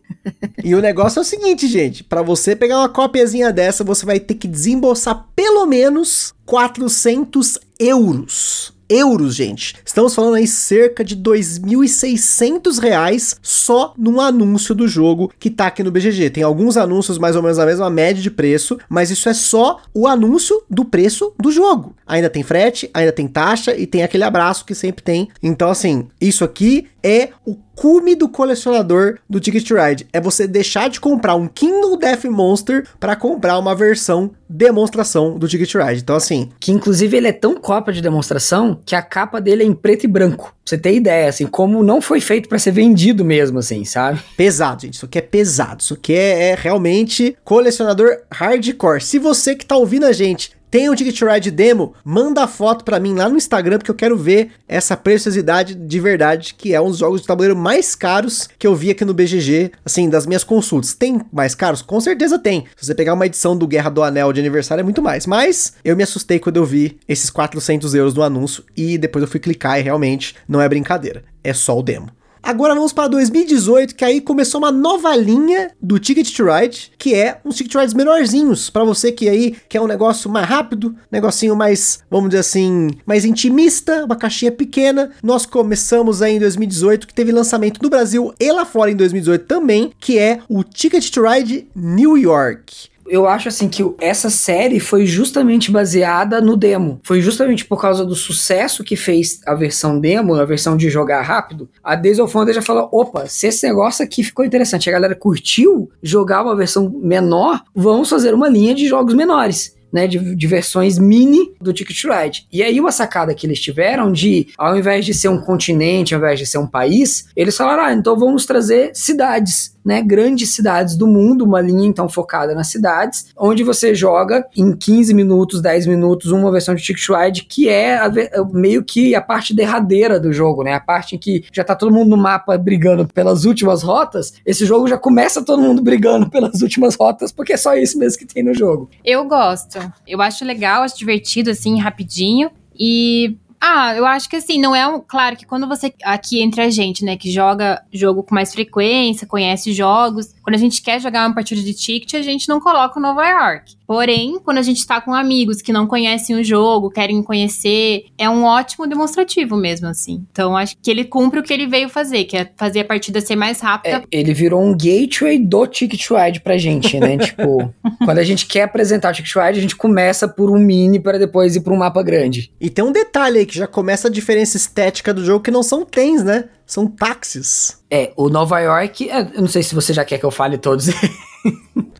e 0.64 0.76
o 0.76 0.82
negócio 0.82 1.20
é 1.20 1.22
o 1.22 1.26
seguinte, 1.26 1.68
gente: 1.68 2.04
para 2.04 2.22
você 2.22 2.56
pegar 2.56 2.80
uma 2.80 2.90
cópiazinha 2.90 3.52
dessa, 3.52 3.84
você 3.84 4.06
vai 4.06 4.20
ter 4.20 4.36
que 4.36 4.48
desembolsar 4.48 5.26
pelo 5.36 5.66
menos 5.66 6.34
400 6.46 7.60
euros 7.80 8.73
euros, 8.89 9.36
gente. 9.36 9.76
Estamos 9.86 10.13
falando 10.13 10.36
aí 10.36 10.48
cerca 10.48 11.04
de 11.04 11.15
2.600 11.15 12.80
reais 12.80 13.36
só 13.41 13.93
num 13.98 14.19
anúncio 14.19 14.76
do 14.76 14.88
jogo 14.88 15.32
que 15.39 15.50
tá 15.50 15.67
aqui 15.67 15.84
no 15.84 15.91
BGG. 15.91 16.30
Tem 16.30 16.43
alguns 16.43 16.78
anúncios 16.78 17.17
mais 17.17 17.36
ou 17.36 17.41
menos 17.41 17.60
a 17.60 17.65
mesma 17.65 17.89
média 17.89 18.22
de 18.22 18.32
preço, 18.32 18.78
mas 18.89 19.12
isso 19.12 19.30
é 19.30 19.34
só 19.34 19.82
o 19.93 20.08
anúncio 20.08 20.63
do 20.69 20.86
preço 20.86 21.34
do 21.39 21.52
jogo. 21.52 21.96
Ainda 22.06 22.30
tem 22.30 22.43
frete, 22.43 22.89
ainda 22.93 23.12
tem 23.12 23.28
taxa 23.28 23.76
e 23.76 23.86
tem 23.86 24.04
aquele 24.04 24.24
abraço 24.24 24.65
que 24.65 24.76
sempre 24.76 25.04
tem. 25.04 25.30
Então, 25.41 25.69
assim, 25.69 26.08
isso 26.19 26.43
aqui 26.43 26.88
é 27.04 27.30
o 27.46 27.56
cume 27.76 28.16
do 28.16 28.30
colecionador 28.30 29.18
do 29.30 29.39
Ticket 29.39 29.68
to 29.68 29.76
Ride. 29.76 30.08
É 30.13 30.22
você 30.22 30.48
deixar 30.48 30.89
de 30.89 31.00
comprar 31.00 31.36
um 31.36 31.48
Kindle 31.48 31.98
Death 31.98 32.26
Monster 32.26 32.88
para 33.00 33.16
comprar 33.16 33.58
uma 33.60 33.76
versão 33.76 34.32
demonstração 34.48 35.38
do 35.38 35.48
Ticket 35.48 35.72
to 35.72 35.80
Ride. 35.80 36.02
Então, 36.02 36.16
assim. 36.16 36.50
Que 36.60 36.72
inclusive 36.72 37.18
ele 37.18 37.28
é 37.28 37.34
tão 37.34 37.56
cópia 37.56 37.94
de 37.94 38.02
demonstração 38.02 38.80
que 38.86 38.96
a 38.96 39.02
capa 39.02 39.42
dele 39.42 39.63
é 39.63 39.66
em 39.66 39.74
preto 39.74 40.06
e 40.06 40.08
branco. 40.08 40.46
Pra 40.46 40.54
você 40.66 40.78
ter 40.78 40.96
ideia, 40.96 41.28
assim, 41.28 41.46
como 41.46 41.84
não 41.84 42.02
foi 42.02 42.22
feito 42.22 42.48
para 42.48 42.60
ser 42.60 42.72
vendido 42.72 43.26
mesmo, 43.26 43.60
assim, 43.60 43.84
sabe? 43.84 44.20
Pesado, 44.38 44.84
gente. 44.84 44.94
Isso 44.94 45.06
aqui 45.06 45.18
é 45.18 45.22
pesado. 45.22 45.82
Isso 45.82 45.96
aqui 45.96 46.13
é, 46.13 46.52
é 46.52 46.56
realmente 46.56 47.36
colecionador 47.44 48.20
hardcore. 48.32 49.02
Se 49.02 49.20
você 49.20 49.56
que 49.56 49.66
tá 49.66 49.76
ouvindo 49.76 50.06
a 50.06 50.13
gente 50.13 50.52
tem 50.74 50.90
um 50.90 50.96
Ticket 50.96 51.22
Ride 51.22 51.52
demo? 51.52 51.94
Manda 52.04 52.46
a 52.46 52.48
foto 52.48 52.84
para 52.84 53.00
mim 53.00 53.14
lá 53.14 53.30
no 53.30 53.38
Instagram, 53.38 53.78
porque 53.78 53.92
eu 53.92 53.96
quero 53.96 54.18
ver 54.18 54.50
essa 54.68 54.98
preciosidade 54.98 55.76
de 55.76 56.00
verdade, 56.00 56.56
que 56.56 56.74
é 56.74 56.82
um 56.82 56.90
dos 56.90 56.98
jogos 56.98 57.22
de 57.22 57.28
tabuleiro 57.28 57.56
mais 57.56 57.94
caros 57.94 58.50
que 58.58 58.66
eu 58.66 58.74
vi 58.74 58.90
aqui 58.90 59.06
no 59.06 59.14
BGG, 59.14 59.72
assim, 59.86 60.10
das 60.10 60.26
minhas 60.26 60.44
consultas. 60.44 60.96
Tem 60.96 61.22
mais 61.32 61.54
caros? 61.54 61.84
Com 61.84 62.02
certeza 62.02 62.40
tem. 62.40 62.66
Se 62.76 62.88
você 62.88 62.96
pegar 62.96 63.14
uma 63.14 63.28
edição 63.28 63.56
do 63.56 63.68
Guerra 63.68 63.92
do 63.92 64.02
Anel 64.02 64.34
de 64.34 64.40
aniversário, 64.40 64.82
é 64.82 64.84
muito 64.84 65.00
mais. 65.00 65.28
Mas 65.28 65.74
eu 65.86 65.96
me 65.96 66.02
assustei 66.02 66.40
quando 66.40 66.58
eu 66.58 66.66
vi 66.66 66.98
esses 67.08 67.30
400 67.30 67.94
euros 67.94 68.16
no 68.16 68.24
anúncio 68.24 68.64
e 68.76 68.98
depois 68.98 69.22
eu 69.22 69.30
fui 69.30 69.40
clicar 69.40 69.80
e 69.80 69.84
realmente 69.84 70.36
não 70.50 70.60
é 70.60 70.68
brincadeira. 70.68 71.24
É 71.44 71.54
só 71.54 71.78
o 71.78 71.84
demo. 71.84 72.10
Agora 72.45 72.75
vamos 72.75 72.91
para 72.91 73.08
2018, 73.08 73.95
que 73.95 74.03
aí 74.03 74.19
começou 74.19 74.60
uma 74.60 74.69
nova 74.69 75.15
linha 75.15 75.71
do 75.82 75.97
Ticket 75.97 76.29
to 76.36 76.43
Ride, 76.43 76.91
que 76.97 77.15
é 77.15 77.39
uns 77.45 77.56
Ticket 77.56 77.73
Rides 77.73 77.93
menorzinhos, 77.93 78.69
para 78.69 78.84
você 78.84 79.13
que 79.13 79.29
aí 79.29 79.56
quer 79.69 79.79
um 79.79 79.88
negócio 79.88 80.29
mais 80.29 80.45
rápido, 80.45 80.93
negocinho 81.10 81.56
mais, 81.56 81.99
vamos 82.12 82.32
dizer 82.32 82.41
assim, 82.41 82.89
mais 83.06 83.23
intimista, 83.23 84.03
uma 84.03 84.17
caixinha 84.17 84.51
pequena. 84.51 85.12
Nós 85.23 85.45
começamos 85.45 86.21
aí 86.21 86.36
em 86.36 86.39
2018, 86.39 87.08
que 87.08 87.13
teve 87.13 87.32
lançamento 87.32 87.82
no 87.82 87.89
Brasil 87.89 88.34
e 88.38 88.51
lá 88.51 88.65
fora 88.65 88.91
em 88.91 88.95
2018 88.97 89.45
também, 89.45 89.93
que 89.97 90.19
é 90.19 90.41
o 90.49 90.65
Ticket 90.65 91.10
to 91.12 91.21
Ride 91.21 91.65
New 91.73 92.17
York 92.17 92.91
eu 93.08 93.28
acho 93.28 93.48
assim 93.50 93.68
que 93.68 93.84
essa 94.00 94.30
série 94.30 94.80
foi 94.80 95.06
justamente 95.06 95.72
baseada 95.72 96.39
no 96.42 96.56
demo. 96.56 97.00
Foi 97.04 97.22
justamente 97.22 97.66
por 97.66 97.80
causa 97.80 98.06
do 98.06 98.16
sucesso 98.16 98.84
que 98.84 98.96
fez 98.96 99.39
a 99.46 99.54
versão 99.54 100.00
demo, 100.00 100.36
a 100.36 100.46
versão 100.46 100.78
de 100.78 100.89
jogar 100.89 101.22
rápido. 101.22 101.70
A 101.84 101.96
Days 101.96 102.20
of 102.20 102.36
Wonder 102.36 102.54
já 102.56 102.62
falou: 102.62 102.89
opa, 102.92 103.26
se 103.28 103.48
esse 103.48 103.68
negócio 103.68 104.04
aqui 104.04 104.24
ficou 104.24 104.46
interessante, 104.46 104.89
a 104.89 104.94
galera 104.94 105.16
curtiu 105.16 105.89
jogar 106.02 106.44
uma 106.44 106.56
versão 106.56 106.89
menor, 107.02 107.62
vamos 107.76 108.10
fazer 108.10 108.34
uma 108.34 108.48
linha 108.50 108.74
de 108.74 108.88
jogos 108.88 109.13
menores. 109.13 109.76
né, 109.94 110.08
de, 110.08 110.36
de 110.36 110.48
versões 110.48 110.98
mini 110.98 111.54
do 111.62 111.72
Ticket 111.72 112.04
Ride. 112.06 112.48
E 112.52 112.63
aí 112.63 112.80
uma 112.80 112.92
sacada 112.92 113.36
que 113.36 113.46
eles 113.46 113.62
tiveram 113.62 114.12
de, 114.12 114.48
ao 114.58 114.76
invés 114.76 115.06
de 115.06 115.13
ser 115.13 115.28
um 115.28 115.39
continente, 115.39 116.16
ao 116.16 116.20
invés 116.20 116.39
de 116.39 116.48
ser 116.48 116.58
um 116.58 116.66
país, 116.66 117.28
eles 117.36 117.56
falaram, 117.56 117.84
ah, 117.84 117.94
então 117.94 118.18
vamos 118.18 118.48
trazer 118.48 118.89
cidades 118.96 119.78
né, 119.84 120.02
grandes 120.02 120.54
cidades 120.54 120.96
do 120.96 121.08
mundo, 121.08 121.46
uma 121.46 121.62
linha 121.62 121.88
então 121.88 122.08
focada 122.08 122.54
nas 122.56 122.67
cidades, 122.67 123.28
onde 123.38 123.63
você 123.63 123.93
joga 123.93 124.46
em 124.56 124.76
15 124.76 125.13
minutos, 125.13 125.62
10 125.62 125.88
minutos, 125.88 126.32
uma 126.32 126.52
versão 126.52 126.76
de 126.76 126.82
Ticket 126.82 127.04
que 127.48 127.69
é 127.69 127.98
a, 127.98 128.12
meio 128.52 128.84
que 128.84 129.13
a 129.15 129.22
parte 129.22 129.54
derradeira 129.54 130.19
do 130.19 130.32
jogo, 130.32 130.63
né? 130.63 130.74
A 130.74 130.80
parte 130.80 131.15
em 131.15 131.19
que 131.19 131.43
já 131.52 131.63
tá 131.63 131.76
todo 131.76 131.93
mundo 131.93 132.10
no 132.10 132.17
mapa 132.17 132.58
brigando 132.58 133.08
pelas 133.08 133.46
últimas 133.46 133.84
rotas, 133.84 134.34
esse 134.46 134.65
jogo 134.65 134.88
já 134.88 134.98
começa 134.98 135.43
todo 135.43 135.62
mundo 135.62 135.82
brigando 135.82 136.30
pelas 136.30 136.62
últimas 136.62 136.96
rotas, 136.96 137.32
porque 137.32 137.54
é 137.54 137.58
só 137.58 137.76
isso 137.76 137.98
mesmo 137.98 138.19
que 138.19 138.26
tem 138.26 138.43
no 138.43 138.54
jogo. 138.54 138.89
Eu 139.04 139.26
gosto. 139.26 139.80
Eu 140.08 140.22
acho 140.22 140.46
legal, 140.46 140.84
acho 140.84 140.98
divertido, 140.98 141.50
assim, 141.50 141.80
rapidinho. 141.80 142.50
E 142.78 143.38
ah, 143.65 143.95
eu 143.95 144.06
acho 144.06 144.28
que 144.28 144.36
assim, 144.36 144.60
não 144.60 144.76
é 144.76 144.86
um. 144.86 144.99
Claro 144.99 145.38
que 145.38 145.45
quando 145.45 145.65
você. 145.65 145.93
Aqui 146.04 146.41
entre 146.41 146.62
a 146.62 146.69
gente, 146.69 147.06
né, 147.06 147.15
que 147.15 147.32
joga 147.32 147.82
jogo 147.93 148.21
com 148.21 148.36
mais 148.36 148.52
frequência, 148.52 149.26
conhece 149.26 149.71
jogos. 149.71 150.36
Quando 150.43 150.56
a 150.56 150.60
gente 150.60 150.82
quer 150.82 150.99
jogar 150.99 151.26
uma 151.26 151.34
partida 151.34 151.62
de 151.62 151.73
ticket, 151.73 152.13
a 152.15 152.21
gente 152.21 152.49
não 152.49 152.60
coloca 152.60 152.99
o 152.99 153.02
Nova 153.02 153.26
York. 153.26 153.78
Porém, 153.86 154.39
quando 154.43 154.58
a 154.58 154.62
gente 154.62 154.86
tá 154.86 155.02
com 155.02 155.13
amigos 155.13 155.62
que 155.62 155.74
não 155.74 155.86
conhecem 155.86 156.36
o 156.36 156.43
jogo, 156.43 156.89
querem 156.89 157.22
conhecer, 157.22 158.06
é 158.17 158.30
um 158.30 158.43
ótimo 158.43 158.88
demonstrativo 158.88 159.58
mesmo, 159.58 159.88
assim. 159.88 160.26
Então, 160.32 160.56
acho 160.56 160.76
que 160.82 160.89
ele 160.89 161.04
cumpre 161.04 161.39
o 161.39 161.43
que 161.43 161.54
ele 161.54 161.67
veio 161.67 161.89
fazer, 161.89 162.24
que 162.24 162.38
é 162.38 162.50
fazer 162.56 162.82
a 162.82 162.86
partida 162.86 163.19
ser 163.22 163.36
mais 163.36 163.60
rápida. 163.60 163.98
É, 163.98 164.19
ele 164.19 164.34
virou 164.34 164.62
um 164.62 164.72
gateway 164.72 165.38
do 165.38 165.67
Ticket 165.67 166.10
Ride 166.10 166.41
pra 166.41 166.58
gente, 166.58 167.00
né? 167.00 167.17
tipo, 167.24 167.74
quando 168.04 168.17
a 168.19 168.24
gente 168.24 168.46
quer 168.46 168.63
apresentar 168.63 169.12
o 169.12 169.13
Ticket 169.13 169.36
Ride, 169.36 169.60
a 169.60 169.62
gente 169.62 169.76
começa 169.76 170.28
por 170.28 170.50
um 170.50 170.58
mini 170.58 171.00
para 171.00 171.17
depois 171.17 171.56
ir 171.56 171.62
pra 171.62 171.74
um 171.74 171.78
mapa 171.78 172.02
grande. 172.02 172.52
E 172.60 172.69
tem 172.69 172.84
um 172.84 172.91
detalhe 172.91 173.39
aí 173.39 173.46
que 173.46 173.58
já 173.58 173.67
começa 173.67 174.08
a 174.08 174.12
diferença 174.12 174.58
estética 174.58 175.13
do 175.13 175.26
jogo, 175.26 175.43
que 175.43 175.52
não 175.52 175.63
são 175.63 175.86
tens, 175.86 176.24
né? 176.24 176.46
São 176.65 176.88
táxis. 176.88 177.80
É, 177.91 178.12
o 178.15 178.30
Nova 178.30 178.60
York, 178.60 179.10
é, 179.10 179.22
eu 179.36 179.41
não 179.41 179.48
sei 179.48 179.62
se 179.62 179.76
você 179.76 179.93
já 179.93 180.06
quer 180.06 180.17
que 180.17 180.26
eu 180.26 180.32
fale 180.32 180.58
todos. 180.58 180.88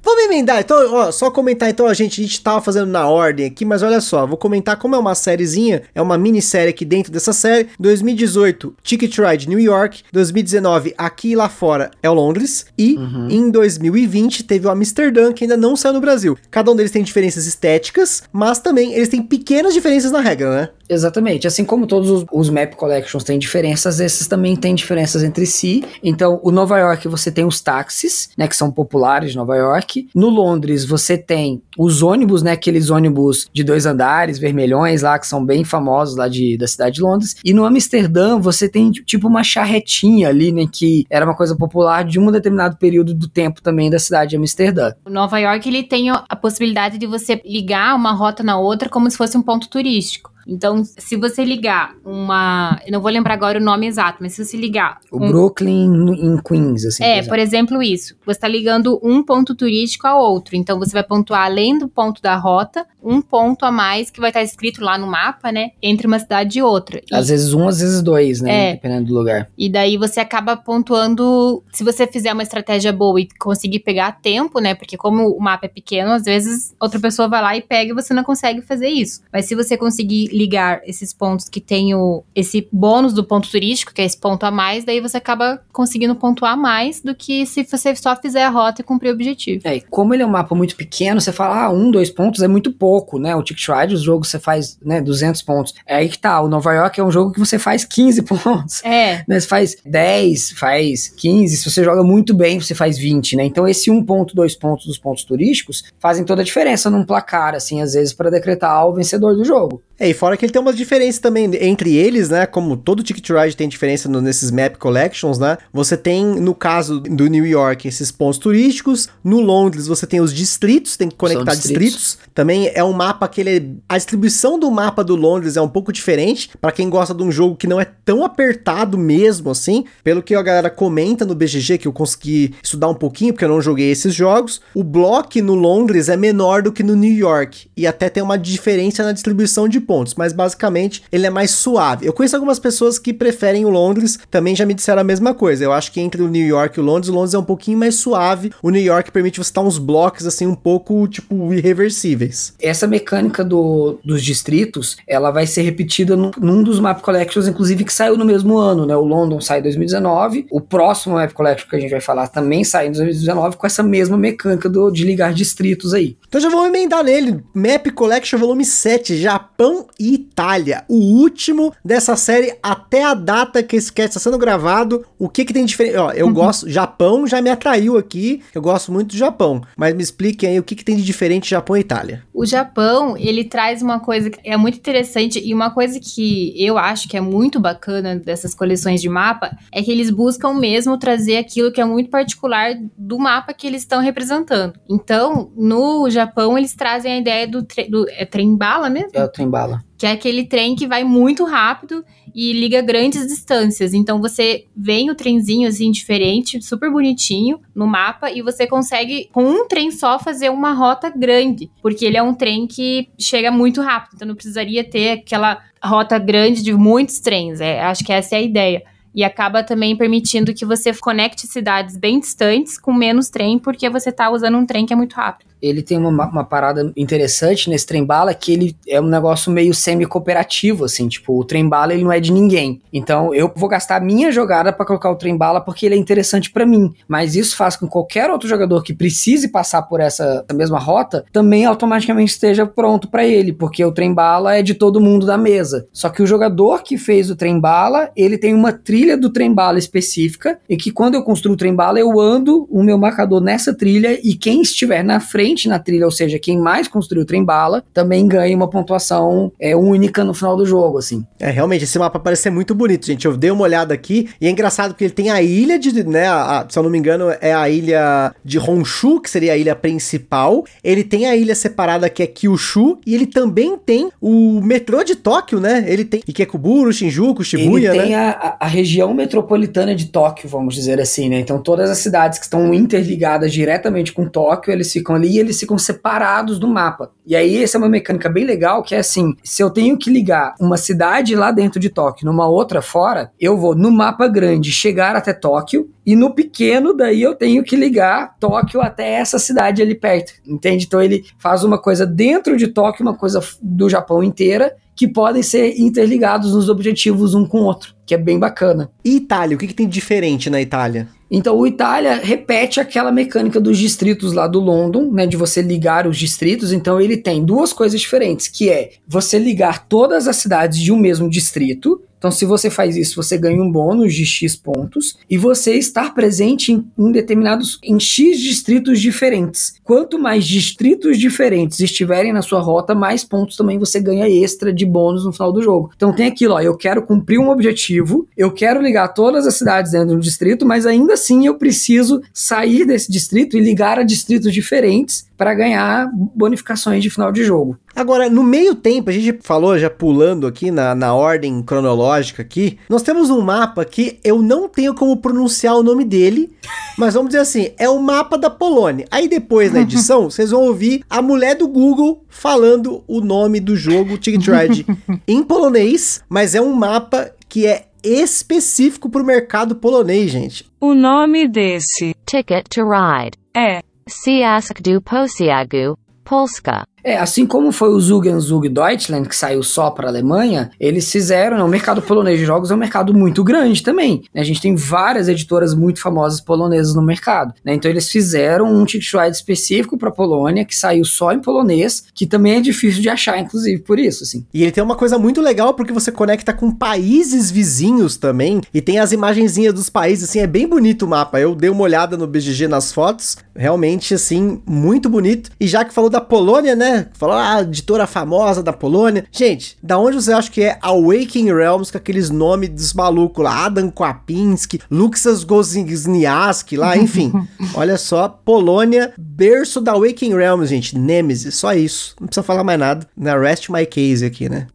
Vamos 0.03 0.25
emendar, 0.25 0.60
então, 0.60 0.93
ó, 0.93 1.12
só 1.12 1.32
comentar 1.32 1.69
então, 1.69 1.88
a 1.88 1.93
gente, 1.93 2.19
a 2.19 2.23
gente 2.23 2.41
tava 2.41 2.62
fazendo 2.62 2.88
na 2.88 3.08
ordem 3.08 3.45
aqui, 3.45 3.63
mas 3.63 3.82
olha 3.82 4.01
só, 4.01 4.27
vou 4.27 4.38
comentar 4.38 4.77
como 4.77 4.95
é 4.95 4.97
uma 4.97 5.15
sériezinha, 5.15 5.84
é 5.95 6.01
uma 6.01 6.17
minissérie 6.17 6.69
aqui 6.69 6.84
dentro 6.84 7.12
dessa 7.12 7.32
série. 7.32 7.69
2018, 7.79 8.75
Ticket 8.84 9.17
Ride 9.17 9.47
New 9.47 9.60
York, 9.60 10.03
2019, 10.12 10.93
aqui 10.97 11.32
e 11.32 11.36
lá 11.36 11.47
fora 11.47 11.89
é 12.01 12.10
o 12.10 12.13
Londres, 12.13 12.65
e 12.77 12.95
uhum. 12.95 13.29
em 13.29 13.49
2020 13.49 14.43
teve 14.43 14.67
o 14.67 14.69
Amsterdã, 14.69 15.32
que 15.32 15.45
ainda 15.45 15.56
não 15.56 15.75
saiu 15.75 15.93
no 15.93 16.01
Brasil. 16.01 16.38
Cada 16.51 16.69
um 16.69 16.75
deles 16.75 16.91
tem 16.91 17.01
diferenças 17.01 17.45
estéticas, 17.45 18.23
mas 18.32 18.60
também 18.60 18.93
eles 18.93 19.10
têm 19.10 19.21
pequenas 19.21 19.73
diferenças 19.73 20.12
na 20.12 20.19
regra, 20.19 20.49
né? 20.49 20.69
Exatamente, 20.89 21.47
assim 21.47 21.63
como 21.63 21.88
todos 21.88 22.10
os, 22.10 22.25
os 22.32 22.49
Map 22.49 22.75
Collections 22.75 23.23
têm 23.23 23.39
diferenças, 23.39 23.99
esses 23.99 24.27
também 24.27 24.56
têm 24.56 24.75
diferenças 24.75 25.23
entre 25.23 25.45
si. 25.45 25.84
Então, 26.03 26.39
o 26.43 26.51
Nova 26.51 26.77
York 26.77 27.08
você 27.08 27.32
tem 27.32 27.45
os 27.45 27.62
táxis, 27.62 28.29
né, 28.38 28.47
que 28.47 28.56
são 28.56 28.69
populares 28.69 29.33
de 29.34 29.38
Nova 29.38 29.56
York. 29.56 30.08
No 30.15 30.30
Londres 30.30 30.86
você 30.86 31.17
tem 31.17 31.62
os 31.78 32.02
ônibus, 32.02 32.41
né, 32.41 32.52
aqueles 32.52 32.89
ônibus 32.89 33.48
de 33.54 33.63
dois 33.63 33.86
andares, 33.86 34.39
vermelhões 34.39 35.02
lá, 35.02 35.19
que 35.19 35.28
são 35.28 35.46
bem 35.46 35.63
famosos 35.63 36.15
lá 36.15 36.28
de, 36.28 36.58
da 36.58 36.67
cidade 36.67 36.96
de 36.96 37.02
Londres. 37.02 37.36
E 37.43 37.54
no 37.54 37.65
Amsterdã 37.65 38.39
você 38.39 38.69
tem 38.69 38.91
tipo 38.91 39.28
uma 39.28 39.43
charretinha 39.43 40.30
ali, 40.30 40.52
né, 40.52 40.65
que 40.72 41.06
era 41.10 41.26
uma 41.26 41.36
coisa 41.36 41.56
popular 41.56 42.04
de 42.04 42.19
um 42.19 42.32
determinado 42.32 42.78
período 42.78 43.13
do 43.13 43.28
tempo 43.28 43.62
também 43.62 43.89
da 43.89 44.00
cidade 44.00 44.32
de 44.32 44.38
Amsterdã. 44.38 44.93
Nova 45.08 45.39
York 45.39 45.67
ele 45.67 45.84
tem 45.84 46.10
a 46.10 46.36
possibilidade 46.36 46.98
de 46.98 47.06
você 47.06 47.41
ligar 47.46 47.96
uma 47.96 48.13
rota 48.13 48.43
na 48.43 48.58
outra 48.58 48.89
como 48.89 49.10
se 49.10 49.17
fosse 49.17 49.38
um 49.38 49.41
ponto 49.41 49.69
turístico. 49.69 50.33
Então, 50.47 50.84
se 50.84 51.15
você 51.15 51.43
ligar 51.43 51.95
uma. 52.06 52.79
Eu 52.86 52.91
não 52.91 53.01
vou 53.01 53.12
lembrar 53.12 53.34
agora 53.34 53.60
o 53.60 53.63
nome 53.63 53.88
exato, 53.88 54.17
mas 54.21 54.34
se 54.34 54.43
você 54.43 54.58
ligar. 54.58 54.99
O 55.12 55.23
um, 55.23 55.27
Brooklyn 55.27 56.13
em 56.13 56.38
Queens, 56.38 56.86
assim. 56.86 57.03
É, 57.03 57.08
por 57.08 57.17
exemplo. 57.17 57.29
por 57.29 57.39
exemplo, 57.39 57.84
isso. 57.84 58.15
Você 58.25 58.38
está 58.38 58.47
ligando 58.47 58.99
um 59.03 59.23
ponto 59.23 59.56
turístico 59.56 60.08
ao 60.08 60.19
outro. 60.19 60.56
Então, 60.56 60.79
você 60.79 60.91
vai 60.91 61.03
pontuar 61.03 61.45
além 61.45 61.77
do 61.77 61.88
ponto 61.88 62.21
da 62.21 62.36
rota, 62.36 62.86
um 63.01 63.21
ponto 63.21 63.65
a 63.65 63.71
mais 63.71 64.10
que 64.10 64.19
vai 64.19 64.29
estar 64.29 64.41
escrito 64.41 64.82
lá 64.82 64.97
no 64.97 65.08
mapa, 65.08 65.51
né? 65.51 65.71
Entre 65.82 66.08
uma 66.08 66.19
cidade 66.19 66.60
e 66.60 66.62
outra. 66.62 67.01
Às 67.12 67.27
vezes 67.29 67.53
um, 67.53 67.67
às 67.67 67.79
vezes 67.79 68.01
dois, 68.01 68.41
né? 68.41 68.69
É. 68.69 68.73
Dependendo 68.73 69.08
do 69.08 69.13
lugar. 69.13 69.49
E 69.58 69.69
daí 69.69 69.97
você 69.97 70.19
acaba 70.19 70.56
pontuando. 70.56 71.63
Se 71.71 71.84
você 71.84 72.08
fizer 72.08 72.34
uma 72.34 72.43
estratégia 72.43 72.93
boa 72.93 73.19
e 73.19 73.27
conseguir 73.39 73.79
pegar 73.79 74.13
tempo, 74.21 74.60
né? 74.60 74.73
Porque 74.73 74.97
como 74.97 75.29
o 75.29 75.41
mapa 75.41 75.65
é 75.65 75.69
pequeno, 75.69 76.12
às 76.12 76.23
vezes 76.23 76.73
outra 76.79 76.99
pessoa 76.99 77.27
vai 77.27 77.41
lá 77.41 77.58
e 77.58 77.62
pega 77.62 77.91
e 77.91 77.93
você 77.93 78.13
não 78.13 78.23
consegue 78.23 78.62
fazer 78.62 78.88
isso. 78.88 79.21
Mas 79.32 79.45
se 79.45 79.56
você 79.56 79.77
conseguir 79.77 80.29
ligar 80.34 80.82
esses 80.86 81.13
pontos 81.13 81.48
que 81.48 81.62
tem 81.62 81.93
o, 81.93 82.24
esse 82.36 82.67
bônus 82.72 83.13
do 83.13 83.24
ponto 83.24 83.50
turístico, 83.50 83.93
que 83.93 84.02
é 84.02 84.06
esse 84.06 84.17
ponto 84.17 84.43
a 84.46 84.52
mais, 84.52 84.84
daí 84.84 85.00
você 85.00 85.17
acaba 85.17 85.62
conseguindo 85.72 86.15
pontuar 86.15 86.58
mais 86.58 87.02
do 87.02 87.15
que 87.15 87.46
se 87.46 87.63
você 87.63 87.96
só 87.96 88.15
fizer 88.15 88.43
a 88.43 88.50
rota 88.50 88.82
e 88.82 88.84
cumprir 88.84 89.10
o 89.10 89.13
objetivo. 89.13 89.62
É, 89.63 89.78
e 89.78 89.82
como 89.82 90.13
ele 90.13 90.24
é 90.24 90.26
um 90.26 90.30
mapa 90.30 90.56
muito 90.56 90.76
pequeno, 90.76 91.22
você 91.22 91.32
fala, 91.32 91.65
ah, 91.65 91.69
um, 91.69 91.91
dois 91.91 92.10
pontos 92.10 92.41
é 92.41 92.48
muito 92.48 92.72
pouco, 92.72 93.19
né? 93.19 93.36
O 93.36 93.43
Ticket 93.43 93.67
Ride, 93.69 93.93
os 93.96 94.02
jogos 94.02 94.30
você 94.30 94.39
faz, 94.39 94.78
né, 94.84 95.02
200 95.02 95.41
pontos. 95.43 95.74
É 95.86 95.96
aí 95.96 96.10
que 96.10 96.17
tá, 96.17 96.41
o 96.41 96.48
Nova 96.48 96.74
York 96.74 97.00
é 97.00 97.04
um 97.04 97.12
jogo 97.12 97.32
que 97.32 97.39
você 97.39 97.60
faz 97.60 97.86
15 97.86 98.22
pontos. 98.43 98.84
É. 98.84 99.24
Né? 99.28 99.39
Você 99.39 99.48
faz 99.48 99.78
10, 99.86 100.52
faz 100.52 101.10
15, 101.10 101.58
se 101.58 101.69
você 101.69 101.84
joga 101.84 102.04
muito 102.04 102.34
bem, 102.34 102.60
você 102.60 102.74
faz 102.74 102.98
20, 102.98 103.36
né? 103.36 103.46
Então 103.46 103.67
esse 103.67 103.91
um 103.91 104.04
ponto, 104.04 104.36
dois 104.36 104.56
pontos 104.56 104.86
dos 104.86 104.98
pontos 104.98 105.24
turísticos 105.24 105.84
fazem 106.00 106.24
toda 106.26 106.41
a 106.41 106.46
diferença 106.46 106.89
num 106.89 107.06
placar, 107.06 107.56
assim, 107.56 107.82
às 107.82 107.93
vezes, 107.93 108.13
para 108.13 108.30
decretar 108.30 108.88
o 108.88 108.93
vencedor 108.93 109.36
do 109.36 109.43
jogo. 109.43 109.82
É, 110.04 110.10
e 110.10 110.13
fora 110.13 110.36
que 110.36 110.44
ele 110.44 110.52
tem 110.52 110.62
umas 110.62 110.76
diferenças 110.76 111.20
também 111.20 111.50
entre 111.62 111.96
eles, 111.96 112.30
né? 112.30 112.46
Como 112.46 112.76
todo 112.76 113.02
Ticket 113.02 113.30
Ride 113.30 113.56
tem 113.56 113.70
diferença 113.70 114.10
no, 114.10 114.20
nesses 114.20 114.52
Map 114.52 114.76
Collections, 114.78 115.39
né? 115.39 115.58
Você 115.72 115.96
tem, 115.96 116.26
no 116.26 116.54
caso 116.54 117.00
do 117.00 117.28
New 117.28 117.46
York, 117.46 117.88
esses 117.88 118.12
pontos 118.12 118.38
turísticos. 118.38 119.08
No 119.24 119.39
Londres, 119.39 119.88
você 119.88 120.06
tem 120.06 120.20
os 120.20 120.34
distritos, 120.34 120.98
tem 120.98 121.08
que 121.08 121.16
conectar 121.16 121.56
distritos. 121.56 121.94
distritos. 121.94 122.18
Também 122.34 122.70
é 122.74 122.84
um 122.84 122.92
mapa 122.92 123.30
que 123.30 123.39
ele. 123.39 123.58
É, 123.58 123.63
a 123.88 123.98
distribuição 123.98 124.60
do 124.60 124.70
mapa 124.70 125.06
do 125.06 125.16
Londres 125.16 125.56
é 125.56 125.62
um 125.62 125.70
pouco 125.70 125.94
diferente. 125.94 126.50
para 126.60 126.74
quem 126.74 126.89
gosta 126.89 127.13
de 127.13 127.24
um 127.24 127.32
jogo 127.32 127.56
que 127.56 127.68
não 127.68 127.80
é 127.80 127.86
tão 127.86 128.26
apertado 128.26 128.98
mesmo 128.98 129.52
assim. 129.52 129.86
Pelo 130.04 130.22
que 130.22 130.36
a 130.36 130.42
galera 130.42 130.70
comenta 130.70 131.24
no 131.24 131.34
BGG, 131.34 131.78
que 131.78 131.88
eu 131.88 131.94
consegui 131.94 132.54
estudar 132.62 132.89
um 132.89 132.96
pouquinho, 132.96 133.32
porque 133.32 133.46
eu 133.46 133.50
não 133.50 133.62
joguei 133.62 133.89
esses 133.89 134.13
jogos. 134.13 134.60
O 134.76 134.84
bloco 134.84 135.24
no 135.42 135.56
Londres 135.56 136.10
é 136.10 136.18
menor 136.18 136.62
do 136.62 136.74
que 136.74 136.84
no 136.84 136.96
New 136.96 137.13
York. 137.13 137.70
E 137.78 137.88
até 137.88 138.10
tem 138.10 138.22
uma 138.22 138.38
diferença 138.38 139.02
na 139.04 139.13
distribuição 139.13 139.70
de 139.70 139.80
pontos, 139.80 139.92
mas 140.17 140.34
basicamente 140.34 141.03
ele 141.12 141.27
é 141.27 141.29
mais 141.29 141.51
suave. 141.51 142.06
Eu 142.06 142.13
conheço 142.13 142.36
algumas 142.36 142.60
pessoas 142.60 142.97
que 142.97 143.13
preferem 143.13 143.65
o 143.65 143.69
Londres, 143.69 144.19
também 144.29 144.56
já 144.56 144.65
me 144.65 144.73
disseram 144.73 145.01
a 145.01 145.03
mesma 145.03 145.34
coisa. 145.34 145.63
Eu 145.63 145.71
acho 145.71 145.91
que 145.91 146.01
entre 146.01 146.21
o 146.21 146.27
New 146.27 146.45
York 146.45 146.77
e 146.77 146.82
o 146.82 146.86
Londres, 146.86 147.10
o 147.10 147.13
Londres 147.13 147.34
é 147.34 147.38
um 147.38 147.43
pouquinho 147.43 147.77
mais 147.77 147.95
suave. 147.95 148.51
O 148.62 148.69
New 148.69 148.82
York 148.82 149.12
permite 149.12 149.38
você 149.38 149.49
estar 149.49 149.62
uns 149.62 149.77
blocos 149.77 150.25
assim 150.25 150.47
um 150.47 150.56
pouco 150.56 151.08
tipo 151.08 151.53
irreversíveis. 151.53 152.53
Essa 152.62 152.88
mecânica 152.88 153.43
do, 153.43 153.99
dos 154.03 154.23
distritos, 154.23 154.97
ela 155.08 155.32
vai 155.32 155.45
ser 155.45 155.62
repetida 155.62 156.15
num, 156.15 156.32
num 156.39 156.63
dos 156.63 156.79
Map 156.79 157.01
Collections, 157.01 157.47
inclusive 157.47 157.84
que 157.84 157.93
saiu 157.93 158.17
no 158.17 158.25
mesmo 158.25 158.58
ano, 158.58 158.86
né? 158.86 158.95
O 158.95 159.03
London 159.03 159.39
sai 159.39 159.60
em 159.60 159.63
2019, 159.63 160.47
o 160.51 160.62
próximo 160.62 161.15
Map 161.15 161.32
Collection 161.32 161.69
que 161.69 161.75
a 161.75 161.79
gente 161.79 161.91
vai 161.91 162.01
falar 162.01 162.27
também 162.27 162.63
sai 162.63 162.88
em 162.88 162.91
2019 162.91 163.58
com 163.58 163.67
essa 163.67 163.84
mesma 163.84 164.17
mecânica 164.17 164.69
do, 164.69 164.91
de 164.91 165.03
ligar 165.03 165.34
distritos 165.34 165.93
aí. 165.93 166.17
Então 166.27 166.39
já 166.39 166.49
vou 166.49 166.65
emendar 166.65 167.03
nele. 167.03 167.43
Map 167.53 167.88
Collection 167.93 168.38
volume 168.38 168.65
7, 168.65 169.17
Japão 169.17 169.73
Japão 169.74 169.88
e 170.00 170.14
Itália. 170.14 170.84
O 170.88 170.96
último 170.96 171.74
dessa 171.84 172.16
série 172.16 172.56
até 172.62 173.04
a 173.04 173.14
data 173.14 173.64
que 173.64 173.76
esse 173.76 173.92
cast 173.92 174.10
está 174.10 174.20
sendo 174.20 174.38
gravado. 174.38 175.06
O 175.18 175.28
que 175.28 175.46
que 175.46 175.54
tem 175.54 175.66
diferente? 175.66 175.98
Ó, 175.98 176.12
eu 176.12 176.28
uhum. 176.28 176.34
gosto. 176.34 176.70
Japão 176.70 177.26
já 177.26 177.42
me 177.42 177.50
atraiu 177.50 177.98
aqui. 177.98 178.42
Eu 178.54 178.62
gosto 178.62 178.92
muito 178.92 179.10
do 179.10 179.18
Japão. 179.18 179.62
Mas 179.76 179.96
me 179.96 180.04
expliquem 180.04 180.50
aí 180.50 180.60
o 180.60 180.64
que 180.64 180.76
que 180.76 180.86
tem 180.86 180.96
de 180.96 181.04
diferente 181.04 181.50
Japão 181.50 181.76
e 181.76 181.80
Itália. 181.80 182.24
O 182.34 182.46
Japão, 182.46 183.16
ele 183.18 183.44
traz 183.44 183.82
uma 183.82 184.00
coisa 184.00 184.30
que 184.30 184.40
é 184.44 184.58
muito 184.58 184.78
interessante 184.78 185.42
e 185.44 185.54
uma 185.54 185.72
coisa 185.72 186.00
que 186.00 186.54
eu 186.58 186.78
acho 186.78 187.08
que 187.08 187.18
é 187.18 187.22
muito 187.22 187.60
bacana 187.60 188.16
dessas 188.16 188.54
coleções 188.54 189.02
de 189.02 189.10
mapa 189.10 189.56
é 189.72 189.82
que 189.82 189.92
eles 189.92 190.10
buscam 190.10 190.54
mesmo 190.54 190.98
trazer 190.98 191.38
aquilo 191.38 191.72
que 191.72 191.82
é 191.82 191.86
muito 191.86 192.10
particular 192.10 192.74
do 192.98 193.18
mapa 193.18 193.54
que 193.54 193.66
eles 193.68 193.82
estão 193.82 194.02
representando. 194.02 194.74
Então, 194.90 195.52
no 195.56 196.10
Japão, 196.10 196.58
eles 196.58 196.76
trazem 196.76 197.14
a 197.14 197.18
ideia 197.18 197.48
do, 197.48 197.66
do 197.90 198.06
é 198.10 198.26
trem 198.26 198.56
bala 198.56 198.90
mesmo? 198.90 199.12
É 199.14 199.24
o 199.24 199.30
trem 199.30 199.50
bala. 199.50 199.62
Que 200.04 200.08
é 200.08 200.12
aquele 200.12 200.44
trem 200.44 200.76
que 200.76 200.86
vai 200.86 201.06
muito 201.06 201.46
rápido 201.46 202.04
e 202.36 202.52
liga 202.52 202.82
grandes 202.82 203.26
distâncias. 203.26 203.94
Então 203.94 204.20
você 204.20 204.66
vem 204.76 205.10
o 205.10 205.16
trenzinho 205.16 205.66
assim 205.66 205.89
diferente, 205.92 206.62
super 206.62 206.92
bonitinho 206.92 207.62
no 207.74 207.88
mapa 207.88 208.30
e 208.30 208.42
você 208.42 208.68
consegue 208.68 209.30
com 209.32 209.46
um 209.46 209.66
trem 209.66 209.92
só 209.92 210.20
fazer 210.20 210.50
uma 210.50 210.74
rota 210.74 211.10
grande, 211.10 211.72
porque 211.82 212.04
ele 212.04 212.18
é 212.18 212.22
um 212.22 212.34
trem 212.34 212.68
que 212.68 213.08
chega 213.18 213.50
muito 213.50 213.82
rápido. 213.82 214.16
Então 214.16 214.28
não 214.28 214.36
precisaria 214.36 214.84
ter 214.84 215.12
aquela 215.12 215.62
rota 215.82 216.20
grande 216.20 216.62
de 216.62 216.74
muitos 216.74 217.22
trens. 217.22 217.62
É, 217.62 217.80
acho 217.80 218.04
que 218.04 218.12
essa 218.12 218.36
é 218.36 218.39
a 218.39 218.42
ideia 218.42 218.84
e 219.16 219.24
acaba 219.24 219.63
também 219.63 219.96
permitindo 219.96 220.54
que 220.54 220.66
você 220.66 220.94
conecte 220.96 221.48
cidades 221.48 221.96
bem 221.96 222.20
distantes 222.20 222.78
com 222.78 222.92
menos 222.92 223.30
trem, 223.30 223.58
porque 223.58 223.89
você 223.89 224.10
está 224.10 224.30
usando 224.30 224.58
um 224.58 224.66
trem 224.66 224.86
que 224.86 224.92
é 224.92 224.98
muito 224.98 225.13
rápido. 225.13 225.53
Ele 225.63 225.82
tem 225.82 225.97
uma, 225.97 226.28
uma 226.28 226.43
parada 226.43 226.91
interessante 226.97 227.69
nesse 227.69 227.88
trem-bala 227.88 228.34
que 228.34 228.52
ele 228.52 228.76
é 228.86 228.99
um 228.99 229.08
negócio 229.08 229.49
meio 229.49 229.73
semi-cooperativo, 229.73 230.84
assim, 230.84 231.08
tipo, 231.08 231.39
o 231.39 231.45
trem-bala 231.45 231.93
ele 231.93 232.04
não 232.04 232.12
é 232.12 232.19
de 232.19 232.34
ninguém. 232.34 232.82
Então 232.91 233.34
eu 233.34 233.49
vou 233.56 233.69
gastar 233.69 233.95
a 233.95 233.99
minha 234.02 234.30
jogada 234.30 234.73
para 234.73 234.86
colocar 234.86 235.10
o 235.10 235.15
trem-bala 235.15 235.62
porque 235.62 235.86
ele 235.86 235.95
é 235.95 235.97
interessante 235.97 236.52
para 236.52 236.65
mim, 236.65 236.93
mas 237.08 237.36
isso 237.36 237.56
faz 237.56 237.78
com 237.78 237.88
que 237.88 237.93
qualquer 237.93 238.30
outro 238.30 238.49
jogador 238.49 238.84
que 238.84 238.93
precise 238.93 239.47
passar 239.47 239.84
por 239.84 240.02
essa 240.02 240.43
mesma 240.54 240.80
rota 240.80 241.23
também 241.32 241.65
automaticamente 241.65 242.34
esteja 242.34 242.65
pronto 242.65 243.08
para 243.08 243.26
ele, 243.26 243.54
porque 243.54 243.86
o 243.86 243.91
trem-bala 243.91 244.56
é 244.56 244.62
de 244.62 244.73
todo 244.73 244.99
mundo 244.99 245.26
da 245.26 245.38
mesa. 245.38 245.88
Só 245.93 246.10
que 246.10 246.21
o 246.21 246.28
jogador 246.28 246.83
que 246.83 246.98
fez 246.98 247.29
o 247.29 247.35
trem-bala, 247.35 248.12
ele 248.17 248.38
tem 248.38 248.54
uma 248.54 248.73
trilha 248.73 249.15
do 249.17 249.29
trem-bala 249.29 249.79
específica 249.79 250.60
e 250.67 250.75
que 250.75 250.92
quando 250.92 251.15
eu 251.15 251.23
construo 251.23 251.54
o 251.54 251.58
trem-bala, 251.58 252.00
eu 252.00 252.19
ando 252.19 252.67
o 252.69 252.83
meu 252.83 252.98
marcador 252.98 253.40
nessa 253.40 253.73
trilha 253.73 254.19
e 254.21 254.35
quem 254.35 254.62
estiver 254.62 255.04
na 255.04 255.19
frente 255.19 255.52
na 255.67 255.79
trilha, 255.79 256.06
ou 256.06 256.12
seja, 256.12 256.39
quem 256.39 256.58
mais 256.58 256.87
construiu 256.87 257.23
o 257.23 257.25
trem-bala, 257.25 257.83
também 257.93 258.27
ganha 258.27 258.56
uma 258.56 258.69
pontuação 258.69 259.51
é, 259.60 259.75
única 259.75 260.23
no 260.23 260.33
final 260.33 260.56
do 260.56 260.65
jogo, 260.65 260.97
assim. 260.97 261.25
É, 261.39 261.49
realmente, 261.49 261.83
esse 261.83 261.97
mapa 261.99 262.19
parece 262.19 262.43
ser 262.43 262.49
muito 262.49 262.73
bonito, 262.73 263.06
gente. 263.06 263.25
Eu 263.25 263.37
dei 263.37 263.51
uma 263.51 263.63
olhada 263.63 263.93
aqui 263.93 264.29
e 264.39 264.47
é 264.47 264.49
engraçado 264.49 264.91
porque 264.91 265.04
ele 265.04 265.13
tem 265.13 265.29
a 265.29 265.41
ilha 265.41 265.77
de, 265.77 266.04
né, 266.04 266.27
a, 266.27 266.65
se 266.69 266.77
eu 266.77 266.83
não 266.83 266.89
me 266.89 266.97
engano, 266.97 267.33
é 267.41 267.54
a 267.54 267.69
ilha 267.69 268.33
de 268.43 268.60
Honshu, 268.60 269.19
que 269.21 269.29
seria 269.29 269.54
a 269.54 269.58
ilha 269.58 269.75
principal. 269.75 270.63
Ele 270.83 271.04
tem 271.04 271.25
a 271.27 271.35
ilha 271.35 271.56
separada 271.56 272.10
que 272.10 272.23
é 272.23 272.27
Kyushu 272.27 272.99
e 273.06 273.15
ele 273.15 273.25
também 273.25 273.77
tem 273.77 274.10
o 274.21 274.62
metrô 274.62 275.04
de 275.04 275.15
Tóquio, 275.15 275.60
né? 275.60 275.83
Ele 275.87 276.06
tem 276.06 276.21
Ikebukuro, 276.27 276.91
Shinjuku, 276.91 277.43
Shibuya, 277.43 277.91
ele 277.91 277.99
tem 277.99 278.12
né? 278.12 278.17
a, 278.17 278.58
a 278.60 278.67
região 278.67 279.13
metropolitana 279.13 279.95
de 279.95 280.06
Tóquio, 280.06 280.49
vamos 280.49 280.75
dizer 280.75 280.99
assim, 280.99 281.29
né? 281.29 281.39
Então 281.39 281.62
todas 281.62 281.89
as 281.89 281.97
cidades 281.97 282.39
que 282.39 282.45
estão 282.45 282.73
interligadas 282.73 283.51
diretamente 283.51 284.12
com 284.12 284.27
Tóquio, 284.27 284.71
eles 284.71 284.91
ficam 284.91 285.15
ali 285.15 285.35
e 285.35 285.39
eles 285.44 285.60
ficam 285.60 285.77
separados 285.77 286.60
do 286.60 286.67
mapa. 286.67 287.12
E 287.25 287.35
aí 287.35 287.63
essa 287.63 287.77
é 287.77 287.79
uma 287.79 287.89
mecânica 287.89 288.29
bem 288.29 288.46
legal, 288.46 288.83
que 288.83 288.96
é 288.96 289.00
assim, 289.00 289.35
se 289.44 289.62
eu 289.62 289.69
tenho 289.69 289.98
que 289.98 290.10
ligar 290.10 290.56
uma 290.60 290.77
cidade 290.77 291.35
lá 291.35 291.52
dentro 291.52 291.79
de 291.79 291.89
Tóquio 291.89 292.25
numa 292.25 292.48
outra 292.48 292.81
fora, 292.81 293.31
eu 293.39 293.58
vou 293.58 293.75
no 293.75 293.91
mapa 293.91 294.27
grande 294.27 294.71
chegar 294.71 295.15
até 295.15 295.33
Tóquio 295.33 295.89
e 296.06 296.15
no 296.15 296.33
pequeno 296.33 296.94
daí 296.94 297.21
eu 297.21 297.35
tenho 297.35 297.63
que 297.63 297.75
ligar 297.75 298.35
Tóquio 298.39 298.81
até 298.81 299.13
essa 299.13 299.39
cidade 299.39 299.81
ali 299.81 299.96
perto, 299.96 300.33
entende? 300.46 300.85
Então 300.85 301.02
ele 301.02 301.23
faz 301.37 301.63
uma 301.63 301.77
coisa 301.77 302.06
dentro 302.06 302.58
de 302.58 302.67
Tóquio, 302.67 303.04
uma 303.06 303.15
coisa 303.15 303.41
do 303.62 303.89
Japão 303.89 304.23
inteira, 304.23 304.75
que 304.96 305.08
podem 305.08 305.41
ser 305.41 305.79
interligados 305.79 306.54
nos 306.54 306.69
objetivos 306.69 307.33
um 307.33 307.46
com 307.46 307.62
o 307.62 307.63
outro, 307.63 307.96
que 308.06 308.13
é 308.13 308.17
bem 308.17 308.37
bacana. 308.37 308.91
E 309.04 309.15
Itália, 309.15 309.56
o 309.56 309.60
que, 309.60 309.67
que 309.67 309.73
tem 309.73 309.87
de 309.87 309.94
diferente 309.94 310.50
na 310.50 310.62
Itália? 310.62 311.08
Então 311.36 311.58
o 311.58 311.65
Itália 311.65 312.21
repete 312.23 312.79
aquela 312.79 313.12
mecânica 313.12 313.60
dos 313.60 313.79
distritos 313.79 314.34
lá 314.34 314.46
do 314.46 314.60
London, 314.60 315.12
né, 315.12 315.25
de 315.25 315.36
você 315.36 315.63
ligar 315.63 316.06
os 316.06 316.15
distritos. 316.15 316.71
Então 316.71 317.02
ele 317.02 317.17
tem 317.17 317.44
duas 317.44 317.73
coisas 317.73 318.00
diferentes, 318.00 318.48
que 318.48 318.69
é 318.69 318.92
você 319.08 319.40
ligar 319.40 319.88
todas 319.88 320.27
as 320.27 320.36
cidades 320.36 320.77
de 320.77 320.92
um 320.92 320.98
mesmo 320.98 321.27
distrito 321.27 322.00
então, 322.24 322.32
se 322.32 322.46
você 322.46 322.69
faz 322.69 322.96
isso, 322.96 323.21
você 323.21 323.38
ganha 323.38 323.62
um 323.62 323.69
bônus 323.69 324.15
de 324.15 324.26
X 324.26 324.56
pontos 324.56 325.17
e 325.30 325.38
você 325.38 325.74
estar 325.74 326.13
presente 326.13 326.71
em, 326.71 326.90
em 326.98 327.12
determinados 327.12 327.80
em 327.84 328.00
X 328.00 328.40
distritos 328.40 329.02
diferentes. 329.02 329.74
Quanto 329.84 330.17
mais 330.17 330.46
distritos 330.46 331.19
diferentes 331.19 331.82
estiverem 331.82 332.32
na 332.32 332.42
sua 332.42 332.62
rota, 332.62 332.96
mais 332.96 333.26
pontos 333.26 333.58
também 333.58 333.78
você 333.78 334.00
ganha 334.00 334.30
extra 334.30 334.71
de 334.71 334.86
bônus 334.86 335.26
no 335.26 335.34
final 335.34 335.52
do 335.52 335.62
jogo. 335.62 335.92
Então 335.98 336.15
tem 336.15 336.28
aquilo, 336.28 336.54
ó, 336.54 336.62
eu 336.62 336.78
quero 336.78 337.06
cumprir 337.06 337.40
um 337.40 337.50
objetivo, 337.50 338.26
eu 338.38 338.52
quero 338.52 338.82
ligar 338.82 339.10
todas 339.10 339.46
as 339.46 339.56
cidades 339.56 339.92
dentro 339.92 340.15
do 340.15 340.21
distrito, 340.21 340.65
mas 340.65 340.86
ainda 340.86 341.15
assim 341.15 341.46
eu 341.46 341.58
preciso 341.58 342.21
sair 342.34 342.86
desse 342.86 343.12
distrito 343.12 343.58
e 343.58 343.60
ligar 343.60 344.00
a 344.00 344.04
distritos 344.04 344.54
diferentes 344.54 345.28
para 345.36 345.54
ganhar 345.54 346.10
bonificações 346.34 347.04
de 347.04 347.10
final 347.10 347.34
de 347.34 347.44
jogo. 347.44 347.78
Agora, 347.96 348.29
no 348.29 348.41
meio 348.44 348.73
tempo, 348.73 349.10
a 349.10 349.13
gente 349.13 349.39
falou, 349.41 349.77
já 349.77 349.89
pulando 349.89 350.48
aqui 350.48 350.71
na, 350.71 350.96
na 350.96 351.13
ordem 351.13 351.62
cronológica 351.62 352.41
aqui, 352.41 352.79
nós 352.89 353.04
temos 353.04 353.29
um 353.29 353.41
mapa 353.41 353.85
que 353.85 354.19
eu 354.23 354.41
não 354.41 354.67
tenho 354.67 354.96
como 354.96 355.17
pronunciar 355.17 355.75
o 355.75 355.83
nome 355.83 356.04
dele, 356.04 356.52
mas 356.98 357.13
vamos 357.13 357.29
dizer 357.29 357.41
assim, 357.41 357.71
é 357.77 357.87
o 357.87 358.00
mapa 358.00 358.37
da 358.37 358.50
Polônia. 358.50 359.06
Aí 359.12 359.27
depois, 359.27 359.71
na 359.71 359.81
edição, 359.81 360.29
vocês 360.29 360.52
vão 360.52 360.63
ouvir 360.63 361.04
a 361.10 361.21
mulher 361.21 361.56
do 361.56 361.67
Google 361.67 362.23
falando 362.29 363.04
o 363.08 363.21
nome 363.21 363.60
do 363.60 363.75
jogo 363.75 364.17
Ticket 364.17 364.48
Ride 364.48 364.85
em 365.27 365.44
polonês, 365.44 366.23
mas 366.27 366.56
é 366.56 366.62
um 366.62 366.73
mapa 366.73 367.31
que 367.48 367.67
é 367.67 367.85
específico 368.04 369.10
para 369.10 369.21
o 369.21 369.25
mercado 369.25 369.75
polonês, 369.75 370.31
gente. 370.31 370.65
O 370.81 370.94
nome 370.94 371.48
desse 371.48 372.15
Ticket 372.25 372.65
to 372.69 372.81
Ride. 372.83 373.37
é 373.56 373.81
Siask 374.08 374.81
do 374.81 375.02
Posiagu, 375.02 375.98
Polska. 376.25 376.83
É, 377.04 377.17
assim 377.17 377.45
como 377.45 377.71
foi 377.71 377.89
o 377.89 377.99
Zug 377.99 378.29
Deutschland, 378.69 379.27
que 379.27 379.35
saiu 379.35 379.62
só 379.62 379.91
para 379.91 380.08
a 380.08 380.10
Alemanha, 380.10 380.71
eles 380.79 381.12
fizeram, 381.12 381.58
né, 381.58 381.63
o 381.63 381.67
mercado 381.67 382.01
polonês 382.01 382.39
de 382.39 382.45
jogos 382.45 382.71
é 382.71 382.75
um 382.75 382.77
mercado 382.77 383.13
muito 383.13 383.43
grande 383.43 383.83
também. 383.83 384.23
Né, 384.33 384.41
a 384.41 384.45
gente 384.45 384.62
tem 384.62 384.75
várias 384.75 385.27
editoras 385.27 385.73
muito 385.73 385.99
famosas 385.99 386.39
polonesas 386.39 386.95
no 386.95 387.01
mercado. 387.01 387.54
Né, 387.63 387.73
então 387.73 387.91
eles 387.91 388.10
fizeram 388.10 388.73
um 388.73 388.85
ticket 388.85 389.13
específico 389.31 389.97
para 389.97 390.12
Polônia, 390.12 390.63
que 390.63 390.75
saiu 390.75 391.04
só 391.04 391.33
em 391.33 391.39
polonês, 391.39 392.06
que 392.13 392.25
também 392.25 392.56
é 392.56 392.62
difícil 392.62 393.01
de 393.01 393.10
achar, 393.10 393.37
inclusive, 393.39 393.81
por 393.81 393.99
isso, 393.99 394.23
assim. 394.23 394.45
E 394.54 394.62
ele 394.62 394.71
tem 394.71 394.83
uma 394.83 394.95
coisa 394.95 395.17
muito 395.17 395.41
legal, 395.41 395.73
porque 395.73 395.91
você 395.91 396.12
conecta 396.12 396.54
com 396.54 396.71
países 396.71 397.51
vizinhos 397.51 398.15
também, 398.15 398.62
e 398.73 398.81
tem 398.81 398.99
as 398.99 399.12
imagenzinhas 399.12 399.73
dos 399.73 399.89
países, 399.89 400.29
assim, 400.29 400.39
é 400.39 400.47
bem 400.47 400.67
bonito 400.67 401.06
o 401.06 401.08
mapa. 401.08 401.39
Eu 401.39 401.54
dei 401.56 401.69
uma 401.69 401.83
olhada 401.83 402.15
no 402.15 402.27
BGG 402.27 402.67
nas 402.67 402.93
fotos, 402.93 403.37
realmente, 403.56 404.13
assim, 404.13 404.62
muito 404.65 405.10
bonito. 405.10 405.51
E 405.60 405.67
já 405.67 405.83
que 405.83 405.93
falou 405.93 406.10
da 406.10 406.21
Polônia, 406.21 406.75
né, 406.75 406.92
Falou, 407.13 407.35
ah, 407.35 407.62
editora 407.62 408.08
famosa 408.08 408.62
da 408.62 408.73
Polônia. 408.73 409.25
Gente, 409.31 409.77
da 409.81 409.98
onde 409.98 410.15
você 410.15 410.31
acha 410.31 410.52
que 410.52 410.62
é 410.62 410.77
a 410.81 410.91
Waking 410.91 411.54
Realms 411.54 411.91
com 411.91 411.98
aqueles 411.98 412.29
nomes 412.29 412.69
dos 412.69 412.94
malucos 412.94 413.44
lá? 413.44 413.65
Adam 413.65 413.89
Kwapinski, 413.89 414.79
Luxas 414.89 415.44
Gozniaski 415.44 416.77
lá, 416.77 416.98
enfim. 416.98 417.31
Olha 417.75 417.98
só, 417.98 418.27
Polônia, 418.27 419.13
berço 419.17 419.81
da 419.81 419.94
Waking 419.94 420.35
Realms, 420.35 420.69
gente. 420.69 420.98
Nemesis, 420.98 421.56
só 421.56 421.73
isso. 421.73 422.15
Não 422.19 422.27
precisa 422.27 422.44
falar 422.44 422.63
mais 422.63 422.79
nada. 422.79 423.08
Na 423.15 423.37
Rest 423.37 423.69
My 423.69 423.85
Case 423.85 424.25
aqui, 424.25 424.50
né? 424.50 424.67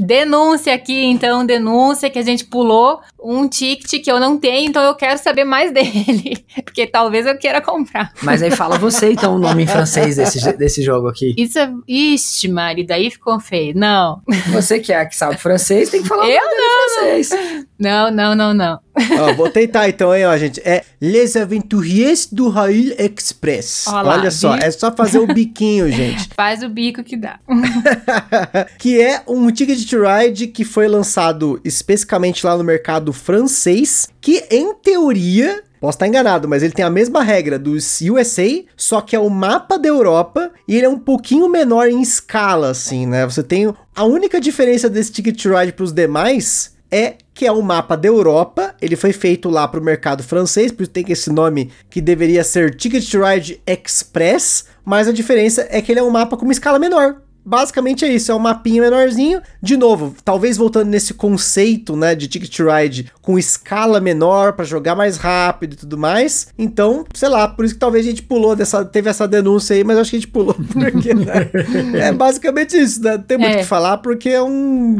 Denúncia 0.00 0.74
aqui, 0.74 1.04
então, 1.04 1.44
denúncia 1.44 2.10
que 2.10 2.18
a 2.18 2.22
gente 2.22 2.44
pulou 2.44 3.00
um 3.22 3.46
ticket 3.48 4.02
que 4.02 4.10
eu 4.10 4.18
não 4.18 4.38
tenho, 4.38 4.68
então 4.68 4.82
eu 4.82 4.94
quero 4.94 5.18
saber 5.18 5.44
mais 5.44 5.70
dele. 5.72 6.44
Porque 6.64 6.86
talvez 6.86 7.26
eu 7.26 7.36
queira 7.36 7.60
comprar. 7.60 8.12
Mas 8.22 8.42
aí 8.42 8.50
fala 8.50 8.78
você, 8.78 9.12
então, 9.12 9.36
o 9.36 9.38
nome 9.38 9.64
em 9.64 9.66
francês 9.66 10.16
desse, 10.16 10.56
desse 10.56 10.82
jogo 10.82 11.08
aqui. 11.08 11.34
Isso 11.36 11.58
é. 11.58 11.70
Ixi, 11.86 12.48
Mari, 12.48 12.84
daí 12.84 13.10
ficou 13.10 13.38
feio. 13.40 13.74
Não. 13.76 14.22
Você 14.52 14.78
que 14.78 14.92
é 14.92 15.00
a 15.00 15.06
que 15.06 15.16
sabe 15.16 15.36
francês, 15.36 15.90
tem 15.90 16.02
que 16.02 16.08
falar 16.08 16.24
o 16.24 16.28
Eu 16.28 16.40
nome 16.40 16.56
dele 16.56 16.66
em 16.66 17.24
francês. 17.24 17.66
Não, 17.78 18.10
não, 18.10 18.34
não, 18.34 18.54
não. 18.54 18.78
Ó, 19.20 19.34
vou 19.34 19.50
tentar 19.50 19.88
então, 19.88 20.14
hein, 20.14 20.26
ó, 20.26 20.36
gente. 20.36 20.60
É 20.64 20.82
Les 21.00 21.36
Aventuriers 21.36 22.26
do 22.30 22.48
Rail 22.48 22.94
Express. 22.98 23.86
Ó 23.86 24.02
lá, 24.02 24.14
Olha 24.14 24.30
só, 24.30 24.52
viu? 24.52 24.62
é 24.62 24.70
só 24.70 24.92
fazer 24.92 25.18
o 25.18 25.26
biquinho, 25.26 25.90
gente. 25.92 26.28
Faz 26.36 26.62
o 26.62 26.68
bico 26.68 27.02
que 27.02 27.16
dá. 27.16 27.38
que 28.78 29.00
é 29.00 29.22
um 29.26 29.50
ticket 29.50 29.88
to 29.88 29.98
ride 30.02 30.46
que 30.48 30.64
foi 30.64 30.88
lançado 30.88 31.60
especificamente 31.64 32.44
lá 32.44 32.56
no 32.56 32.64
mercado 32.64 33.12
francês, 33.12 34.08
que 34.20 34.44
em 34.50 34.74
teoria 34.74 35.62
Posso 35.80 35.96
estar 35.96 36.06
enganado, 36.06 36.46
mas 36.46 36.62
ele 36.62 36.74
tem 36.74 36.84
a 36.84 36.90
mesma 36.90 37.22
regra 37.22 37.58
dos 37.58 38.02
USA, 38.02 38.62
só 38.76 39.00
que 39.00 39.16
é 39.16 39.18
o 39.18 39.30
mapa 39.30 39.78
da 39.78 39.88
Europa 39.88 40.50
e 40.68 40.76
ele 40.76 40.84
é 40.84 40.88
um 40.88 40.98
pouquinho 40.98 41.48
menor 41.48 41.88
em 41.88 42.02
escala, 42.02 42.68
assim, 42.68 43.06
né? 43.06 43.24
Você 43.24 43.42
tem. 43.42 43.74
A 43.96 44.04
única 44.04 44.38
diferença 44.38 44.90
desse 44.90 45.10
Ticket 45.10 45.42
to 45.42 45.56
Ride 45.56 45.72
para 45.72 45.84
os 45.84 45.92
demais 45.92 46.74
é 46.90 47.14
que 47.40 47.46
é 47.46 47.52
um 47.52 47.62
mapa 47.62 47.96
da 47.96 48.06
Europa, 48.06 48.74
ele 48.82 48.96
foi 48.96 49.14
feito 49.14 49.48
lá 49.48 49.66
para 49.66 49.80
o 49.80 49.82
mercado 49.82 50.22
francês, 50.22 50.70
por 50.70 50.82
isso 50.82 50.92
tem 50.92 51.06
esse 51.08 51.32
nome 51.32 51.72
que 51.88 51.98
deveria 51.98 52.44
ser 52.44 52.74
Ticket 52.74 53.14
Ride 53.14 53.62
Express, 53.66 54.66
mas 54.84 55.08
a 55.08 55.12
diferença 55.12 55.66
é 55.70 55.80
que 55.80 55.90
ele 55.90 56.00
é 56.00 56.02
um 56.02 56.10
mapa 56.10 56.36
com 56.36 56.44
uma 56.44 56.52
escala 56.52 56.78
menor. 56.78 57.16
Basicamente 57.50 58.04
é 58.04 58.08
isso, 58.12 58.30
é 58.30 58.34
um 58.34 58.38
mapinha 58.38 58.80
menorzinho. 58.80 59.42
De 59.60 59.76
novo, 59.76 60.14
talvez 60.24 60.56
voltando 60.56 60.88
nesse 60.88 61.12
conceito, 61.12 61.96
né, 61.96 62.14
de 62.14 62.28
Ticket 62.28 62.56
Ride 62.60 63.10
com 63.20 63.36
escala 63.36 64.00
menor 64.00 64.52
para 64.52 64.64
jogar 64.64 64.94
mais 64.94 65.16
rápido 65.16 65.72
e 65.72 65.76
tudo 65.76 65.98
mais. 65.98 66.46
Então, 66.56 67.04
sei 67.12 67.28
lá, 67.28 67.48
por 67.48 67.64
isso 67.64 67.74
que 67.74 67.80
talvez 67.80 68.06
a 68.06 68.10
gente 68.10 68.22
pulou 68.22 68.54
dessa, 68.54 68.84
teve 68.84 69.10
essa 69.10 69.26
denúncia 69.26 69.74
aí, 69.74 69.82
mas 69.82 69.98
acho 69.98 70.10
que 70.10 70.16
a 70.16 70.20
gente 70.20 70.28
pulou 70.30 70.54
porque 70.72 71.12
né, 71.12 71.50
é 72.00 72.12
basicamente 72.12 72.76
isso, 72.80 73.02
né? 73.02 73.16
Não 73.16 73.24
tem 73.24 73.36
muito 73.36 73.52
o 73.54 73.56
É. 73.56 73.58
que 73.62 73.64
falar 73.66 73.98
porque 73.98 74.28
é 74.28 74.40
um 74.42 74.50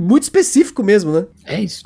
muito 0.00 0.24
específico 0.24 0.82
mesmo, 0.82 1.12
né? 1.12 1.26
É 1.46 1.60
isso. 1.60 1.84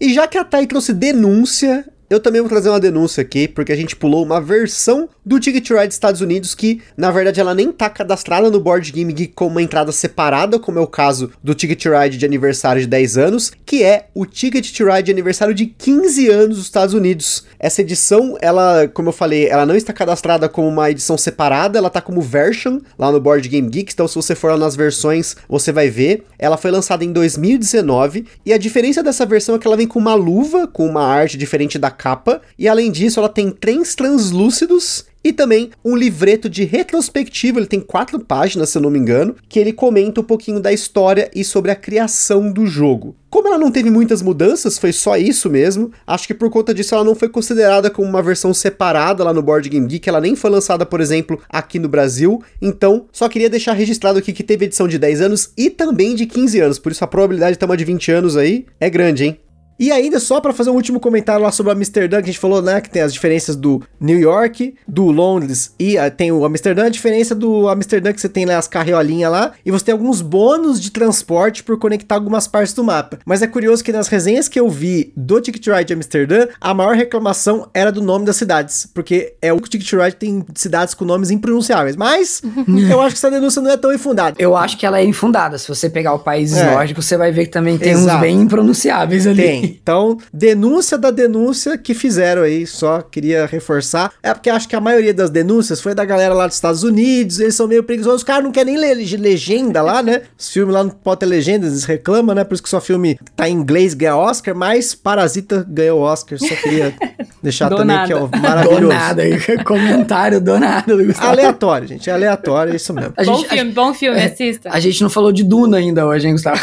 E 0.00 0.14
já 0.14 0.28
que 0.28 0.38
a 0.38 0.44
Thay 0.44 0.66
trouxe 0.68 0.92
denúncia, 0.92 1.84
eu 2.12 2.20
também 2.20 2.40
vou 2.40 2.50
trazer 2.50 2.68
uma 2.68 2.80
denúncia 2.80 3.22
aqui, 3.22 3.48
porque 3.48 3.72
a 3.72 3.76
gente 3.76 3.96
pulou 3.96 4.22
uma 4.22 4.40
versão 4.40 5.08
do 5.24 5.40
Ticket 5.40 5.70
Ride 5.70 5.92
Estados 5.92 6.20
Unidos 6.20 6.54
que, 6.54 6.80
na 6.96 7.10
verdade, 7.10 7.40
ela 7.40 7.54
nem 7.54 7.72
tá 7.72 7.88
cadastrada 7.88 8.50
no 8.50 8.60
Board 8.60 8.92
Game 8.92 9.12
Geek 9.12 9.32
como 9.32 9.52
uma 9.52 9.62
entrada 9.62 9.90
separada, 9.92 10.58
como 10.58 10.78
é 10.78 10.82
o 10.82 10.86
caso 10.86 11.30
do 11.42 11.54
Ticket 11.54 11.84
Ride 11.86 12.18
de 12.18 12.26
aniversário 12.26 12.82
de 12.82 12.86
10 12.86 13.18
anos, 13.18 13.52
que 13.64 13.82
é 13.82 14.06
o 14.14 14.26
Ticket 14.26 14.78
Ride 14.80 15.04
de 15.04 15.10
aniversário 15.10 15.54
de 15.54 15.66
15 15.66 16.28
anos 16.28 16.56
dos 16.56 16.66
Estados 16.66 16.94
Unidos. 16.94 17.44
Essa 17.58 17.80
edição, 17.80 18.36
ela, 18.40 18.88
como 18.88 19.08
eu 19.08 19.12
falei, 19.12 19.46
ela 19.46 19.64
não 19.64 19.74
está 19.74 19.92
cadastrada 19.92 20.48
como 20.48 20.68
uma 20.68 20.90
edição 20.90 21.16
separada, 21.16 21.78
ela 21.78 21.88
tá 21.88 22.00
como 22.00 22.20
version 22.20 22.80
lá 22.98 23.10
no 23.10 23.20
Board 23.20 23.48
Game 23.48 23.68
Geek, 23.68 23.92
então 23.92 24.06
se 24.06 24.16
você 24.16 24.34
for 24.34 24.50
lá 24.50 24.58
nas 24.58 24.76
versões, 24.76 25.36
você 25.48 25.72
vai 25.72 25.88
ver. 25.88 26.24
Ela 26.38 26.56
foi 26.56 26.70
lançada 26.70 27.04
em 27.04 27.12
2019 27.12 28.26
e 28.44 28.52
a 28.52 28.58
diferença 28.58 29.02
dessa 29.02 29.24
versão 29.24 29.54
é 29.54 29.58
que 29.58 29.66
ela 29.66 29.76
vem 29.76 29.86
com 29.86 29.98
uma 29.98 30.14
luva, 30.14 30.66
com 30.66 30.86
uma 30.86 31.04
arte 31.04 31.38
diferente 31.38 31.78
da 31.78 31.90
capa, 32.02 32.42
e 32.58 32.66
além 32.66 32.90
disso 32.90 33.20
ela 33.20 33.28
tem 33.28 33.48
trens 33.48 33.94
translúcidos 33.94 35.06
e 35.22 35.32
também 35.32 35.70
um 35.84 35.94
livreto 35.94 36.50
de 36.50 36.64
retrospectiva, 36.64 37.60
ele 37.60 37.68
tem 37.68 37.78
quatro 37.78 38.18
páginas, 38.18 38.70
se 38.70 38.78
eu 38.78 38.82
não 38.82 38.90
me 38.90 38.98
engano, 38.98 39.36
que 39.48 39.60
ele 39.60 39.72
comenta 39.72 40.20
um 40.20 40.24
pouquinho 40.24 40.58
da 40.58 40.72
história 40.72 41.30
e 41.32 41.44
sobre 41.44 41.70
a 41.70 41.76
criação 41.76 42.50
do 42.50 42.66
jogo. 42.66 43.14
Como 43.30 43.46
ela 43.46 43.56
não 43.56 43.70
teve 43.70 43.88
muitas 43.88 44.20
mudanças, 44.20 44.78
foi 44.78 44.92
só 44.92 45.16
isso 45.16 45.48
mesmo. 45.48 45.92
Acho 46.04 46.26
que 46.26 46.34
por 46.34 46.50
conta 46.50 46.74
disso 46.74 46.92
ela 46.92 47.04
não 47.04 47.14
foi 47.14 47.28
considerada 47.28 47.88
como 47.88 48.08
uma 48.08 48.20
versão 48.20 48.52
separada 48.52 49.22
lá 49.22 49.32
no 49.32 49.40
Board 49.40 49.68
Game 49.68 49.86
Geek, 49.86 50.08
ela 50.08 50.20
nem 50.20 50.34
foi 50.34 50.50
lançada, 50.50 50.84
por 50.84 51.00
exemplo, 51.00 51.40
aqui 51.48 51.78
no 51.78 51.88
Brasil. 51.88 52.42
Então, 52.60 53.06
só 53.12 53.28
queria 53.28 53.48
deixar 53.48 53.74
registrado 53.74 54.18
aqui 54.18 54.32
que 54.32 54.42
teve 54.42 54.64
edição 54.64 54.88
de 54.88 54.98
10 54.98 55.20
anos 55.20 55.52
e 55.56 55.70
também 55.70 56.16
de 56.16 56.26
15 56.26 56.58
anos, 56.58 56.78
por 56.80 56.90
isso 56.90 57.04
a 57.04 57.06
probabilidade 57.06 57.52
de 57.52 57.58
ter 57.60 57.64
uma 57.64 57.76
de 57.76 57.84
20 57.84 58.10
anos 58.10 58.36
aí 58.36 58.66
é 58.80 58.90
grande, 58.90 59.24
hein? 59.24 59.38
E 59.82 59.90
ainda 59.90 60.20
só 60.20 60.40
para 60.40 60.52
fazer 60.52 60.70
um 60.70 60.74
último 60.74 61.00
comentário 61.00 61.42
lá 61.42 61.50
sobre 61.50 61.72
o 61.72 61.74
Amsterdã, 61.74 62.18
que 62.18 62.30
a 62.30 62.32
gente 62.32 62.38
falou, 62.38 62.62
né, 62.62 62.80
que 62.80 62.88
tem 62.88 63.02
as 63.02 63.12
diferenças 63.12 63.56
do 63.56 63.82
New 64.00 64.16
York, 64.16 64.76
do 64.86 65.06
Londres 65.10 65.74
e 65.76 65.98
uh, 65.98 66.08
tem 66.08 66.30
o 66.30 66.44
Amsterdã, 66.44 66.84
a 66.84 66.88
diferença 66.88 67.34
do 67.34 67.66
Amsterdã 67.68 68.12
que 68.12 68.20
você 68.20 68.28
tem 68.28 68.44
lá 68.44 68.58
as 68.58 68.68
carriolinhas 68.68 69.32
lá 69.32 69.50
e 69.66 69.72
você 69.72 69.86
tem 69.86 69.92
alguns 69.92 70.20
bônus 70.20 70.80
de 70.80 70.92
transporte 70.92 71.64
por 71.64 71.80
conectar 71.80 72.14
algumas 72.14 72.46
partes 72.46 72.72
do 72.74 72.84
mapa. 72.84 73.18
Mas 73.26 73.42
é 73.42 73.48
curioso 73.48 73.82
que 73.82 73.90
nas 73.90 74.06
resenhas 74.06 74.48
que 74.48 74.60
eu 74.60 74.70
vi 74.70 75.12
do 75.16 75.40
Ticket 75.40 75.66
Ride 75.66 75.86
de 75.86 75.94
Amsterdã, 75.94 76.46
a 76.60 76.72
maior 76.72 76.94
reclamação 76.94 77.68
era 77.74 77.90
do 77.90 78.00
nome 78.00 78.24
das 78.24 78.36
cidades, 78.36 78.86
porque 78.94 79.34
é 79.42 79.52
o 79.52 79.58
Ticket 79.58 79.92
Ride 79.94 80.14
tem 80.14 80.46
cidades 80.54 80.94
com 80.94 81.04
nomes 81.04 81.32
impronunciáveis. 81.32 81.96
Mas 81.96 82.40
eu 82.88 83.00
acho 83.00 83.16
que 83.16 83.18
essa 83.18 83.32
denúncia 83.32 83.60
não 83.60 83.72
é 83.72 83.76
tão 83.76 83.92
infundada. 83.92 84.36
Eu 84.38 84.56
acho 84.56 84.78
que 84.78 84.86
ela 84.86 85.00
é 85.00 85.04
infundada. 85.04 85.58
Se 85.58 85.66
você 85.66 85.90
pegar 85.90 86.14
o 86.14 86.20
país 86.20 86.56
É. 86.56 86.72
nórdicos, 86.72 87.04
você 87.04 87.16
vai 87.16 87.32
ver 87.32 87.46
que 87.46 87.50
também 87.50 87.76
tem 87.76 87.90
Exato. 87.90 88.14
uns 88.16 88.20
bem 88.20 88.40
impronunciáveis 88.42 89.26
ali. 89.26 89.42
Tem. 89.42 89.71
Então, 89.80 90.18
denúncia 90.32 90.96
da 90.98 91.10
denúncia 91.10 91.76
que 91.78 91.94
fizeram 91.94 92.42
aí, 92.42 92.66
só 92.66 93.00
queria 93.02 93.46
reforçar. 93.46 94.12
É 94.22 94.32
porque 94.34 94.50
acho 94.50 94.68
que 94.68 94.76
a 94.76 94.80
maioria 94.80 95.14
das 95.14 95.30
denúncias 95.30 95.80
foi 95.80 95.94
da 95.94 96.04
galera 96.04 96.34
lá 96.34 96.46
dos 96.46 96.56
Estados 96.56 96.82
Unidos, 96.82 97.38
eles 97.40 97.54
são 97.54 97.66
meio 97.68 97.82
preguiçosos, 97.82 98.18
os 98.22 98.24
caras 98.24 98.44
não 98.44 98.52
querem 98.52 98.74
nem 98.74 98.80
ler 98.82 98.94
leg- 98.94 99.16
legenda 99.16 99.82
lá, 99.82 100.02
né? 100.02 100.22
Os 100.38 100.50
filmes 100.50 100.74
lá 100.74 100.82
não 100.84 100.90
podem 100.90 101.20
ter 101.20 101.26
legenda, 101.26 101.66
eles 101.66 101.84
reclamam, 101.84 102.34
né? 102.34 102.44
Por 102.44 102.54
isso 102.54 102.62
que 102.62 102.68
só 102.68 102.80
filme 102.80 103.18
tá 103.36 103.48
em 103.48 103.52
inglês 103.54 103.94
ganha 103.94 104.16
Oscar, 104.16 104.54
mas 104.54 104.94
Parasita 104.94 105.64
ganhou 105.68 106.00
Oscar, 106.00 106.38
só 106.38 106.54
queria 106.56 106.94
deixar 107.42 107.68
Do 107.68 107.76
também 107.76 107.96
nada. 107.96 108.06
que 108.06 108.12
é 108.12 108.16
o 108.16 108.28
Do 108.28 108.38
maravilhoso. 108.38 108.86
nada, 108.88 109.22
comentário 109.64 110.40
do 110.40 110.58
nada 110.58 110.96
do 110.96 111.04
Gustavo. 111.04 111.28
Aleatório, 111.28 111.88
gente, 111.88 112.08
é 112.08 112.12
aleatório, 112.12 112.72
é 112.72 112.76
isso 112.76 112.92
mesmo. 112.92 113.12
A 113.16 113.24
bom 113.24 113.36
gente, 113.38 113.48
filme, 113.48 113.72
bom 113.72 113.94
filme, 113.94 114.18
É. 114.18 114.24
assista. 114.26 114.68
a, 114.70 114.76
a 114.76 114.80
gente 114.80 115.02
não 115.02 115.10
falou 115.10 115.32
de 115.32 115.42
Duna 115.44 115.76
ainda 115.78 116.06
hoje, 116.06 116.26
hein, 116.26 116.32
Gustavo? 116.32 116.60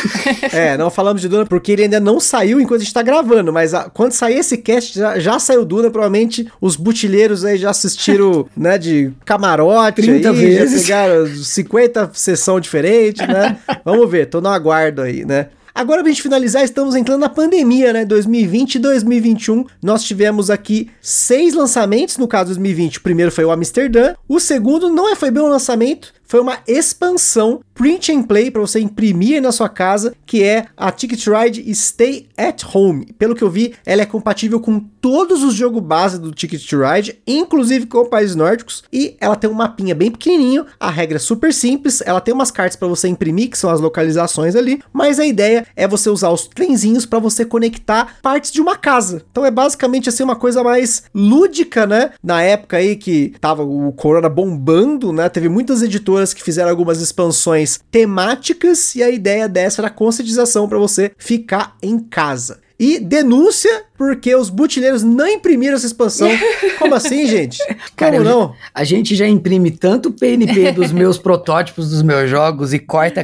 É, 0.53 0.77
não 0.77 0.89
falamos 0.89 1.21
de 1.21 1.27
Duna 1.27 1.45
porque 1.45 1.71
ele 1.71 1.83
ainda 1.83 1.99
não 1.99 2.19
saiu 2.19 2.59
enquanto 2.59 2.81
a 2.81 2.83
gente 2.89 2.93
tá 2.93 3.01
gravando, 3.01 3.53
mas 3.53 3.73
a- 3.73 3.89
quando 3.89 4.11
sair 4.11 4.37
esse 4.39 4.57
cast 4.57 4.97
já, 4.97 5.19
já 5.19 5.39
saiu 5.39 5.63
Duna, 5.63 5.89
provavelmente 5.91 6.47
os 6.59 6.75
butilheiros 6.75 7.45
aí 7.45 7.57
já 7.57 7.69
assistiram, 7.69 8.47
né, 8.57 8.77
de 8.77 9.11
camarote 9.25 10.01
30 10.01 10.29
aí, 10.31 10.35
vezes. 10.35 10.85
já 10.85 11.03
pegaram 11.03 11.27
50 11.27 12.11
sessão 12.13 12.59
diferente, 12.59 13.25
né? 13.25 13.57
Vamos 13.85 14.09
ver, 14.09 14.25
tô 14.27 14.41
no 14.41 14.49
aguardo 14.49 15.01
aí, 15.01 15.23
né? 15.25 15.47
Agora, 15.73 16.01
pra 16.01 16.11
gente 16.11 16.21
finalizar, 16.23 16.63
estamos 16.63 16.93
entrando 16.95 17.21
na 17.21 17.29
pandemia, 17.29 17.93
né? 17.93 18.03
2020 18.03 18.75
e 18.75 18.79
2021. 18.79 19.63
Nós 19.81 20.03
tivemos 20.03 20.49
aqui 20.49 20.89
seis 21.01 21.53
lançamentos, 21.53 22.17
no 22.17 22.27
caso 22.27 22.47
2020. 22.47 22.97
O 22.97 23.01
primeiro 23.01 23.31
foi 23.31 23.45
o 23.45 23.51
Amsterdã. 23.51 24.13
O 24.27 24.39
segundo 24.41 24.89
não 24.89 25.09
é- 25.09 25.15
foi 25.15 25.31
bem 25.31 25.41
um 25.41 25.47
lançamento, 25.47 26.11
foi 26.29 26.39
uma 26.39 26.59
expansão 26.67 27.61
print 27.73 28.11
and 28.11 28.23
play 28.23 28.51
para 28.51 28.61
você 28.61 28.79
imprimir 28.79 29.41
na 29.41 29.51
sua 29.51 29.67
casa, 29.67 30.13
que 30.27 30.43
é 30.43 30.67
a 30.77 30.91
Ticket 30.91 31.25
Ride 31.25 31.73
Stay 31.73 32.27
at 32.37 32.61
Home. 32.71 33.07
Pelo 33.17 33.33
que 33.33 33.41
eu 33.41 33.49
vi, 33.49 33.73
ela 33.83 34.03
é 34.03 34.05
compatível 34.05 34.59
com 34.59 34.79
todos 34.79 35.43
os 35.43 35.55
jogos 35.55 35.81
base 35.81 36.19
do 36.19 36.31
Ticket 36.31 36.71
Ride, 36.73 37.19
inclusive 37.25 37.87
com 37.87 38.05
países 38.05 38.35
nórdicos, 38.35 38.83
e 38.91 39.15
ela 39.19 39.35
tem 39.35 39.49
um 39.49 39.53
mapinha 39.53 39.95
bem 39.95 40.11
pequenininho, 40.11 40.65
a 40.79 40.91
regra 40.91 41.15
é 41.15 41.19
super 41.19 41.53
simples, 41.53 42.03
ela 42.05 42.21
tem 42.21 42.33
umas 42.33 42.51
cartas 42.51 42.75
para 42.75 42.87
você 42.87 43.07
imprimir, 43.07 43.49
que 43.49 43.57
são 43.57 43.69
as 43.69 43.79
localizações 43.79 44.55
ali, 44.57 44.83
mas 44.91 45.19
a 45.19 45.25
ideia 45.25 45.65
é 45.73 45.87
você 45.87 46.09
usar 46.09 46.29
os 46.29 46.47
trenzinhos 46.47 47.05
para 47.05 47.17
você 47.17 47.45
conectar 47.45 48.17
partes 48.21 48.51
de 48.51 48.61
uma 48.61 48.75
casa. 48.75 49.23
Então 49.31 49.45
é 49.45 49.51
basicamente 49.51 50.09
assim 50.09 50.21
uma 50.21 50.35
coisa 50.35 50.63
mais 50.63 51.03
lúdica, 51.15 51.87
né? 51.87 52.11
Na 52.21 52.41
época 52.41 52.75
aí 52.75 52.97
que 52.97 53.33
tava 53.39 53.63
o 53.63 53.93
Corona 53.93 54.27
bombando, 54.27 55.13
né? 55.13 55.29
Teve 55.29 55.47
muitas 55.47 55.81
editoras 55.81 56.18
que 56.33 56.43
fizeram 56.43 56.69
algumas 56.69 57.01
expansões 57.01 57.79
temáticas 57.91 58.95
e 58.95 59.03
a 59.03 59.09
ideia 59.09 59.47
dessa 59.47 59.81
era 59.81 59.87
a 59.87 59.91
conscientização 59.91 60.67
para 60.67 60.77
você 60.77 61.11
ficar 61.17 61.77
em 61.81 61.99
casa. 61.99 62.59
E 62.79 62.97
denúncia 62.97 63.83
porque 63.97 64.33
os 64.33 64.49
butileiros 64.49 65.03
não 65.03 65.27
imprimiram 65.27 65.75
essa 65.75 65.85
expansão. 65.85 66.29
Como 66.79 66.95
assim, 66.95 67.25
gente? 67.27 67.57
Cara, 67.93 68.13
Como 68.17 68.23
não? 68.29 68.53
A 68.73 68.85
gente 68.85 69.15
já 69.15 69.27
imprime 69.27 69.69
tanto 69.69 70.11
PNP 70.11 70.71
dos 70.71 70.93
meus 70.93 71.17
protótipos 71.19 71.89
dos 71.89 72.01
meus 72.01 72.29
jogos 72.29 72.73
e 72.73 72.79
corta 72.79 73.19
a 73.19 73.23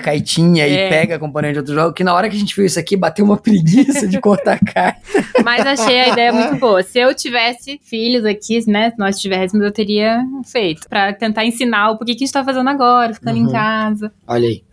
É. 0.67 0.87
e 0.87 0.89
pega 0.89 1.17
componente 1.17 1.53
de 1.53 1.59
outro 1.59 1.73
jogo, 1.73 1.93
que 1.93 2.03
na 2.03 2.13
hora 2.13 2.29
que 2.29 2.35
a 2.35 2.39
gente 2.39 2.53
viu 2.53 2.65
isso 2.65 2.77
aqui, 2.77 2.97
bateu 2.97 3.23
uma 3.23 3.37
preguiça 3.37 4.05
de 4.05 4.19
cortar 4.19 4.59
a 4.61 4.65
carta. 4.73 4.99
Mas 5.43 5.65
achei 5.65 6.01
a 6.01 6.09
ideia 6.09 6.33
muito 6.33 6.57
boa. 6.59 6.83
Se 6.83 6.99
eu 6.99 7.15
tivesse 7.15 7.79
filhos 7.81 8.25
aqui, 8.25 8.69
né? 8.69 8.91
Se 8.91 8.99
nós 8.99 9.17
tivéssemos, 9.17 9.65
eu 9.65 9.71
teria 9.71 10.21
feito. 10.45 10.87
Pra 10.89 11.13
tentar 11.13 11.45
ensinar 11.45 11.91
o 11.91 11.97
porquê 11.97 12.13
que 12.13 12.23
a 12.23 12.25
gente 12.25 12.33
tá 12.33 12.43
fazendo 12.43 12.69
agora, 12.69 13.13
ficando 13.13 13.39
Uhum. 13.39 13.47
em 13.47 13.51
casa. 13.53 14.11
Olha 14.27 14.49
aí. 14.49 14.63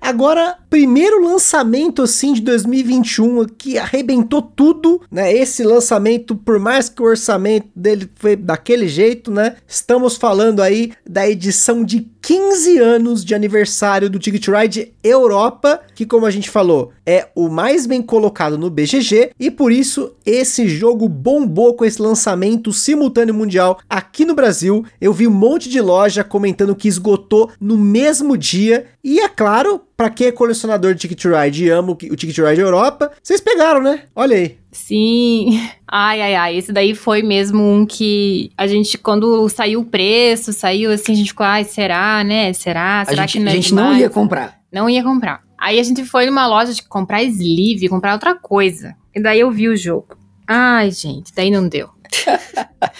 Agora, 0.00 0.56
primeiro 0.70 1.22
lançamento 1.22 2.02
assim 2.02 2.32
de 2.32 2.40
2021 2.40 3.44
que 3.44 3.76
arrebentou 3.76 4.40
tudo, 4.40 5.00
né? 5.10 5.32
Esse 5.32 5.62
lançamento, 5.62 6.34
por 6.34 6.58
mais 6.58 6.88
que 6.88 7.02
o 7.02 7.04
orçamento 7.04 7.68
dele 7.76 8.08
foi 8.16 8.34
daquele 8.34 8.88
jeito, 8.88 9.30
né? 9.30 9.56
Estamos 9.68 10.16
falando 10.16 10.62
aí 10.62 10.92
da 11.08 11.28
edição 11.28 11.84
de 11.84 12.08
15 12.22 12.78
anos 12.78 13.24
de 13.24 13.34
aniversário 13.34 14.10
do 14.10 14.18
Ticket 14.18 14.46
Ride 14.48 14.92
Europa, 15.02 15.80
que 15.94 16.04
como 16.04 16.26
a 16.26 16.30
gente 16.30 16.50
falou, 16.50 16.92
é 17.04 17.28
o 17.34 17.48
mais 17.48 17.86
bem 17.86 18.02
colocado 18.02 18.58
no 18.58 18.70
BGG 18.70 19.30
e 19.38 19.50
por 19.50 19.72
isso 19.72 20.14
esse 20.24 20.68
jogo 20.68 21.08
bombou 21.08 21.74
com 21.74 21.84
esse 21.84 22.00
lançamento 22.00 22.72
simultâneo 22.72 23.34
mundial 23.34 23.80
aqui 23.88 24.24
no 24.24 24.34
Brasil. 24.34 24.84
Eu 25.00 25.12
vi 25.12 25.26
um 25.26 25.32
monte 25.32 25.68
de 25.68 25.80
loja 25.80 26.22
comentando 26.22 26.76
que 26.76 26.88
esgotou 26.88 27.50
no 27.60 27.76
mesmo 27.76 28.36
dia 28.36 28.86
e 29.02 29.18
é 29.18 29.28
claro, 29.28 29.80
pra 30.00 30.08
quem 30.08 30.28
é 30.28 30.32
colecionador 30.32 30.94
de 30.94 31.00
Ticket 31.00 31.26
Ride 31.26 31.66
e 31.66 31.68
ama 31.68 31.92
o 31.92 31.94
Ticket 31.94 32.38
Ride 32.38 32.58
Europa, 32.58 33.12
vocês 33.22 33.38
pegaram, 33.38 33.82
né? 33.82 34.04
Olha 34.16 34.34
aí. 34.34 34.56
Sim. 34.72 35.60
Ai, 35.86 36.22
ai, 36.22 36.34
ai. 36.36 36.56
Esse 36.56 36.72
daí 36.72 36.94
foi 36.94 37.20
mesmo 37.20 37.62
um 37.62 37.84
que 37.84 38.50
a 38.56 38.66
gente, 38.66 38.96
quando 38.96 39.46
saiu 39.50 39.80
o 39.80 39.84
preço, 39.84 40.52
saiu 40.54 40.90
assim, 40.92 41.12
a 41.12 41.16
gente 41.16 41.30
ficou, 41.30 41.44
ai, 41.44 41.64
será, 41.64 42.22
né? 42.24 42.52
Será? 42.54 43.00
A 43.00 43.04
Será 43.04 43.26
gente, 43.26 43.32
que 43.32 43.38
não 43.40 43.48
a 43.48 43.50
é 43.50 43.56
gente 43.56 43.74
não 43.74 43.82
demais? 43.82 44.00
ia 44.00 44.08
comprar. 44.08 44.60
Não 44.72 44.88
ia 44.88 45.02
comprar. 45.02 45.42
Aí 45.58 45.78
a 45.78 45.82
gente 45.82 46.02
foi 46.04 46.24
numa 46.26 46.46
loja 46.46 46.72
de 46.72 46.82
comprar 46.84 47.22
sleeve, 47.24 47.88
comprar 47.88 48.14
outra 48.14 48.34
coisa. 48.36 48.94
E 49.14 49.20
daí 49.20 49.40
eu 49.40 49.50
vi 49.50 49.68
o 49.68 49.76
jogo. 49.76 50.16
Ai, 50.46 50.90
gente, 50.92 51.34
daí 51.34 51.50
não 51.50 51.68
deu. 51.68 51.90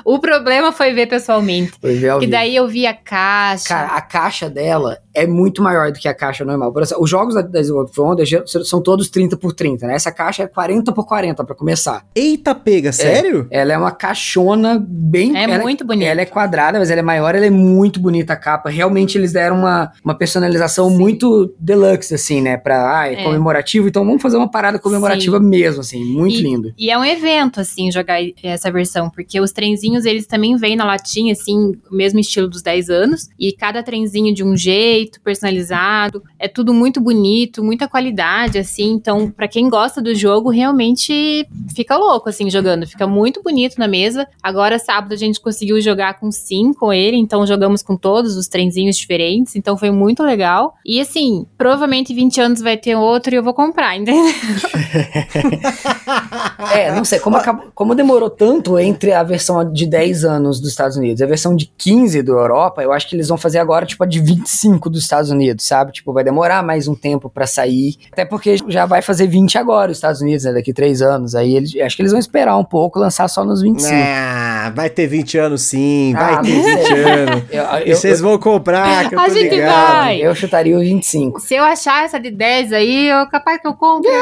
O 0.04 0.18
problema 0.18 0.72
foi 0.72 0.92
ver 0.92 1.06
pessoalmente. 1.06 1.72
Foi 1.80 1.94
ver 1.94 2.08
ao 2.10 2.18
E 2.18 2.20
vivo. 2.20 2.32
daí 2.32 2.56
eu 2.56 2.66
vi 2.68 2.86
a 2.86 2.94
caixa. 2.94 3.68
Cara, 3.68 3.88
a 3.96 4.00
caixa 4.00 4.48
dela 4.48 4.98
é 5.14 5.26
muito 5.26 5.62
maior 5.62 5.90
do 5.90 5.98
que 5.98 6.08
a 6.08 6.14
caixa 6.14 6.44
normal. 6.44 6.72
Por 6.72 6.82
exemplo, 6.82 7.02
os 7.02 7.10
jogos 7.10 7.34
da, 7.34 7.42
da 7.42 7.60
World 7.60 7.92
Front 7.92 8.18
são 8.64 8.82
todos 8.82 9.08
30 9.10 9.36
por 9.36 9.52
30, 9.52 9.86
né? 9.86 9.94
Essa 9.94 10.12
caixa 10.12 10.42
é 10.42 10.46
40 10.46 10.92
por 10.92 11.04
40 11.06 11.44
pra 11.44 11.54
começar. 11.54 12.04
Eita 12.14 12.54
pega, 12.54 12.92
sério? 12.92 13.46
Ela 13.50 13.72
é 13.72 13.78
uma 13.78 13.90
caixona 13.92 14.78
bem... 14.86 15.36
É 15.36 15.44
ela 15.44 15.58
muito 15.58 15.84
bonita. 15.84 16.10
Ela 16.10 16.20
é 16.22 16.26
quadrada, 16.26 16.78
mas 16.78 16.90
ela 16.90 17.00
é 17.00 17.02
maior, 17.02 17.34
ela 17.34 17.46
é 17.46 17.50
muito 17.50 18.00
bonita 18.00 18.32
a 18.32 18.36
capa. 18.36 18.70
Realmente 18.70 19.16
eles 19.18 19.32
deram 19.32 19.56
uma, 19.58 19.90
uma 20.04 20.14
personalização 20.16 20.88
Sim. 20.90 20.98
muito 20.98 21.54
deluxe, 21.58 22.14
assim, 22.14 22.40
né? 22.40 22.56
Pra, 22.56 23.00
ah, 23.00 23.08
é, 23.08 23.14
É. 23.20 23.24
comemorativo, 23.24 23.88
então 23.88 24.04
vamos 24.04 24.22
fazer 24.22 24.36
uma 24.36 24.50
parada 24.50 24.78
comemorativa 24.78 25.40
mesmo, 25.40 25.80
assim. 25.80 26.04
Muito 26.04 26.36
E- 26.36 26.42
lindo. 26.42 26.72
E 26.78 26.90
é 26.90 26.96
um 26.98 27.04
evento, 27.04 27.60
assim, 27.60 27.90
jogar 27.90 28.18
essa 28.42 28.70
versão. 28.70 28.99
Porque 29.08 29.40
os 29.40 29.52
trenzinhos 29.52 30.04
eles 30.04 30.26
também 30.26 30.56
vêm 30.56 30.76
na 30.76 30.84
latinha, 30.84 31.32
assim, 31.32 31.74
mesmo 31.90 32.18
estilo 32.18 32.48
dos 32.48 32.60
10 32.62 32.90
anos, 32.90 33.28
e 33.38 33.52
cada 33.52 33.82
trenzinho 33.82 34.34
de 34.34 34.42
um 34.44 34.56
jeito, 34.56 35.20
personalizado, 35.22 36.22
é 36.38 36.48
tudo 36.48 36.74
muito 36.74 37.00
bonito, 37.00 37.62
muita 37.62 37.86
qualidade, 37.88 38.58
assim, 38.58 38.90
então 38.92 39.30
para 39.30 39.46
quem 39.48 39.68
gosta 39.68 40.02
do 40.02 40.14
jogo, 40.14 40.50
realmente 40.50 41.46
fica 41.74 41.96
louco, 41.96 42.28
assim, 42.28 42.50
jogando, 42.50 42.86
fica 42.86 43.06
muito 43.06 43.42
bonito 43.42 43.76
na 43.78 43.86
mesa. 43.86 44.26
Agora, 44.42 44.78
sábado, 44.78 45.12
a 45.14 45.16
gente 45.16 45.40
conseguiu 45.40 45.80
jogar 45.80 46.18
com 46.18 46.30
sim 46.32 46.72
com 46.74 46.92
ele, 46.92 47.16
então 47.16 47.46
jogamos 47.46 47.82
com 47.82 47.96
todos 47.96 48.36
os 48.36 48.48
trenzinhos 48.48 48.96
diferentes, 48.96 49.54
então 49.56 49.76
foi 49.76 49.90
muito 49.90 50.22
legal. 50.22 50.74
E 50.84 51.00
assim, 51.00 51.46
provavelmente 51.56 52.12
20 52.12 52.40
anos 52.40 52.60
vai 52.60 52.76
ter 52.76 52.96
outro 52.96 53.34
e 53.34 53.36
eu 53.36 53.42
vou 53.42 53.54
comprar, 53.54 53.96
entendeu? 53.96 54.24
É, 56.74 56.92
não 56.94 57.04
sei, 57.04 57.18
como, 57.18 57.36
acabou- 57.36 57.66
como 57.74 57.94
demorou 57.94 58.30
tanto 58.30 58.76
entre 58.90 59.12
a 59.12 59.22
versão 59.22 59.70
de 59.72 59.86
10 59.86 60.24
anos 60.24 60.60
dos 60.60 60.70
Estados 60.70 60.96
Unidos 60.96 61.20
e 61.20 61.24
a 61.24 61.26
versão 61.26 61.54
de 61.56 61.66
15 61.78 62.22
do 62.22 62.32
Europa, 62.32 62.82
eu 62.82 62.92
acho 62.92 63.08
que 63.08 63.16
eles 63.16 63.28
vão 63.28 63.38
fazer 63.38 63.58
agora, 63.58 63.86
tipo, 63.86 64.02
a 64.04 64.06
de 64.06 64.20
25 64.20 64.90
dos 64.90 65.02
Estados 65.02 65.30
Unidos, 65.30 65.64
sabe? 65.66 65.92
Tipo, 65.92 66.12
vai 66.12 66.22
demorar 66.24 66.62
mais 66.62 66.86
um 66.88 66.94
tempo 66.94 67.30
pra 67.30 67.46
sair. 67.46 67.96
Até 68.12 68.24
porque 68.24 68.56
já 68.68 68.86
vai 68.86 69.00
fazer 69.02 69.26
20 69.26 69.56
agora 69.58 69.90
os 69.90 69.96
Estados 69.98 70.20
Unidos, 70.20 70.44
né? 70.44 70.52
Daqui 70.52 70.72
3 70.72 71.00
anos. 71.02 71.34
Aí 71.34 71.54
eles, 71.56 71.74
acho 71.80 71.96
que 71.96 72.02
eles 72.02 72.12
vão 72.12 72.18
esperar 72.20 72.56
um 72.56 72.64
pouco, 72.64 72.98
lançar 72.98 73.28
só 73.28 73.44
nos 73.44 73.62
25. 73.62 73.92
Ah, 73.94 74.72
vai 74.74 74.90
ter 74.90 75.06
20 75.06 75.38
anos 75.38 75.62
sim, 75.62 76.12
vai 76.14 76.34
Ah, 76.34 76.40
ter 76.42 76.52
mas 76.54 76.64
20 76.64 76.92
é. 76.92 77.04
anos. 77.04 77.44
Eu, 77.50 77.86
E 77.86 77.94
vocês 77.94 78.20
vão 78.20 78.38
comprar, 78.38 79.08
que 79.08 79.14
eu 79.14 79.18
A 79.20 79.24
tô 79.26 79.34
gente 79.34 79.50
ligado. 79.54 79.92
vai. 80.00 80.20
eu 80.20 80.34
chutaria 80.34 80.76
os 80.76 80.82
25. 80.82 81.40
Se 81.40 81.54
eu 81.54 81.64
achar 81.64 82.04
essa 82.04 82.18
de 82.18 82.30
10 82.30 82.72
aí, 82.72 83.08
eu 83.08 83.26
capaz 83.28 83.60
que 83.60 83.66
eu 83.68 83.74
compro. 83.74 84.10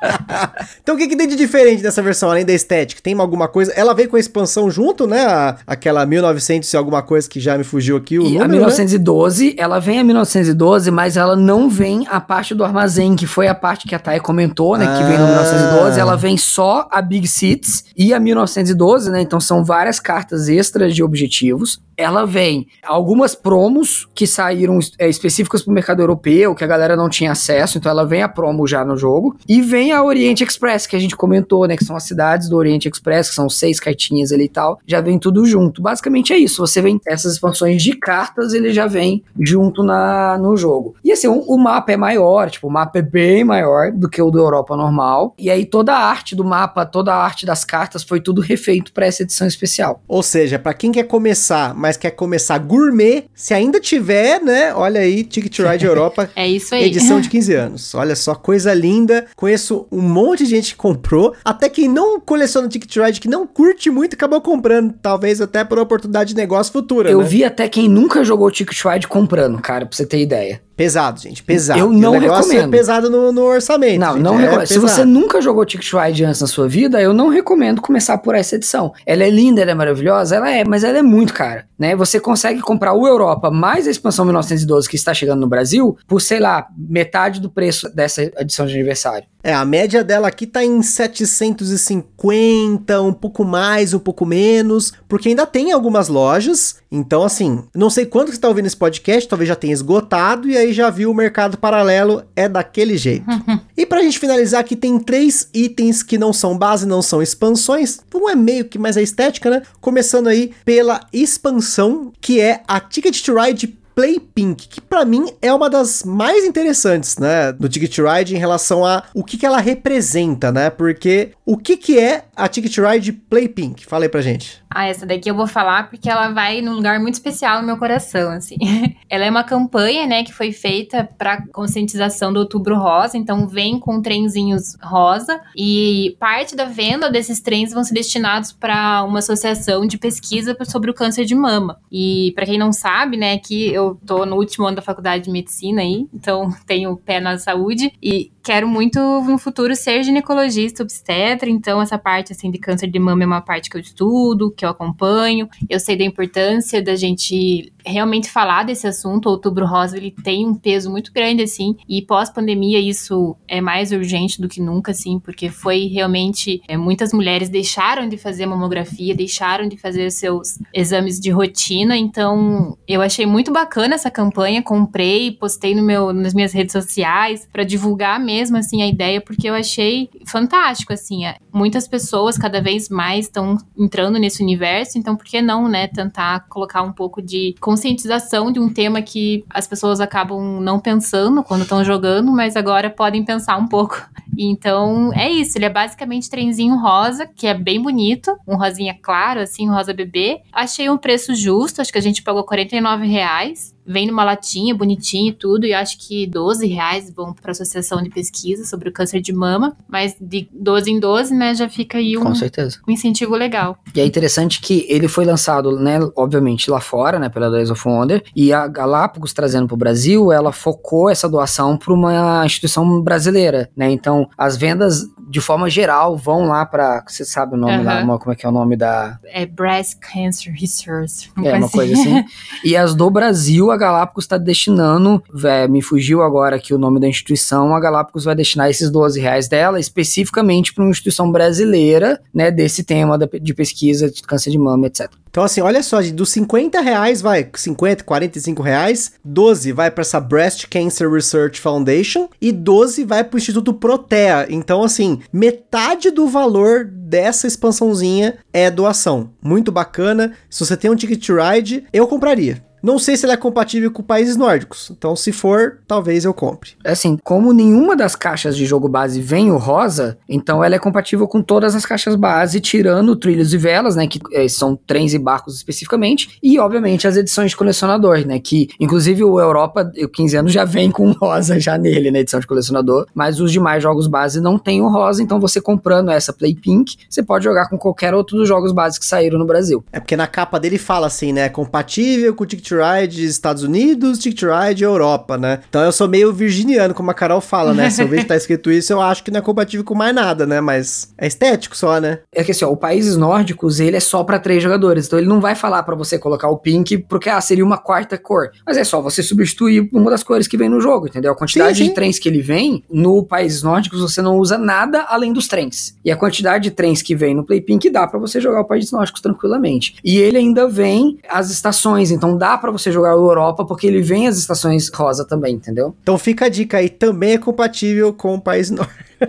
Então 0.82 0.94
o 0.94 0.98
que, 0.98 1.08
que 1.08 1.16
tem 1.16 1.26
de 1.26 1.36
diferente 1.36 1.82
dessa 1.82 2.00
versão, 2.02 2.30
além 2.30 2.44
da 2.44 2.52
estética? 2.52 3.00
Tem 3.02 3.18
alguma 3.18 3.48
coisa? 3.48 3.72
Ela 3.72 3.92
veio 3.94 4.08
com 4.08 4.16
a 4.16 4.20
expansão 4.20 4.70
junto, 4.70 5.06
né? 5.06 5.24
A- 5.26 5.56
aquela 5.66 6.04
1900 6.06 6.72
e 6.72 6.76
alguma 6.76 7.02
coisa 7.02 7.28
que 7.28 7.40
já 7.40 7.56
me 7.58 7.64
fugiu 7.64 7.96
aqui 7.96 8.18
o 8.18 8.22
E 8.22 8.24
número, 8.24 8.44
a 8.44 8.48
né? 8.48 8.54
1912, 8.54 9.54
ela 9.58 9.78
vem 9.80 9.98
a 9.98 10.04
1912, 10.04 10.90
mas 10.90 11.16
ela 11.16 11.34
não 11.36 11.68
vem 11.68 12.06
a 12.08 12.20
parte 12.20 12.54
do 12.54 12.64
armazém, 12.64 13.16
que 13.16 13.26
foi 13.26 13.48
a 13.48 13.54
parte 13.54 13.86
que 13.86 13.94
a 13.94 13.98
Thay 13.98 14.20
comentou, 14.20 14.76
né? 14.76 14.86
Que 14.98 15.04
vem 15.04 15.18
no 15.18 15.24
Ah. 15.24 15.28
1912. 15.28 16.00
Ela 16.00 16.16
vem 16.16 16.36
só 16.36 16.88
a 16.90 17.02
Big 17.02 17.26
Seats 17.26 17.84
e 17.96 18.12
a 18.14 18.20
1912, 18.20 19.10
né? 19.10 19.20
Então 19.20 19.40
são 19.40 19.64
várias 19.64 19.98
cartas 20.00 20.48
extras 20.48 20.94
de 20.94 21.02
objetivos. 21.02 21.80
Ela 21.96 22.26
vem 22.26 22.66
algumas 22.86 23.34
promos 23.34 24.06
que 24.14 24.26
saíram 24.26 24.78
é, 24.98 25.08
específicas 25.08 25.62
pro 25.62 25.72
mercado 25.72 26.00
europeu, 26.02 26.54
que 26.54 26.62
a 26.62 26.66
galera 26.66 26.94
não 26.94 27.08
tinha 27.08 27.32
acesso, 27.32 27.78
então 27.78 27.90
ela 27.90 28.04
vem 28.04 28.22
a 28.22 28.28
promo 28.28 28.66
já 28.66 28.84
no 28.84 28.96
jogo. 28.98 29.34
E 29.48 29.62
vem 29.62 29.85
a 29.92 30.02
Oriente 30.02 30.44
Express, 30.44 30.86
que 30.86 30.96
a 30.96 30.98
gente 30.98 31.16
comentou, 31.16 31.66
né? 31.66 31.76
Que 31.76 31.84
são 31.84 31.96
as 31.96 32.04
cidades 32.04 32.48
do 32.48 32.56
Oriente 32.56 32.88
Express, 32.88 33.28
que 33.28 33.34
são 33.34 33.48
seis 33.48 33.78
cartinhas 33.80 34.32
ali 34.32 34.44
e 34.44 34.48
tal. 34.48 34.78
Já 34.86 35.00
vem 35.00 35.18
tudo 35.18 35.44
junto. 35.46 35.82
Basicamente 35.82 36.32
é 36.32 36.38
isso. 36.38 36.64
Você 36.66 36.80
vem 36.80 37.00
essas 37.06 37.34
expansões 37.34 37.82
de 37.82 37.92
cartas, 37.96 38.52
ele 38.54 38.72
já 38.72 38.86
vem 38.86 39.22
junto 39.40 39.82
na, 39.82 40.38
no 40.38 40.56
jogo. 40.56 40.94
E 41.04 41.12
assim, 41.12 41.28
o, 41.28 41.38
o 41.40 41.58
mapa 41.58 41.92
é 41.92 41.96
maior, 41.96 42.50
tipo, 42.50 42.68
o 42.68 42.70
mapa 42.70 42.98
é 42.98 43.02
bem 43.02 43.44
maior 43.44 43.92
do 43.92 44.08
que 44.08 44.20
o 44.22 44.30
do 44.30 44.38
Europa 44.38 44.76
normal. 44.76 45.34
E 45.38 45.50
aí 45.50 45.64
toda 45.64 45.92
a 45.92 45.98
arte 45.98 46.34
do 46.34 46.44
mapa, 46.44 46.86
toda 46.86 47.12
a 47.12 47.16
arte 47.16 47.44
das 47.44 47.64
cartas 47.64 48.02
foi 48.02 48.20
tudo 48.20 48.40
refeito 48.40 48.92
para 48.92 49.06
essa 49.06 49.22
edição 49.22 49.46
especial. 49.46 50.00
Ou 50.08 50.22
seja, 50.22 50.58
pra 50.58 50.72
quem 50.74 50.92
quer 50.92 51.04
começar, 51.04 51.74
mas 51.74 51.96
quer 51.96 52.10
começar 52.12 52.58
gourmet, 52.58 53.24
se 53.34 53.52
ainda 53.54 53.80
tiver, 53.80 54.40
né? 54.40 54.72
Olha 54.74 55.00
aí, 55.00 55.24
Ticket 55.24 55.58
Ride 55.58 55.84
Europa, 55.86 56.30
É 56.36 56.46
isso 56.48 56.74
aí. 56.74 56.84
edição 56.84 57.20
de 57.20 57.28
15 57.28 57.54
anos. 57.54 57.94
Olha 57.94 58.14
só, 58.16 58.34
coisa 58.34 58.72
linda. 58.72 59.26
Conheço 59.36 59.75
um 59.90 60.00
monte 60.00 60.44
de 60.44 60.50
gente 60.50 60.72
que 60.72 60.76
comprou. 60.76 61.34
Até 61.44 61.68
quem 61.68 61.88
não 61.88 62.20
coleciona 62.20 62.68
Ticket 62.68 62.96
Ride, 62.96 63.20
que 63.20 63.28
não 63.28 63.46
curte 63.46 63.90
muito, 63.90 64.14
acabou 64.14 64.40
comprando. 64.40 64.94
Talvez 65.02 65.40
até 65.40 65.64
por 65.64 65.78
oportunidade 65.78 66.30
de 66.30 66.36
negócio 66.36 66.72
futura, 66.72 67.10
Eu 67.10 67.20
né? 67.20 67.26
vi 67.26 67.44
até 67.44 67.68
quem 67.68 67.88
nunca 67.88 68.24
jogou 68.24 68.50
Ticket 68.50 68.82
Ride 68.84 69.08
comprando, 69.08 69.60
cara, 69.60 69.86
pra 69.86 69.96
você 69.96 70.06
ter 70.06 70.20
ideia. 70.20 70.60
Pesado, 70.76 71.18
gente, 71.18 71.42
pesado. 71.42 71.80
Eu 71.80 71.90
não 71.90 72.12
negócio 72.12 72.52
recomendo. 72.52 72.74
é 72.74 72.76
pesado 72.76 73.08
no, 73.08 73.32
no 73.32 73.42
orçamento. 73.44 73.98
Não, 73.98 74.12
gente, 74.12 74.22
não 74.22 74.38
é 74.38 74.42
recomendo. 74.42 74.66
Se 74.66 74.78
você 74.78 75.06
nunca 75.06 75.40
jogou 75.40 75.64
Ticket 75.64 75.90
Ride 75.90 76.22
antes 76.22 76.42
na 76.42 76.46
sua 76.46 76.68
vida, 76.68 77.00
eu 77.00 77.14
não 77.14 77.28
recomendo 77.30 77.80
começar 77.80 78.18
por 78.18 78.34
essa 78.34 78.56
edição. 78.56 78.92
Ela 79.06 79.24
é 79.24 79.30
linda, 79.30 79.62
ela 79.62 79.70
é 79.70 79.74
maravilhosa, 79.74 80.36
ela 80.36 80.50
é, 80.50 80.64
mas 80.64 80.84
ela 80.84 80.98
é 80.98 81.02
muito 81.02 81.32
cara, 81.32 81.64
né? 81.78 81.96
Você 81.96 82.20
consegue 82.20 82.60
comprar 82.60 82.92
o 82.92 83.06
Europa 83.06 83.50
mais 83.50 83.88
a 83.88 83.90
expansão 83.90 84.26
1912 84.26 84.86
que 84.86 84.96
está 84.96 85.14
chegando 85.14 85.40
no 85.40 85.48
Brasil 85.48 85.96
por, 86.06 86.20
sei 86.20 86.40
lá, 86.40 86.66
metade 86.76 87.40
do 87.40 87.48
preço 87.48 87.88
dessa 87.94 88.30
edição 88.38 88.66
de 88.66 88.74
aniversário. 88.74 89.26
É, 89.46 89.54
a 89.54 89.64
média 89.64 90.02
dela 90.02 90.26
aqui 90.26 90.44
tá 90.44 90.64
em 90.64 90.82
750, 90.82 93.00
um 93.00 93.12
pouco 93.12 93.44
mais, 93.44 93.94
um 93.94 94.00
pouco 94.00 94.26
menos, 94.26 94.92
porque 95.08 95.28
ainda 95.28 95.46
tem 95.46 95.70
algumas 95.70 96.08
lojas. 96.08 96.78
Então, 96.90 97.22
assim, 97.22 97.62
não 97.72 97.88
sei 97.88 98.06
quando 98.06 98.30
que 98.30 98.34
você 98.34 98.40
tá 98.40 98.48
ouvindo 98.48 98.66
esse 98.66 98.76
podcast, 98.76 99.28
talvez 99.28 99.46
já 99.46 99.54
tenha 99.54 99.72
esgotado 99.72 100.50
e 100.50 100.56
aí 100.56 100.72
já 100.72 100.90
viu 100.90 101.12
o 101.12 101.14
mercado 101.14 101.58
paralelo 101.58 102.24
é 102.34 102.48
daquele 102.48 102.98
jeito. 102.98 103.24
e 103.78 103.86
pra 103.86 104.02
gente 104.02 104.18
finalizar 104.18 104.62
aqui, 104.62 104.74
tem 104.74 104.98
três 104.98 105.48
itens 105.54 106.02
que 106.02 106.18
não 106.18 106.32
são 106.32 106.58
base, 106.58 106.84
não 106.84 107.00
são 107.00 107.22
expansões. 107.22 108.00
Um 108.12 108.28
é 108.28 108.34
meio 108.34 108.64
que 108.64 108.80
mais 108.80 108.96
a 108.96 109.02
estética, 109.02 109.48
né? 109.48 109.62
Começando 109.80 110.26
aí 110.26 110.50
pela 110.64 111.06
expansão, 111.12 112.12
que 112.20 112.40
é 112.40 112.62
a 112.66 112.80
Ticket 112.80 113.22
to 113.22 113.40
Ride 113.40 113.78
Play 113.96 114.20
Pink, 114.20 114.68
que 114.68 114.78
pra 114.78 115.06
mim 115.06 115.30
é 115.40 115.50
uma 115.54 115.70
das 115.70 116.04
mais 116.04 116.44
interessantes, 116.44 117.16
né, 117.16 117.50
do 117.50 117.66
Ticket 117.66 117.96
Ride 117.96 118.36
em 118.36 118.38
relação 118.38 118.84
a 118.84 119.04
o 119.14 119.24
que, 119.24 119.38
que 119.38 119.46
ela 119.46 119.58
representa, 119.58 120.52
né? 120.52 120.68
Porque 120.68 121.32
o 121.46 121.56
que 121.56 121.78
que 121.78 121.98
é 121.98 122.24
a 122.36 122.46
Ticket 122.46 122.76
Ride 122.76 123.14
Play 123.14 123.48
Pink? 123.48 123.86
Fala 123.86 124.04
aí 124.04 124.10
pra 124.10 124.20
gente. 124.20 124.62
Ah, 124.68 124.86
essa 124.86 125.06
daqui 125.06 125.30
eu 125.30 125.34
vou 125.34 125.46
falar 125.46 125.88
porque 125.88 126.10
ela 126.10 126.28
vai 126.28 126.60
num 126.60 126.74
lugar 126.74 127.00
muito 127.00 127.14
especial 127.14 127.62
no 127.62 127.66
meu 127.66 127.78
coração, 127.78 128.32
assim. 128.32 128.56
ela 129.08 129.24
é 129.24 129.30
uma 129.30 129.42
campanha, 129.42 130.06
né, 130.06 130.22
que 130.22 130.32
foi 130.34 130.52
feita 130.52 131.08
para 131.16 131.46
conscientização 131.46 132.30
do 132.30 132.40
Outubro 132.40 132.76
Rosa, 132.76 133.16
então 133.16 133.48
vem 133.48 133.80
com 133.80 134.02
trenzinhos 134.02 134.76
rosa 134.82 135.40
e 135.56 136.14
parte 136.20 136.54
da 136.54 136.66
venda 136.66 137.10
desses 137.10 137.40
trens 137.40 137.72
vão 137.72 137.82
ser 137.82 137.94
destinados 137.94 138.52
para 138.52 139.02
uma 139.04 139.20
associação 139.20 139.86
de 139.86 139.96
pesquisa 139.96 140.54
sobre 140.64 140.90
o 140.90 140.94
câncer 140.94 141.24
de 141.24 141.34
mama. 141.34 141.78
E 141.90 142.32
para 142.34 142.44
quem 142.44 142.58
não 142.58 142.72
sabe, 142.72 143.16
né, 143.16 143.38
que 143.38 143.72
eu 143.72 143.85
tô 143.94 144.26
no 144.26 144.36
último 144.36 144.66
ano 144.66 144.76
da 144.76 144.82
faculdade 144.82 145.24
de 145.24 145.30
medicina 145.30 145.82
aí, 145.82 146.06
então 146.12 146.50
tenho 146.66 146.96
pé 146.96 147.20
na 147.20 147.38
saúde. 147.38 147.92
E 148.02 148.32
quero 148.46 148.68
muito 148.68 149.00
no 149.00 149.38
futuro 149.38 149.74
ser 149.74 150.04
ginecologista 150.04 150.84
obstetra, 150.84 151.50
então 151.50 151.82
essa 151.82 151.98
parte 151.98 152.32
assim 152.32 152.48
de 152.48 152.58
câncer 152.58 152.86
de 152.86 152.96
mama 152.96 153.24
é 153.24 153.26
uma 153.26 153.40
parte 153.40 153.68
que 153.68 153.76
eu 153.76 153.80
estudo, 153.80 154.52
que 154.52 154.64
eu 154.64 154.68
acompanho. 154.68 155.48
Eu 155.68 155.80
sei 155.80 155.96
da 155.96 156.04
importância 156.04 156.80
da 156.80 156.94
gente 156.94 157.72
realmente 157.84 158.30
falar 158.30 158.62
desse 158.62 158.86
assunto. 158.86 159.26
O 159.26 159.32
Outubro 159.32 159.66
Rosa 159.66 159.96
ele 159.96 160.12
tem 160.12 160.46
um 160.46 160.54
peso 160.54 160.88
muito 160.88 161.12
grande 161.12 161.42
assim, 161.42 161.74
e 161.88 162.00
pós-pandemia 162.02 162.78
isso 162.78 163.36
é 163.48 163.60
mais 163.60 163.90
urgente 163.90 164.40
do 164.40 164.48
que 164.48 164.60
nunca 164.60 164.92
assim, 164.92 165.18
porque 165.18 165.50
foi 165.50 165.86
realmente 165.86 166.62
é, 166.68 166.76
muitas 166.76 167.12
mulheres 167.12 167.48
deixaram 167.48 168.08
de 168.08 168.16
fazer 168.16 168.46
mamografia, 168.46 169.12
deixaram 169.12 169.68
de 169.68 169.76
fazer 169.76 170.08
seus 170.12 170.56
exames 170.72 171.18
de 171.18 171.30
rotina, 171.30 171.96
então 171.96 172.78
eu 172.86 173.02
achei 173.02 173.26
muito 173.26 173.52
bacana 173.52 173.96
essa 173.96 174.10
campanha, 174.10 174.62
comprei, 174.62 175.32
postei 175.32 175.74
no 175.74 175.82
meu 175.82 176.12
nas 176.12 176.32
minhas 176.32 176.52
redes 176.52 176.72
sociais 176.72 177.48
para 177.52 177.64
divulgar 177.64 178.20
mesmo 178.20 178.35
assim 178.42 178.82
a 178.82 178.86
ideia, 178.86 179.20
porque 179.20 179.48
eu 179.48 179.54
achei 179.54 180.10
fantástico 180.26 180.92
assim. 180.92 181.24
é, 181.24 181.36
Muitas 181.52 181.88
pessoas 181.88 182.36
cada 182.36 182.60
vez 182.60 182.88
mais 182.88 183.26
estão 183.26 183.56
entrando 183.76 184.18
nesse 184.18 184.42
universo, 184.42 184.98
então 184.98 185.16
por 185.16 185.24
que 185.24 185.40
não, 185.40 185.68
né, 185.68 185.86
tentar 185.86 186.46
colocar 186.48 186.82
um 186.82 186.92
pouco 186.92 187.22
de 187.22 187.54
conscientização 187.60 188.52
de 188.52 188.60
um 188.60 188.68
tema 188.68 189.02
que 189.02 189.44
as 189.50 189.66
pessoas 189.66 190.00
acabam 190.00 190.60
não 190.60 190.78
pensando 190.78 191.42
quando 191.42 191.62
estão 191.62 191.82
jogando, 191.84 192.30
mas 192.32 192.56
agora 192.56 192.90
podem 192.90 193.24
pensar 193.24 193.56
um 193.56 193.66
pouco. 193.66 194.02
Então 194.38 195.10
é 195.14 195.30
isso, 195.30 195.56
ele 195.56 195.64
é 195.64 195.70
basicamente 195.70 196.28
trenzinho 196.28 196.76
rosa, 196.76 197.26
que 197.26 197.46
é 197.46 197.54
bem 197.54 197.80
bonito, 197.80 198.36
um 198.46 198.54
rosinha 198.54 198.94
claro, 199.00 199.40
assim, 199.40 199.66
um 199.66 199.72
rosa 199.72 199.94
bebê. 199.94 200.42
Achei 200.52 200.90
um 200.90 200.98
preço 200.98 201.34
justo, 201.34 201.80
acho 201.80 201.90
que 201.90 201.96
a 201.96 202.02
gente 202.02 202.22
pagou 202.22 202.44
49 202.44 203.06
reais. 203.06 203.74
Vem 203.86 204.06
numa 204.06 204.24
latinha 204.24 204.74
bonitinha 204.74 205.30
e 205.30 205.34
tudo, 205.34 205.66
e 205.66 205.72
acho 205.72 205.98
que 205.98 206.26
12 206.26 206.66
reais 206.66 207.12
vão 207.14 207.32
para 207.32 207.50
a 207.50 207.52
Associação 207.52 208.02
de 208.02 208.10
Pesquisa 208.10 208.64
sobre 208.64 208.88
o 208.88 208.92
Câncer 208.92 209.20
de 209.20 209.32
Mama, 209.32 209.76
mas 209.88 210.16
de 210.20 210.48
12 210.52 210.90
em 210.90 211.00
12, 211.00 211.34
né, 211.34 211.54
já 211.54 211.68
fica 211.68 211.98
aí 211.98 212.16
um, 212.16 212.22
Com 212.22 212.34
certeza. 212.34 212.78
um 212.86 212.92
incentivo 212.92 213.34
legal. 213.34 213.78
E 213.94 214.00
é 214.00 214.04
interessante 214.04 214.60
que 214.60 214.86
ele 214.88 215.08
foi 215.08 215.24
lançado, 215.24 215.78
né, 215.78 215.98
obviamente 216.16 216.70
lá 216.70 216.80
fora, 216.80 217.18
né, 217.18 217.28
pela 217.28 217.50
Days 217.50 217.70
of 217.70 217.86
Wonder, 217.86 218.22
e 218.34 218.52
a 218.52 218.66
Galápagos 218.66 219.32
trazendo 219.32 219.66
para 219.66 219.74
o 219.74 219.78
Brasil, 219.78 220.32
ela 220.32 220.52
focou 220.52 221.08
essa 221.10 221.28
doação 221.28 221.76
para 221.76 221.92
uma 221.92 222.44
instituição 222.44 223.00
brasileira, 223.02 223.70
né? 223.76 223.90
Então, 223.90 224.28
as 224.36 224.56
vendas 224.56 225.04
de 225.28 225.40
forma 225.40 225.68
geral 225.68 226.16
vão 226.16 226.46
lá 226.46 226.64
para, 226.64 227.04
você 227.06 227.24
sabe 227.24 227.54
o 227.54 227.56
nome 227.56 227.82
lá, 227.82 228.02
como 228.18 228.32
é 228.32 228.36
que 228.36 228.46
é 228.46 228.48
o 228.48 228.52
nome 228.52 228.76
da 228.76 229.18
É 229.24 229.44
Breast 229.44 229.98
Cancer 230.00 230.52
Research. 230.52 231.30
é 231.42 231.54
uma 231.54 231.68
coisa 231.68 231.92
assim. 231.94 232.24
E 232.64 232.76
as 232.76 232.94
do 232.94 233.10
Brasil, 233.10 233.70
a 233.76 233.78
Galápagos 233.78 234.24
está 234.24 234.38
destinando, 234.38 235.22
vé, 235.32 235.68
me 235.68 235.82
fugiu 235.82 236.22
agora 236.22 236.56
aqui 236.56 236.74
o 236.74 236.78
nome 236.78 236.98
da 236.98 237.06
instituição, 237.06 237.74
a 237.74 237.80
Galápagos 237.80 238.24
vai 238.24 238.34
destinar 238.34 238.68
esses 238.68 238.90
12 238.90 239.20
reais 239.20 239.48
dela 239.48 239.78
especificamente 239.78 240.72
para 240.72 240.82
uma 240.82 240.90
instituição 240.90 241.30
brasileira, 241.30 242.20
né, 242.34 242.50
desse 242.50 242.82
tema 242.82 243.18
de 243.18 243.54
pesquisa 243.54 244.10
de 244.10 244.22
câncer 244.22 244.50
de 244.50 244.58
mama, 244.58 244.86
etc. 244.86 245.10
Então, 245.36 245.44
assim, 245.44 245.60
olha 245.60 245.82
só, 245.82 246.00
dos 246.00 246.30
50 246.30 246.80
reais, 246.80 247.20
vai 247.20 247.46
50, 247.54 248.02
45 248.04 248.62
reais, 248.62 249.12
12 249.22 249.70
vai 249.72 249.90
para 249.90 250.00
essa 250.00 250.18
Breast 250.18 250.66
Cancer 250.66 251.10
Research 251.10 251.60
Foundation 251.60 252.30
e 252.40 252.50
12 252.50 253.04
vai 253.04 253.22
para 253.22 253.36
o 253.36 253.38
Instituto 253.38 253.74
Protea. 253.74 254.46
Então, 254.48 254.82
assim, 254.82 255.20
metade 255.30 256.10
do 256.10 256.26
valor 256.26 256.86
dessa 256.86 257.46
expansãozinha 257.46 258.38
é 258.50 258.70
doação. 258.70 259.30
Muito 259.42 259.70
bacana. 259.70 260.32
Se 260.48 260.64
você 260.64 260.74
tem 260.74 260.90
um 260.90 260.96
Ticket 260.96 261.28
Ride, 261.28 261.84
eu 261.92 262.06
compraria. 262.06 262.64
Não 262.86 263.00
sei 263.00 263.16
se 263.16 263.26
ele 263.26 263.32
é 263.32 263.36
compatível 263.36 263.90
com 263.90 264.00
países 264.00 264.36
nórdicos. 264.36 264.92
Então, 264.96 265.16
se 265.16 265.32
for, 265.32 265.80
talvez 265.88 266.24
eu 266.24 266.32
compre. 266.32 266.70
Assim, 266.84 267.18
como 267.24 267.52
nenhuma 267.52 267.96
das 267.96 268.14
caixas 268.14 268.56
de 268.56 268.64
jogo 268.64 268.88
base 268.88 269.20
vem 269.20 269.50
o 269.50 269.56
rosa, 269.56 270.16
então 270.28 270.62
ela 270.62 270.76
é 270.76 270.78
compatível 270.78 271.26
com 271.26 271.42
todas 271.42 271.74
as 271.74 271.84
caixas 271.84 272.14
base, 272.14 272.60
tirando 272.60 273.16
trilhos 273.16 273.52
e 273.52 273.58
velas, 273.58 273.96
né, 273.96 274.06
que 274.06 274.20
eh, 274.32 274.48
são 274.48 274.76
trens 274.76 275.12
e 275.14 275.18
barcos 275.18 275.56
especificamente, 275.56 276.38
e 276.40 276.60
obviamente 276.60 277.08
as 277.08 277.16
edições 277.16 277.50
de 277.50 277.56
colecionador, 277.56 278.24
né, 278.24 278.38
que 278.38 278.68
inclusive 278.78 279.24
o 279.24 279.40
Europa, 279.40 279.90
o 280.00 280.08
15 280.08 280.36
anos 280.36 280.52
já 280.52 280.64
vem 280.64 280.88
com 280.88 281.10
rosa 281.10 281.58
já 281.58 281.76
nele, 281.76 282.12
na 282.12 282.20
edição 282.20 282.38
de 282.38 282.46
colecionador, 282.46 283.08
mas 283.12 283.40
os 283.40 283.50
demais 283.50 283.82
jogos 283.82 284.06
base 284.06 284.40
não 284.40 284.60
tem 284.60 284.80
o 284.80 284.86
rosa, 284.88 285.20
então 285.20 285.40
você 285.40 285.60
comprando 285.60 286.12
essa 286.12 286.32
Play 286.32 286.54
Pink, 286.54 286.96
você 287.10 287.20
pode 287.20 287.42
jogar 287.42 287.68
com 287.68 287.76
qualquer 287.76 288.14
outro 288.14 288.36
dos 288.36 288.46
jogos 288.46 288.70
base 288.70 289.00
que 289.00 289.06
saíram 289.06 289.40
no 289.40 289.44
Brasil. 289.44 289.84
É 289.90 289.98
porque 289.98 290.16
na 290.16 290.28
capa 290.28 290.60
dele 290.60 290.78
fala 290.78 291.08
assim, 291.08 291.32
né? 291.32 291.48
Compatível 291.48 292.32
com 292.32 292.44
o 292.44 292.46
Ticket 292.46 292.75
Ride 292.76 293.24
Estados 293.24 293.62
Unidos, 293.62 294.18
Ticket 294.18 294.42
Ride 294.42 294.84
Europa, 294.84 295.36
né? 295.36 295.60
Então 295.68 295.82
eu 295.82 295.92
sou 295.92 296.08
meio 296.08 296.32
virginiano, 296.32 296.94
como 296.94 297.10
a 297.10 297.14
Carol 297.14 297.40
fala, 297.40 297.72
né? 297.74 297.90
Se 297.90 298.02
eu 298.02 298.08
vejo 298.08 298.22
que 298.22 298.28
tá 298.28 298.36
escrito 298.36 298.70
isso, 298.70 298.92
eu 298.92 299.00
acho 299.00 299.22
que 299.22 299.30
não 299.30 299.38
é 299.38 299.42
compatível 299.42 299.84
com 299.84 299.94
mais 299.94 300.14
nada, 300.14 300.46
né? 300.46 300.60
Mas 300.60 301.12
é 301.18 301.26
estético 301.26 301.76
só, 301.76 302.00
né? 302.00 302.20
É 302.32 302.44
que 302.44 302.52
assim, 302.52 302.64
ó, 302.64 302.70
o 302.70 302.76
países 302.76 303.16
nórdicos, 303.16 303.80
ele 303.80 303.96
é 303.96 304.00
só 304.00 304.22
pra 304.24 304.38
três 304.38 304.62
jogadores. 304.62 305.06
Então 305.06 305.18
ele 305.18 305.28
não 305.28 305.40
vai 305.40 305.54
falar 305.54 305.82
pra 305.82 305.94
você 305.94 306.18
colocar 306.18 306.48
o 306.48 306.58
pink, 306.58 306.98
porque 306.98 307.28
ah, 307.28 307.40
seria 307.40 307.64
uma 307.64 307.78
quarta 307.78 308.18
cor. 308.18 308.50
Mas 308.66 308.76
é 308.76 308.84
só 308.84 309.00
você 309.00 309.22
substituir 309.22 309.88
uma 309.92 310.10
das 310.10 310.22
cores 310.22 310.46
que 310.46 310.56
vem 310.56 310.68
no 310.68 310.80
jogo, 310.80 311.06
entendeu? 311.06 311.32
A 311.32 311.36
quantidade 311.36 311.78
Sim, 311.78 311.84
sim. 311.84 311.88
de 311.88 311.94
trens 311.94 312.18
que 312.18 312.28
ele 312.28 312.42
vem, 312.42 312.82
no 312.90 313.24
países 313.24 313.62
nórdicos 313.62 314.00
você 314.00 314.22
não 314.22 314.36
usa 314.36 314.58
nada 314.58 315.04
além 315.08 315.32
dos 315.32 315.48
trens. 315.48 315.96
E 316.04 316.10
a 316.10 316.16
quantidade 316.16 316.64
de 316.64 316.70
trens 316.70 317.02
que 317.02 317.14
vem 317.14 317.34
no 317.34 317.44
Play 317.44 317.60
Pink 317.60 317.90
dá 317.90 318.06
pra 318.06 318.18
você 318.18 318.40
jogar 318.40 318.60
o 318.60 318.64
países 318.64 318.92
nórdicos 318.92 319.20
tranquilamente. 319.20 319.96
E 320.04 320.18
ele 320.18 320.38
ainda 320.38 320.68
vem 320.68 321.18
as 321.28 321.50
estações, 321.50 322.10
então 322.10 322.36
dá 322.36 322.55
pra 322.58 322.70
você 322.70 322.90
jogar 322.92 323.10
a 323.10 323.14
Europa, 323.14 323.64
porque 323.64 323.86
ele 323.86 324.00
vem 324.02 324.26
as 324.28 324.36
estações 324.36 324.88
rosa 324.92 325.24
também, 325.26 325.54
entendeu? 325.54 325.94
Então 326.02 326.16
fica 326.18 326.46
a 326.46 326.48
dica 326.48 326.78
aí, 326.78 326.88
também 326.88 327.32
é 327.32 327.38
compatível 327.38 328.12
com 328.12 328.34
o 328.34 328.40
país 328.40 328.70
norte. 328.70 328.92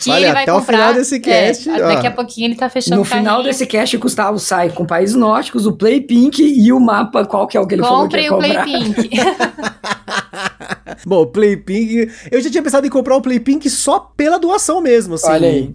Que 0.00 0.10
Olha, 0.10 0.24
ele 0.24 0.32
vai 0.32 0.42
até 0.42 0.52
o 0.52 0.58
comprar, 0.58 0.76
final 0.76 0.94
desse 0.94 1.20
cast, 1.20 1.68
é, 1.68 1.78
daqui 1.78 2.06
a 2.06 2.10
pouquinho 2.10 2.46
ele 2.48 2.56
tá 2.56 2.68
fechando 2.70 2.96
No 2.96 3.02
o 3.02 3.04
final 3.04 3.24
carrinho. 3.24 3.44
desse 3.44 3.66
cast, 3.66 3.96
Gustavo 3.98 4.38
sai 4.38 4.70
com 4.70 4.84
países 4.86 5.14
nórdicos, 5.14 5.66
o 5.66 5.72
Play 5.72 6.00
Pink 6.00 6.42
e 6.42 6.72
o 6.72 6.80
mapa, 6.80 7.24
qual 7.26 7.46
que 7.46 7.56
é 7.56 7.60
o 7.60 7.66
que 7.66 7.74
ele 7.74 7.82
falou 7.82 8.08
que 8.08 8.16
Comprem 8.16 8.24
ia 8.24 8.32
o 8.34 8.38
Play 8.38 8.50
comprar. 8.50 8.64
Pink. 8.64 9.10
Bom, 11.06 11.22
o 11.22 11.26
Play 11.26 11.56
Pink. 11.56 12.10
Eu 12.30 12.40
já 12.40 12.50
tinha 12.50 12.62
pensado 12.62 12.86
em 12.86 12.90
comprar 12.90 13.16
o 13.16 13.22
Play 13.22 13.40
Pink 13.40 13.68
só 13.70 13.98
pela 14.16 14.38
doação 14.38 14.80
mesmo, 14.80 15.14
assim. 15.14 15.28
Olha 15.30 15.48
aí. 15.48 15.74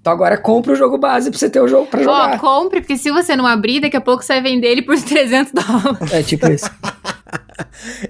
Então 0.00 0.12
agora 0.12 0.36
compra 0.36 0.72
o 0.72 0.76
jogo 0.76 0.98
base 0.98 1.30
pra 1.30 1.38
você 1.38 1.48
ter 1.48 1.60
o 1.60 1.68
jogo 1.68 1.86
pra 1.86 2.00
Ó, 2.00 2.04
jogar. 2.04 2.38
compre, 2.40 2.80
porque 2.80 2.96
se 2.96 3.10
você 3.10 3.36
não 3.36 3.46
abrir, 3.46 3.80
daqui 3.80 3.96
a 3.96 4.00
pouco 4.00 4.22
você 4.22 4.34
vai 4.34 4.42
vender 4.42 4.68
ele 4.68 4.82
por 4.82 4.96
300 5.00 5.52
dólares. 5.52 6.12
É 6.12 6.22
tipo 6.22 6.46
isso. 6.48 6.70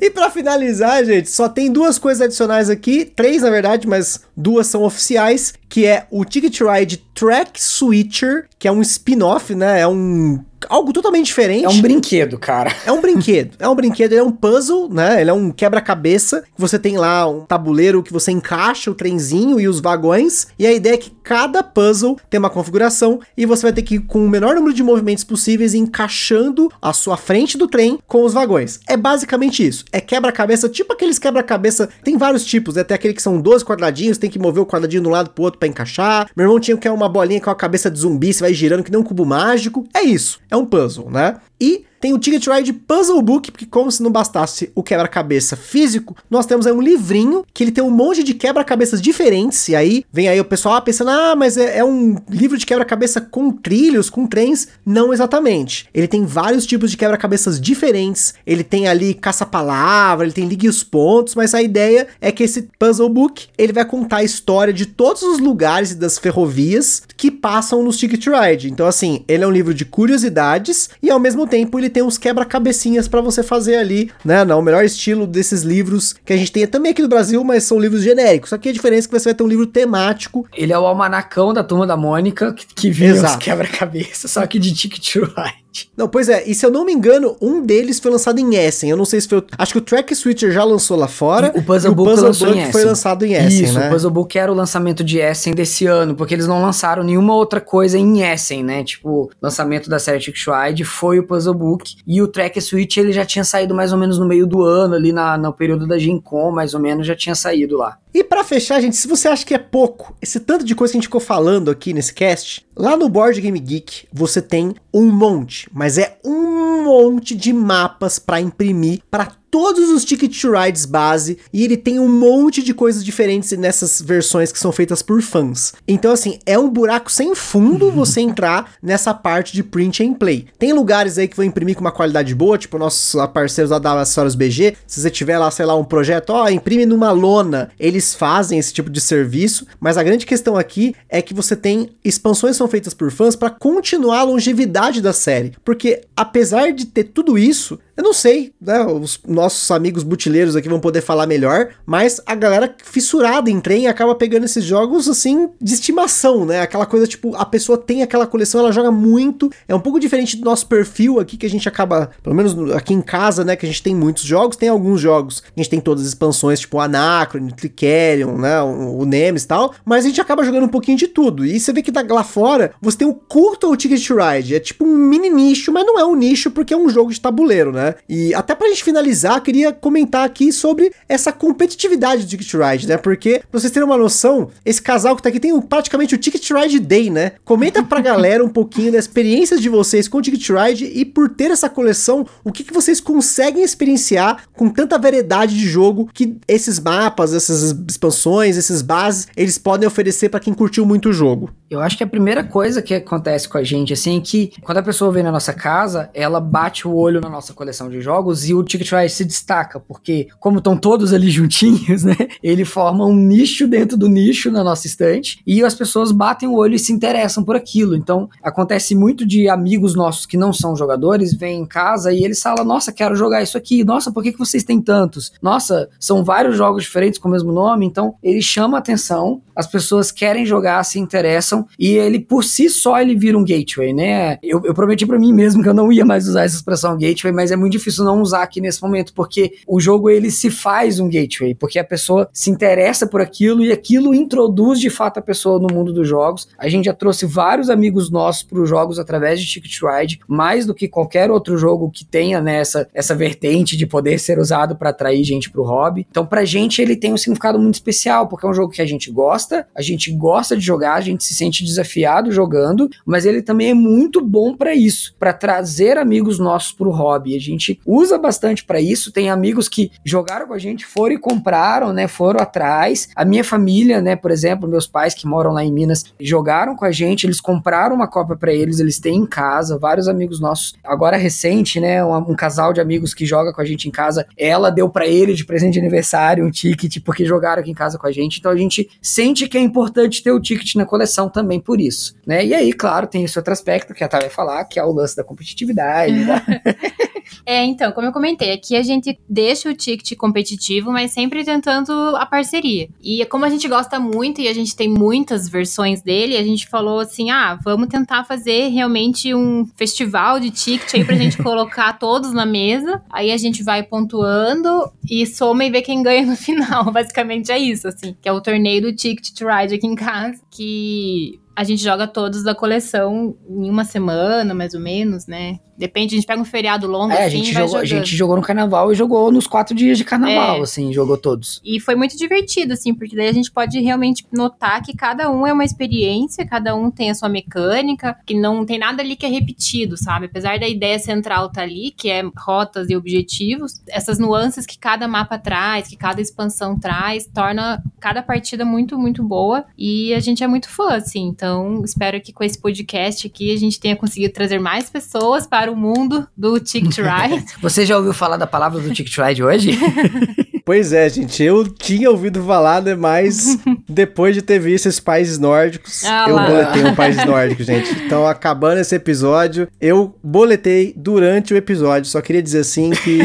E 0.01 0.11
pra 0.11 0.31
finalizar, 0.31 1.05
gente, 1.05 1.29
só 1.31 1.49
tem 1.49 1.71
duas 1.71 1.99
coisas 1.99 2.23
adicionais 2.23 2.71
aqui, 2.71 3.05
três 3.05 3.43
na 3.43 3.51
verdade, 3.51 3.87
mas 3.87 4.21
duas 4.37 4.67
são 4.67 4.83
oficiais, 4.83 5.55
que 5.69 5.85
é 5.87 6.07
o 6.11 6.25
Ticket 6.25 6.61
Ride 6.61 6.99
Track 7.15 7.63
Switcher, 7.63 8.47
que 8.59 8.69
é 8.69 8.73
um 8.73 8.81
spin-off, 8.81 9.55
né? 9.55 9.81
É 9.81 9.89
um 9.89 10.43
algo 10.69 10.93
totalmente 10.93 11.27
diferente. 11.27 11.65
É 11.65 11.69
um 11.69 11.81
brinquedo, 11.81 12.39
cara. 12.39 12.75
É 12.87 12.93
um 12.93 13.01
brinquedo. 13.01 13.57
É 13.59 13.69
um 13.69 13.75
brinquedo, 13.75 14.13
ele 14.13 14.21
é 14.21 14.25
um 14.25 14.31
puzzle, 14.31 14.89
né? 14.91 15.21
Ele 15.21 15.31
é 15.31 15.33
um 15.33 15.51
quebra-cabeça. 15.51 16.43
que 16.43 16.61
Você 16.61 16.79
tem 16.79 16.97
lá 16.97 17.29
um 17.29 17.41
tabuleiro 17.41 18.03
que 18.03 18.13
você 18.13 18.31
encaixa 18.31 18.91
o 18.91 18.95
trenzinho 18.95 19.61
e 19.61 19.69
os 19.69 19.81
vagões. 19.81 20.49
E 20.59 20.67
a 20.67 20.73
ideia 20.73 20.95
é 20.95 20.99
que 20.99 21.11
cada 21.23 21.63
puzzle 21.63 22.19
tem 22.29 22.39
uma 22.39 22.51
configuração 22.51 23.21
e 23.37 23.47
você 23.47 23.63
vai 23.63 23.73
ter 23.73 23.83
que 23.83 23.97
ir 23.97 24.01
com 24.01 24.25
o 24.25 24.29
menor 24.29 24.55
número 24.55 24.75
de 24.75 24.83
movimentos 24.83 25.25
possíveis 25.25 25.75
encaixando 25.75 26.71
a 26.81 26.93
sua 26.93 27.17
frente 27.17 27.57
do 27.57 27.67
trem 27.67 27.99
com 28.07 28.25
os 28.25 28.35
vagões. 28.35 28.81
É 28.87 28.97
basicamente 28.97 29.67
isso. 29.67 29.85
É 29.91 30.01
quebra-cabeça, 30.01 30.69
tipo 30.69 30.93
aqueles 30.93 31.19
quebra-cabeça. 31.19 31.89
Tem 32.03 32.17
vários 32.17 32.45
tipos, 32.45 32.75
né? 32.75 32.85
Tem 32.85 32.95
aquele 32.95 33.15
que 33.15 33.23
são 33.23 33.41
12 33.41 33.65
quadradinhos, 33.65 34.19
tem 34.19 34.31
que 34.31 34.39
mover 34.39 34.63
o 34.63 34.67
quadradinho 34.67 35.03
de 35.03 35.09
um 35.09 35.13
lado 35.13 35.31
pro 35.31 35.45
outro 35.45 35.59
pra 35.59 35.69
encaixar. 35.69 36.29
Meu 36.37 36.45
irmão 36.45 36.61
tinha 36.61 36.77
que 36.77 36.89
é 36.89 36.93
uma 36.93 37.09
bolinha 37.09 37.41
com 37.41 37.51
a 37.51 37.55
cabeça 37.55 37.91
de 37.91 37.99
zumbi, 37.99 38.33
você 38.33 38.41
vai 38.41 38.55
girando 38.55 38.83
que 38.83 38.91
nem 38.91 39.01
um 39.01 39.05
cubo 39.05 39.25
mágico. 39.25 39.87
É 39.95 40.03
isso. 40.03 40.39
É 40.51 40.54
um 40.57 40.67
puzzle, 40.67 41.11
né? 41.11 41.41
E 41.61 41.85
tem 42.05 42.13
o 42.13 42.19
Ticket 42.19 42.47
Ride 42.47 42.71
Puzzle 42.71 43.23
Book, 43.23 43.51
porque 43.51 43.65
como 43.65 43.91
se 43.91 44.03
não 44.03 44.11
bastasse 44.11 44.71
o 44.75 44.83
quebra-cabeça 44.83 45.57
físico, 45.57 46.15
nós 46.29 46.45
temos 46.45 46.67
aí 46.67 46.73
um 46.75 46.83
livrinho 46.83 47.47
que 47.55 47.65
ele 47.65 47.73
tem 47.73 47.83
um 47.83 47.91
monte 47.91 48.23
de 48.23 48.35
quebra-cabeças 48.35 49.01
diferentes. 49.01 49.69
E 49.71 49.75
aí 49.75 50.05
vem 50.13 50.29
aí 50.29 50.39
o 50.39 50.45
pessoal 50.45 50.83
pensando, 50.83 51.09
ah, 51.09 51.35
mas 51.35 51.57
é, 51.57 51.79
é 51.79 51.85
um 51.85 52.19
livro 52.29 52.59
de 52.59 52.67
quebra-cabeça 52.67 53.23
com 53.23 53.51
trilhos, 53.51 54.11
com 54.11 54.27
trens. 54.27 54.69
Não 54.85 55.15
exatamente. 55.15 55.89
Ele 55.95 56.07
tem 56.07 56.27
vários 56.27 56.67
tipos 56.67 56.91
de 56.91 56.99
quebra-cabeças 56.99 57.59
diferentes. 57.59 58.35
Ele 58.47 58.63
tem 58.63 58.87
ali 58.87 59.15
caça-palavra, 59.15 60.27
ele 60.27 60.35
tem 60.35 60.47
ligue 60.47 60.69
os 60.69 60.85
pontos, 60.85 61.35
mas 61.35 61.55
a 61.55 61.63
ideia 61.63 62.07
é 62.21 62.31
que 62.31 62.43
esse 62.43 62.69
Puzzle 62.79 63.09
Book, 63.09 63.47
ele 63.57 63.73
vai 63.73 63.87
contar 63.87 64.19
a 64.19 64.25
história 64.25 64.75
de 64.75 64.85
todos 64.85 65.23
os 65.23 65.39
lugares 65.39 65.93
e 65.93 65.95
das 65.95 66.19
ferrovias 66.19 67.03
que 67.17 67.31
passam 67.31 67.83
nos 67.83 67.97
Ticket 67.97 68.27
Ride. 68.27 68.71
Então 68.71 68.87
assim, 68.87 69.25
ele 69.27 69.43
é 69.43 69.47
um 69.47 69.51
livro 69.51 69.73
de 69.73 69.87
curiosidades 69.87 70.91
e 71.03 71.11
ao 71.11 71.19
mesmo 71.19 71.44
tempo 71.47 71.79
ele 71.79 71.89
tem 71.89 72.03
uns 72.03 72.19
quebra-cabecinhas 72.19 73.09
pra 73.09 73.21
você 73.21 73.43
fazer 73.43 73.77
ali, 73.77 74.11
né? 74.25 74.45
Não, 74.45 74.59
o 74.59 74.63
melhor 74.63 74.85
estilo 74.85 75.27
desses 75.27 75.63
livros 75.63 76.15
que 76.25 76.33
a 76.33 76.37
gente 76.37 76.53
tem 76.53 76.67
também 76.67 76.93
aqui 76.93 77.03
no 77.03 77.09
Brasil, 77.09 77.43
mas 77.45 77.65
são 77.65 77.79
livros 77.79 78.03
genéricos. 78.03 78.51
Só 78.51 78.59
que 78.59 78.69
a 78.69 78.73
diferença 78.73 79.07
é 79.07 79.09
que 79.09 79.19
você 79.19 79.25
vai 79.25 79.35
ter 79.35 79.43
um 79.43 79.49
livro 79.49 79.67
temático. 79.67 80.47
Ele 80.55 80.73
é 80.73 80.79
o 80.79 80.87
almanacão 80.87 81.53
da 81.53 81.65
turma 81.65 81.87
da 81.87 81.97
Mônica, 81.97 82.53
que, 82.53 82.67
que 82.67 82.91
vinha 82.91 83.13
os 83.13 83.19
Exato. 83.19 83.39
quebra-cabeça, 83.39 84.29
só 84.29 84.47
que 84.47 84.59
de 84.59 84.73
Ticket 84.73 85.13
to 85.13 85.21
Ride. 85.21 85.65
Não, 85.97 86.09
pois 86.09 86.29
é, 86.29 86.45
e 86.47 86.55
se 86.55 86.65
eu 86.65 86.71
não 86.71 86.85
me 86.85 86.93
engano, 86.93 87.37
um 87.41 87.61
deles 87.61 87.99
foi 87.99 88.11
lançado 88.11 88.39
em 88.39 88.55
Essen. 88.55 88.91
Eu 88.91 88.97
não 88.97 89.05
sei 89.05 89.21
se 89.21 89.29
foi. 89.29 89.43
Acho 89.59 89.73
que 89.73 89.79
o 89.79 89.83
Track 89.83 90.15
Switcher 90.15 90.53
já 90.53 90.63
lançou 90.63 90.97
lá 90.97 91.09
fora. 91.09 91.53
O 91.55 91.63
Puzzle 91.63 91.91
o 91.91 91.95
Book 91.95 92.11
Puzzle 92.11 92.27
lançou 92.29 92.49
Book 92.49 92.61
em 92.61 92.73
foi 92.73 92.85
lançado 92.85 93.25
em 93.25 93.33
Essen, 93.33 93.65
Isso, 93.65 93.79
né? 93.79 93.89
o 93.89 93.91
Puzzle 93.91 94.11
Book 94.11 94.39
era 94.39 94.53
o 94.53 94.55
lançamento 94.55 95.03
de 95.03 95.19
Essen 95.19 95.55
desse 95.55 95.87
ano, 95.87 96.15
porque 96.15 96.35
eles 96.35 96.47
não 96.47 96.63
lançaram 96.63 97.03
nenhuma 97.03 97.35
outra 97.35 97.61
coisa 97.61 97.99
em 97.99 98.23
Essen, 98.23 98.63
né? 98.63 98.85
Tipo, 98.85 99.31
lançamento 99.43 99.91
da 99.91 99.99
série 99.99 100.21
Ticket 100.21 100.45
to 100.45 100.53
Ride 100.53 100.85
foi 100.85 101.19
o 101.19 101.27
Puzzle 101.35 101.55
Book, 101.55 101.97
e 102.07 102.23
o 102.23 102.29
Track 102.29 102.61
Switch 102.61 102.97
ele 102.97 103.13
já 103.13 103.25
tinha 103.25 103.45
saído 103.45 103.75
mais 103.75 103.93
ou 103.93 103.99
menos 103.99 104.19
no 104.19 104.27
meio 104.27 104.47
do 104.47 104.63
ano, 104.63 104.95
ali 104.95 105.13
na, 105.13 105.37
no 105.37 105.53
período 105.53 105.87
da 105.87 105.99
Gen 105.99 106.21
Con, 106.21 106.53
mais 106.53 106.75
ou 106.75 106.81
menos, 106.81 107.07
já 107.07 107.17
tinha 107.17 107.35
saído 107.35 107.77
lá. 107.77 107.99
E 108.13 108.23
pra 108.23 108.45
fechar, 108.45 108.81
gente, 108.81 108.95
se 108.95 109.09
você 109.09 109.27
acha 109.27 109.45
que 109.45 109.55
é 109.55 109.59
pouco, 109.59 110.15
esse 110.23 110.39
tanto 110.39 110.65
de 110.65 110.75
coisa 110.75 110.93
que 110.93 110.99
a 110.99 111.01
gente 111.01 111.09
ficou 111.09 111.21
falando 111.21 111.71
aqui 111.71 111.93
nesse 111.93 112.15
cast, 112.15 112.65
lá 112.77 112.97
no 112.97 113.09
Board 113.09 113.41
Game 113.41 113.59
Geek 113.59 114.07
você 114.13 114.41
tem 114.41 114.75
um 114.95 115.11
monte, 115.11 115.69
mas 115.73 115.99
é 115.99 116.19
um 116.25 116.85
monte 116.85 117.35
de 117.35 117.53
mapas 117.53 118.21
pra 118.21 118.41
imprimir 118.41 119.01
pra 119.11 119.33
todos 119.55 119.89
os 119.89 120.05
Ticket 120.05 120.41
to 120.41 120.51
Rides 120.51 120.85
base 120.85 121.39
e 121.53 121.63
ele 121.63 121.77
tem 121.77 122.01
um 122.01 122.09
monte 122.09 122.61
de 122.61 122.75
coisas 122.75 123.05
diferentes 123.05 123.57
nessas 123.57 124.03
versões 124.03 124.51
que 124.51 124.59
são 124.59 124.73
feitas 124.73 125.01
por 125.01 125.23
fãs. 125.23 125.73
Então 125.87 126.11
assim, 126.11 126.41
é 126.45 126.59
um 126.59 126.69
buraco 126.69 127.09
sem 127.09 127.37
fundo 127.37 127.89
você 127.95 128.21
entrar 128.21 128.73
nessa 128.83 129.15
parte 129.15 129.53
de 129.53 129.63
print 129.63 130.03
and 130.03 130.15
play. 130.15 130.47
Tem 130.59 130.73
lugares 130.73 131.19
aí 131.19 131.29
que 131.29 131.37
vão 131.37 131.47
imprimir 131.47 131.77
com 131.77 131.83
uma 131.83 131.93
qualidade 131.93 132.35
boa, 132.35 132.59
tipo 132.59 132.79
nossos 132.79 133.15
parceiros 133.33 133.71
lá 133.71 133.79
da 133.79 134.01
Acessórios 134.01 134.35
BG, 134.35 134.77
se 134.89 135.01
você 135.01 135.09
tiver 135.09 135.39
lá, 135.39 135.49
sei 135.53 135.67
lá, 135.67 135.77
um 135.77 135.85
projeto, 135.85 136.31
ó, 136.31 136.49
imprime 136.49 136.85
numa 136.85 137.13
lona, 137.13 137.71
eles 137.79 138.13
fazem 138.13 138.59
esse 138.59 138.73
tipo 138.73 138.91
de 138.91 139.01
serviço, 139.01 139.69
mas 139.79 139.97
a 139.97 140.03
grande 140.03 140.27
questão 140.27 140.57
aqui 140.57 140.97
é 141.09 141.23
que 141.23 141.33
você 141.33 141.55
tem 141.55 141.91
expansões 142.05 142.57
que 142.57 142.59
são 142.59 142.67
feitas 142.67 142.93
por 142.93 143.13
fãs 143.13 143.37
para 143.37 143.51
continuar 143.51 144.19
a 144.19 144.25
longevidade 144.25 144.84
da 145.01 145.13
série, 145.13 145.55
porque 145.65 146.03
apesar 146.17 146.73
de 146.73 146.87
ter 146.87 147.05
tudo 147.05 147.39
isso, 147.39 147.79
eu 147.97 148.03
não 148.03 148.13
sei, 148.13 148.53
né? 148.61 148.85
Os 148.85 149.21
nossos 149.27 149.71
amigos 149.71 150.03
butileiros 150.03 150.57
aqui 150.57 150.69
vão 150.69 150.81
poder 150.81 151.01
falar 151.01 151.27
melhor, 151.27 151.69
mas 151.87 152.21
a 152.27 152.35
galera 152.35 152.75
fissurada 152.85 153.51
em 153.51 153.61
trem 153.61 153.87
acaba 153.87 154.15
pegando 154.15 154.45
esses 154.45 154.65
jogos 154.65 155.09
assim 155.09 155.49
de 155.61 155.75
estimação, 155.75 156.45
né? 156.45 156.61
Aquela 156.61 156.87
coisa 156.87 157.07
tipo, 157.07 157.35
a 157.37 157.45
pessoa 157.45 157.79
tem 157.79 158.03
aquela 158.03 158.27
coleção, 158.27 158.61
ela 158.61 158.73
joga 158.73 158.91
muito. 158.91 159.51
É 159.69 159.75
um 159.75 159.81
pouco 159.81 160.01
diferente 160.01 160.37
do 160.37 160.45
nosso 160.45 160.67
perfil 160.67 161.21
aqui 161.21 161.37
que 161.37 161.47
a 161.47 161.51
gente 161.51 161.69
acaba, 161.69 162.11
pelo 162.23 162.35
menos 162.35 162.55
aqui 162.75 162.93
em 162.95 163.01
casa, 163.03 163.45
né? 163.45 163.57
Que 163.57 163.67
a 163.67 163.69
gente 163.69 163.83
tem 163.83 163.95
muitos 163.95 164.23
jogos, 164.25 164.57
tem 164.57 164.69
alguns 164.69 165.01
jogos, 165.01 165.43
a 165.57 165.61
gente 165.61 165.71
tem 165.71 165.81
todas 165.81 166.03
as 166.03 166.09
expansões, 166.09 166.61
tipo 166.61 166.79
Anacron, 166.79 167.49
Tricerion, 167.49 168.37
né? 168.39 168.61
O, 168.63 169.05
Nemesis 169.05 169.45
e 169.45 169.49
tal, 169.49 169.75
mas 169.85 170.05
a 170.05 170.09
gente 170.09 170.21
acaba 170.21 170.43
jogando 170.45 170.65
um 170.65 170.69
pouquinho 170.69 170.97
de 170.99 171.07
tudo. 171.09 171.45
E 171.45 171.59
você 171.61 171.73
vê 171.73 171.83
que 171.83 171.91
da- 171.91 172.05
lá 172.09 172.25
fora 172.25 172.73
você 172.81 172.99
tem 172.99 173.09
o 173.09 173.15
culto 173.15 173.67
ao 173.67 173.77
Ticket 173.77 174.09
Ride, 174.11 174.55
é 174.55 174.61
tipo 174.61 174.85
um 174.85 174.97
mini 174.97 175.29
nicho, 175.31 175.71
mas 175.73 175.85
não 175.85 175.99
é 175.99 176.05
um 176.05 176.15
nicho 176.15 176.51
porque 176.51 176.73
é 176.73 176.77
um 176.77 176.89
jogo 176.89 177.13
de 177.13 177.21
tabuleiro, 177.21 177.71
né? 177.73 177.84
Né? 177.85 177.95
E 178.09 178.35
até 178.35 178.55
pra 178.55 178.69
gente 178.69 178.83
finalizar, 178.85 179.41
queria 179.43 179.73
comentar 179.73 180.25
aqui 180.25 180.53
sobre 180.53 180.93
essa 181.09 181.33
competitividade 181.33 182.25
do 182.25 182.29
Ticket 182.29 182.53
Ride, 182.55 182.87
né? 182.89 182.97
Porque, 182.97 183.43
pra 183.51 183.61
vocês 183.61 183.73
terem 183.73 183.87
uma 183.87 183.97
noção, 183.97 184.51
esse 184.65 184.81
casal 184.83 185.17
que 185.17 185.23
tá 185.23 185.29
aqui 185.29 185.41
tem 185.41 185.53
um- 185.53 185.61
praticamente 185.61 186.15
o 186.15 186.19
Ticket 186.19 186.51
Ride 186.51 186.79
Day, 186.81 187.11
né? 187.11 187.33
Comenta 187.45 187.83
pra 187.83 188.01
galera 188.03 188.45
um 188.45 188.49
pouquinho 188.49 188.93
das 188.93 189.05
experiências 189.05 189.61
de 189.61 189.69
vocês 189.69 190.09
com 190.09 190.19
o 190.19 190.23
Ticket 190.23 190.49
Ride 190.51 190.85
e 190.85 191.05
por 191.05 191.29
ter 191.31 191.51
essa 191.51 191.69
coleção, 191.69 192.27
o 192.43 192.53
que, 192.53 192.65
que 192.65 192.73
vocês 192.73 193.01
conseguem 193.01 193.63
experienciar 193.63 194.45
com 194.55 194.69
tanta 194.69 194.99
variedade 194.99 195.57
de 195.57 195.67
jogo 195.69 196.09
que 196.13 196.37
esses 196.49 196.79
mapas, 196.79 197.33
essas 197.35 197.75
expansões, 197.89 198.57
esses 198.57 198.83
bases, 198.83 199.27
eles 199.37 199.59
podem 199.59 199.87
oferecer 199.87 200.29
pra 200.29 200.41
quem 200.41 200.53
curtiu 200.55 200.85
muito 200.87 201.09
o 201.09 201.13
jogo. 201.13 201.51
Eu 201.71 201.81
acho 201.81 201.97
que 201.97 202.05
a 202.05 202.07
primeira 202.07 202.45
coisa 202.45 202.81
que 202.83 202.95
acontece 202.95 203.49
com 203.49 203.59
a 203.59 203.65
gente, 203.65 203.93
assim, 203.93 204.19
é 204.19 204.21
que 204.21 204.53
quando 204.63 204.79
a 204.79 204.83
pessoa 204.83 205.11
vem 205.11 205.23
na 205.23 205.33
nossa 205.33 205.53
casa, 205.53 206.09
ela 206.15 206.41
bate 206.41 206.87
o 206.87 206.95
olho 206.95 207.21
na 207.21 207.29
nossa 207.29 207.53
coleção 207.53 207.74
de 207.91 208.01
jogos 208.01 208.49
e 208.49 208.55
o 208.55 208.63
Ticket 208.63 208.91
Ride 208.93 209.13
se 209.13 209.25
destaca, 209.25 209.81
porque 209.81 210.29
como 210.39 210.59
estão 210.59 210.77
todos 210.77 211.13
ali 211.13 211.29
juntinhos, 211.31 212.05
né, 212.05 212.17
ele 212.43 212.65
forma 212.65 213.05
um 213.05 213.15
nicho 213.15 213.67
dentro 213.67 213.97
do 213.97 214.09
nicho 214.09 214.51
na 214.51 214.63
nossa 214.63 214.87
estante 214.87 215.41
e 215.47 215.63
as 215.63 215.75
pessoas 215.75 216.13
batem 216.13 216.49
o 216.49 216.55
olho 216.55 216.75
e 216.75 216.79
se 216.79 216.93
interessam 216.93 217.45
por 217.45 217.57
aquilo. 217.57 217.97
Então, 217.97 218.29
acontece 218.43 218.95
muito 218.95 219.27
de 219.27 219.49
amigos 219.49 219.95
nossos 219.95 220.27
que 220.27 220.37
não 220.37 220.53
são 220.53 220.77
jogadores, 220.77 221.35
vêm 221.35 221.61
em 221.61 221.67
casa 221.67 222.13
e 222.13 222.25
eles 222.25 222.41
falam, 222.41 222.65
nossa, 222.65 222.93
quero 222.93 223.15
jogar 223.15 223.43
isso 223.43 223.57
aqui, 223.57 223.85
nossa, 223.85 224.13
por 224.13 224.23
que, 224.23 224.33
que 224.33 224.39
vocês 224.39 224.65
têm 224.65 224.81
tantos? 224.81 225.33
Nossa, 225.43 225.89
são 225.99 226.23
vários 226.25 226.57
jogos 226.57 226.85
diferentes 226.85 227.19
com 227.19 227.29
o 227.29 227.33
mesmo 227.33 227.53
nome, 227.53 227.87
então 227.87 228.15
ele 228.23 228.43
chama 228.43 228.79
atenção, 228.79 229.43
as 229.57 229.67
pessoas 229.67 230.11
querem 230.11 230.45
jogar, 230.45 230.83
se 230.85 230.99
interessam 230.99 231.67
e 231.79 231.91
ele 231.91 232.19
por 232.19 232.45
si 232.45 232.69
só 232.69 233.01
ele 233.01 233.15
vira 233.15 233.39
um 233.39 233.45
gateway, 233.45 233.93
né? 233.93 234.39
Eu, 234.43 234.63
eu 234.65 234.75
prometi 234.75 235.07
pra 235.07 235.19
mim 235.19 235.33
mesmo 235.33 235.63
que 235.63 235.69
eu 235.69 235.75
não 235.75 235.93
ia 235.93 236.05
mais 236.05 236.29
usar 236.29 236.45
essa 236.45 236.57
expressão 236.57 236.97
gateway, 236.99 237.33
mas 237.33 237.51
é 237.51 237.57
muito 237.57 237.64
difícil 237.69 238.05
não 238.05 238.21
usar 238.21 238.43
aqui 238.43 238.61
nesse 238.61 238.83
momento, 238.83 239.13
porque 239.15 239.55
o 239.67 239.81
jogo 239.81 240.11
ele 240.11 240.31
se 240.31 240.51
faz 240.51 241.01
um 241.01 241.09
gateway, 241.09 241.55
porque 241.55 241.79
a 241.79 241.85
pessoa 241.85 242.29
se 242.33 242.51
interessa 242.51 243.07
por 243.07 243.21
aquilo 243.21 243.65
e 243.65 243.73
aquilo 243.73 244.15
introduz 244.15 244.81
de 244.81 244.91
fato 244.91 245.19
a 245.19 245.23
pessoa 245.23 245.59
no 245.59 245.73
mundo 245.73 245.93
dos 245.93 246.09
jogos. 246.09 246.49
A 246.59 246.69
gente 246.69 246.87
já 246.87 246.95
trouxe 246.95 247.27
vários 247.27 247.71
amigos 247.71 248.11
nossos 248.11 248.43
para 248.43 248.61
os 248.61 248.69
jogos 248.69 248.99
através 248.99 249.41
de 249.41 249.47
Ticket 249.47 249.79
Ride, 249.83 250.21
mais 250.27 250.67
do 250.67 250.75
que 250.75 250.89
qualquer 250.89 251.31
outro 251.31 251.57
jogo 251.57 251.91
que 251.91 252.05
tenha 252.05 252.41
nessa 252.41 252.89
essa 252.93 253.15
vertente 253.15 253.77
de 253.77 253.87
poder 253.87 254.19
ser 254.19 254.39
usado 254.39 254.77
para 254.77 254.91
atrair 254.91 255.25
gente 255.25 255.51
pro 255.51 255.65
hobby. 255.65 256.07
Então, 256.11 256.27
pra 256.27 256.45
gente 256.45 256.81
ele 256.81 256.97
tem 256.97 257.13
um 257.13 257.17
significado 257.17 257.59
muito 257.59 257.75
especial, 257.75 258.29
porque 258.29 258.47
é 258.47 258.49
um 258.49 258.55
jogo 258.55 258.73
que 258.73 258.83
a 258.83 258.87
gente 258.87 259.11
gosta, 259.11 259.67
a 259.75 259.83
gente 259.83 260.11
gosta 260.13 260.57
de 260.57 260.65
jogar, 260.65 260.95
a 260.95 261.01
gente 261.01 261.25
se 261.25 261.35
sente 261.35 261.65
desafiado 261.65 262.33
jogando, 262.33 262.89
mas 263.05 263.27
ele 263.27 263.43
também 263.43 263.71
é 263.71 263.75
muito 263.75 264.21
bom 264.21 264.57
para 264.57 264.75
isso, 264.75 265.15
para 265.19 265.33
trazer 265.33 265.99
amigos 265.99 266.39
nossos 266.39 266.73
pro 266.73 266.91
hobby. 266.91 267.37
A 267.37 267.41
gente 267.41 267.54
usa 267.85 268.19
bastante 268.19 268.65
para 268.65 268.81
isso. 268.81 269.13
Tem 269.13 269.31
amigos 269.31 269.69
que 269.69 269.91
jogaram 270.05 270.47
com 270.47 270.55
a 270.55 270.59
gente, 270.59 270.85
foram 270.87 271.15
e 271.15 271.19
compraram, 271.19 271.93
né? 271.93 272.09
Foram 272.09 272.41
atrás. 272.41 273.09
A 273.15 273.25
minha 273.25 273.45
família, 273.45 274.01
né? 274.01 274.17
Por 274.17 274.31
exemplo, 274.31 274.69
meus 274.69 274.87
pais 274.87 275.15
que 275.15 275.27
moram 275.27 275.53
lá 275.53 275.65
em 275.65 275.73
Minas 275.73 276.05
jogaram 276.21 276.77
com 276.77 276.85
a 276.85 276.93
gente, 276.93 277.27
eles 277.27 277.41
compraram 277.41 277.95
uma 277.95 278.09
cópia 278.09 278.37
para 278.37 278.53
eles, 278.53 278.81
eles 278.81 278.99
têm 278.99 279.17
em 279.17 279.27
casa. 279.27 279.79
Vários 279.79 280.09
amigos 280.09 280.41
nossos, 280.41 280.75
agora 280.83 281.17
recente, 281.17 281.81
né? 281.81 282.05
Um, 282.05 282.33
um 282.33 282.35
casal 282.35 282.73
de 282.73 282.81
amigos 282.81 283.15
que 283.15 283.27
joga 283.27 283.53
com 283.53 283.61
a 283.61 283.65
gente 283.65 283.89
em 283.89 283.91
casa, 283.91 284.27
ela 284.37 284.71
deu 284.71 284.89
para 284.89 285.07
ele 285.07 285.35
de 285.35 285.45
presente 285.45 285.75
de 285.75 285.81
aniversário 285.81 286.45
um 286.45 286.51
ticket 286.51 287.03
porque 287.05 287.25
jogaram 287.25 287.61
aqui 287.61 287.71
em 287.71 287.75
casa 287.75 287.99
com 287.99 288.07
a 288.07 288.13
gente. 288.13 288.39
Então 288.39 288.51
a 288.51 288.57
gente 288.57 288.89
sente 289.01 289.49
que 289.49 289.59
é 289.59 289.61
importante 289.61 290.23
ter 290.23 290.33
o 290.33 290.41
ticket 290.41 290.75
na 290.75 290.85
coleção 290.85 291.29
também 291.29 291.61
por 291.61 291.81
isso, 291.81 292.15
né? 292.27 292.45
E 292.45 292.55
aí, 292.55 292.73
claro, 292.73 293.07
tem 293.07 293.25
esse 293.25 293.39
outro 293.39 293.53
aspecto 293.53 293.95
que 293.95 294.05
a 294.05 294.09
Thay 294.09 294.21
vai 294.21 294.31
falar, 294.31 294.65
que 294.65 294.79
é 294.79 294.85
o 294.85 294.93
lance 294.93 295.17
da 295.17 295.25
competitividade. 295.25 296.13
né? 296.13 296.43
É, 297.47 297.65
então, 297.65 297.93
como 297.93 298.07
eu 298.07 298.13
comentei, 298.13 298.53
aqui 298.53 298.75
a 298.77 298.83
gente 298.83 299.19
deixa 299.29 299.69
o 299.69 299.75
ticket 299.75 300.17
competitivo, 300.17 300.91
mas 300.91 301.11
sempre 301.11 301.45
tentando 301.45 301.93
a 302.17 302.25
parceria. 302.25 302.89
E 303.03 303.25
como 303.27 303.45
a 303.45 303.51
gente 303.51 303.69
gosta 303.69 304.01
muito 304.01 304.41
e 304.41 304.49
a 304.49 304.55
gente 304.55 304.75
tem 304.75 304.89
muitas 304.89 305.49
versões 305.49 306.03
dele, 306.03 306.37
a 306.37 306.43
gente 306.43 306.69
falou 306.69 307.01
assim: 307.01 307.31
ah, 307.31 307.59
vamos 307.63 307.89
tentar 307.89 308.25
fazer 308.25 308.69
realmente 308.69 309.35
um 309.35 309.67
festival 309.77 310.41
de 310.41 310.51
ticket 310.51 310.95
aí 310.95 311.05
pra 311.05 311.17
gente 311.17 311.37
colocar 311.43 311.93
todos 311.99 312.33
na 312.33 312.47
mesa. 312.47 313.03
Aí 313.11 313.31
a 313.31 313.37
gente 313.37 313.63
vai 313.63 313.83
pontuando 313.83 314.91
e 315.09 315.27
soma 315.27 315.65
e 315.65 315.71
vê 315.71 315.83
quem 315.83 316.03
ganha 316.03 316.25
no 316.25 316.37
final. 316.37 316.91
Basicamente 316.93 317.53
é 317.53 317.59
isso, 317.59 317.89
assim. 317.89 318.17
Que 318.21 318.29
é 318.29 318.33
o 318.33 318.41
torneio 318.41 318.83
do 318.83 318.95
Ticket 318.95 319.37
to 319.37 319.47
Ride 319.47 319.75
aqui 319.75 319.87
em 319.87 319.95
casa, 319.95 320.41
que 320.51 321.39
a 321.57 321.63
gente 321.63 321.83
joga 321.83 322.07
todos 322.07 322.43
da 322.43 322.55
coleção 322.55 323.37
em 323.49 323.71
uma 323.71 323.85
semana, 323.85 324.53
mais 324.55 324.75
ou 324.75 324.81
menos, 324.81 325.27
né? 325.27 325.61
Depende, 325.77 326.15
a 326.15 326.19
gente 326.19 326.27
pega 326.27 326.41
um 326.41 326.45
feriado 326.45 326.87
longo 326.87 327.13
É, 327.13 327.25
a 327.25 327.27
assim 327.27 327.39
gente, 327.39 327.51
e 327.51 327.55
vai 327.55 327.63
jogou, 327.65 327.81
a 327.81 327.85
gente 327.85 328.17
jogou 328.17 328.37
no 328.37 328.43
carnaval 328.43 328.93
e 328.93 328.95
jogou 328.95 329.33
nos 329.33 329.47
quatro 329.47 329.75
dias 329.75 329.99
de 329.99 330.05
carnaval, 330.05 330.59
É. 330.59 330.61
assim, 330.61 330.93
jogou 330.93 331.17
todos. 331.17 331.61
E 331.65 331.81
foi 331.81 331.95
muito 331.95 332.17
divertido, 332.17 332.73
assim, 332.73 332.95
porque 332.95 333.17
daí 333.17 333.29
a 333.29 333.33
gente 333.33 333.51
pode 333.51 333.81
realmente 333.81 334.25
notar 334.33 334.83
que 334.83 334.95
cada 334.95 335.31
um 335.31 335.47
é 335.47 335.53
uma 335.53 335.65
experiência, 335.65 336.47
cada 336.47 336.75
um 336.77 336.91
tem 336.91 337.11
a 337.11 337.15
sua 337.15 337.29
mecânica, 337.29 338.17
que 338.27 338.35
não 338.35 338.65
tem 338.65 338.79
nada 338.79 339.03
ali 339.03 339.17
que 339.17 339.27
é 339.27 339.29
repetido, 339.29 339.97
sabe? 339.97 340.27
Apesar 340.27 340.59
da 340.59 340.69
ideia 340.69 340.99
central 340.99 341.51
tá 341.51 341.63
ali, 341.63 341.91
que 341.91 342.09
é 342.11 342.23
rotas 342.39 342.89
e 342.91 342.97
objetivos, 342.97 343.83
essas 343.89 344.19
nuances 344.19 344.67
que 344.67 344.79
cada 344.79 345.09
mapa 345.09 345.39
traz, 345.39 345.89
que 345.89 345.97
cada 345.97 346.21
expansão 346.21 346.79
traz, 346.79 347.27
torna 347.27 347.83
cada 348.01 348.23
partida 348.23 348.65
muito, 348.65 348.99
muito 348.99 349.23
boa. 349.23 349.65
E 349.77 350.15
a 350.15 350.21
gente 350.21 350.43
é 350.45 350.47
muito 350.47 350.69
fã, 350.69 350.95
assim. 350.97 351.23
Então, 351.23 351.83
espero 351.85 352.21
que 352.21 352.33
com 352.33 352.45
esse 352.45 352.59
podcast 352.61 353.27
aqui 353.27 353.53
a 353.55 353.59
gente 353.59 353.81
tenha 353.81 353.97
conseguido 353.97 354.33
trazer 354.33 354.59
mais 354.61 354.89
pessoas 354.91 355.47
para 355.47 355.64
o 355.71 355.77
mundo 355.77 356.27
do 356.37 356.59
Ticket 356.61 356.99
Ride. 356.99 357.45
Você 357.63 357.85
já 357.87 357.97
ouviu 357.97 358.13
falar 358.13 358.37
da 358.37 358.47
palavra 358.47 358.81
do 358.81 358.93
Ticket 358.93 359.17
Ride 359.19 359.43
hoje? 359.43 359.79
Pois 360.67 360.95
é, 360.95 361.07
gente, 361.11 361.43
eu 361.43 361.69
tinha 361.69 362.09
ouvido 362.11 362.43
falar, 362.43 362.81
né, 362.81 362.95
mas 362.95 363.59
depois 363.87 364.35
de 364.35 364.41
ter 364.41 364.59
visto 364.59 364.87
esses 364.87 364.99
países 364.99 365.39
nórdicos, 365.39 366.03
Ah 366.07 366.25
eu 366.27 366.35
lá. 366.35 366.47
boletei 366.47 366.85
um 366.87 366.95
país 366.95 367.23
nórdico, 367.27 367.63
gente. 367.63 367.93
Então, 368.07 368.27
acabando 368.27 368.79
esse 368.81 368.95
episódio, 368.95 369.69
eu 369.79 370.15
boletei 370.23 370.95
durante 370.97 371.53
o 371.53 371.57
episódio. 371.59 372.09
Só 372.11 372.23
queria 372.23 372.43
dizer 372.43 372.61
assim 372.61 372.93
que, 372.93 373.19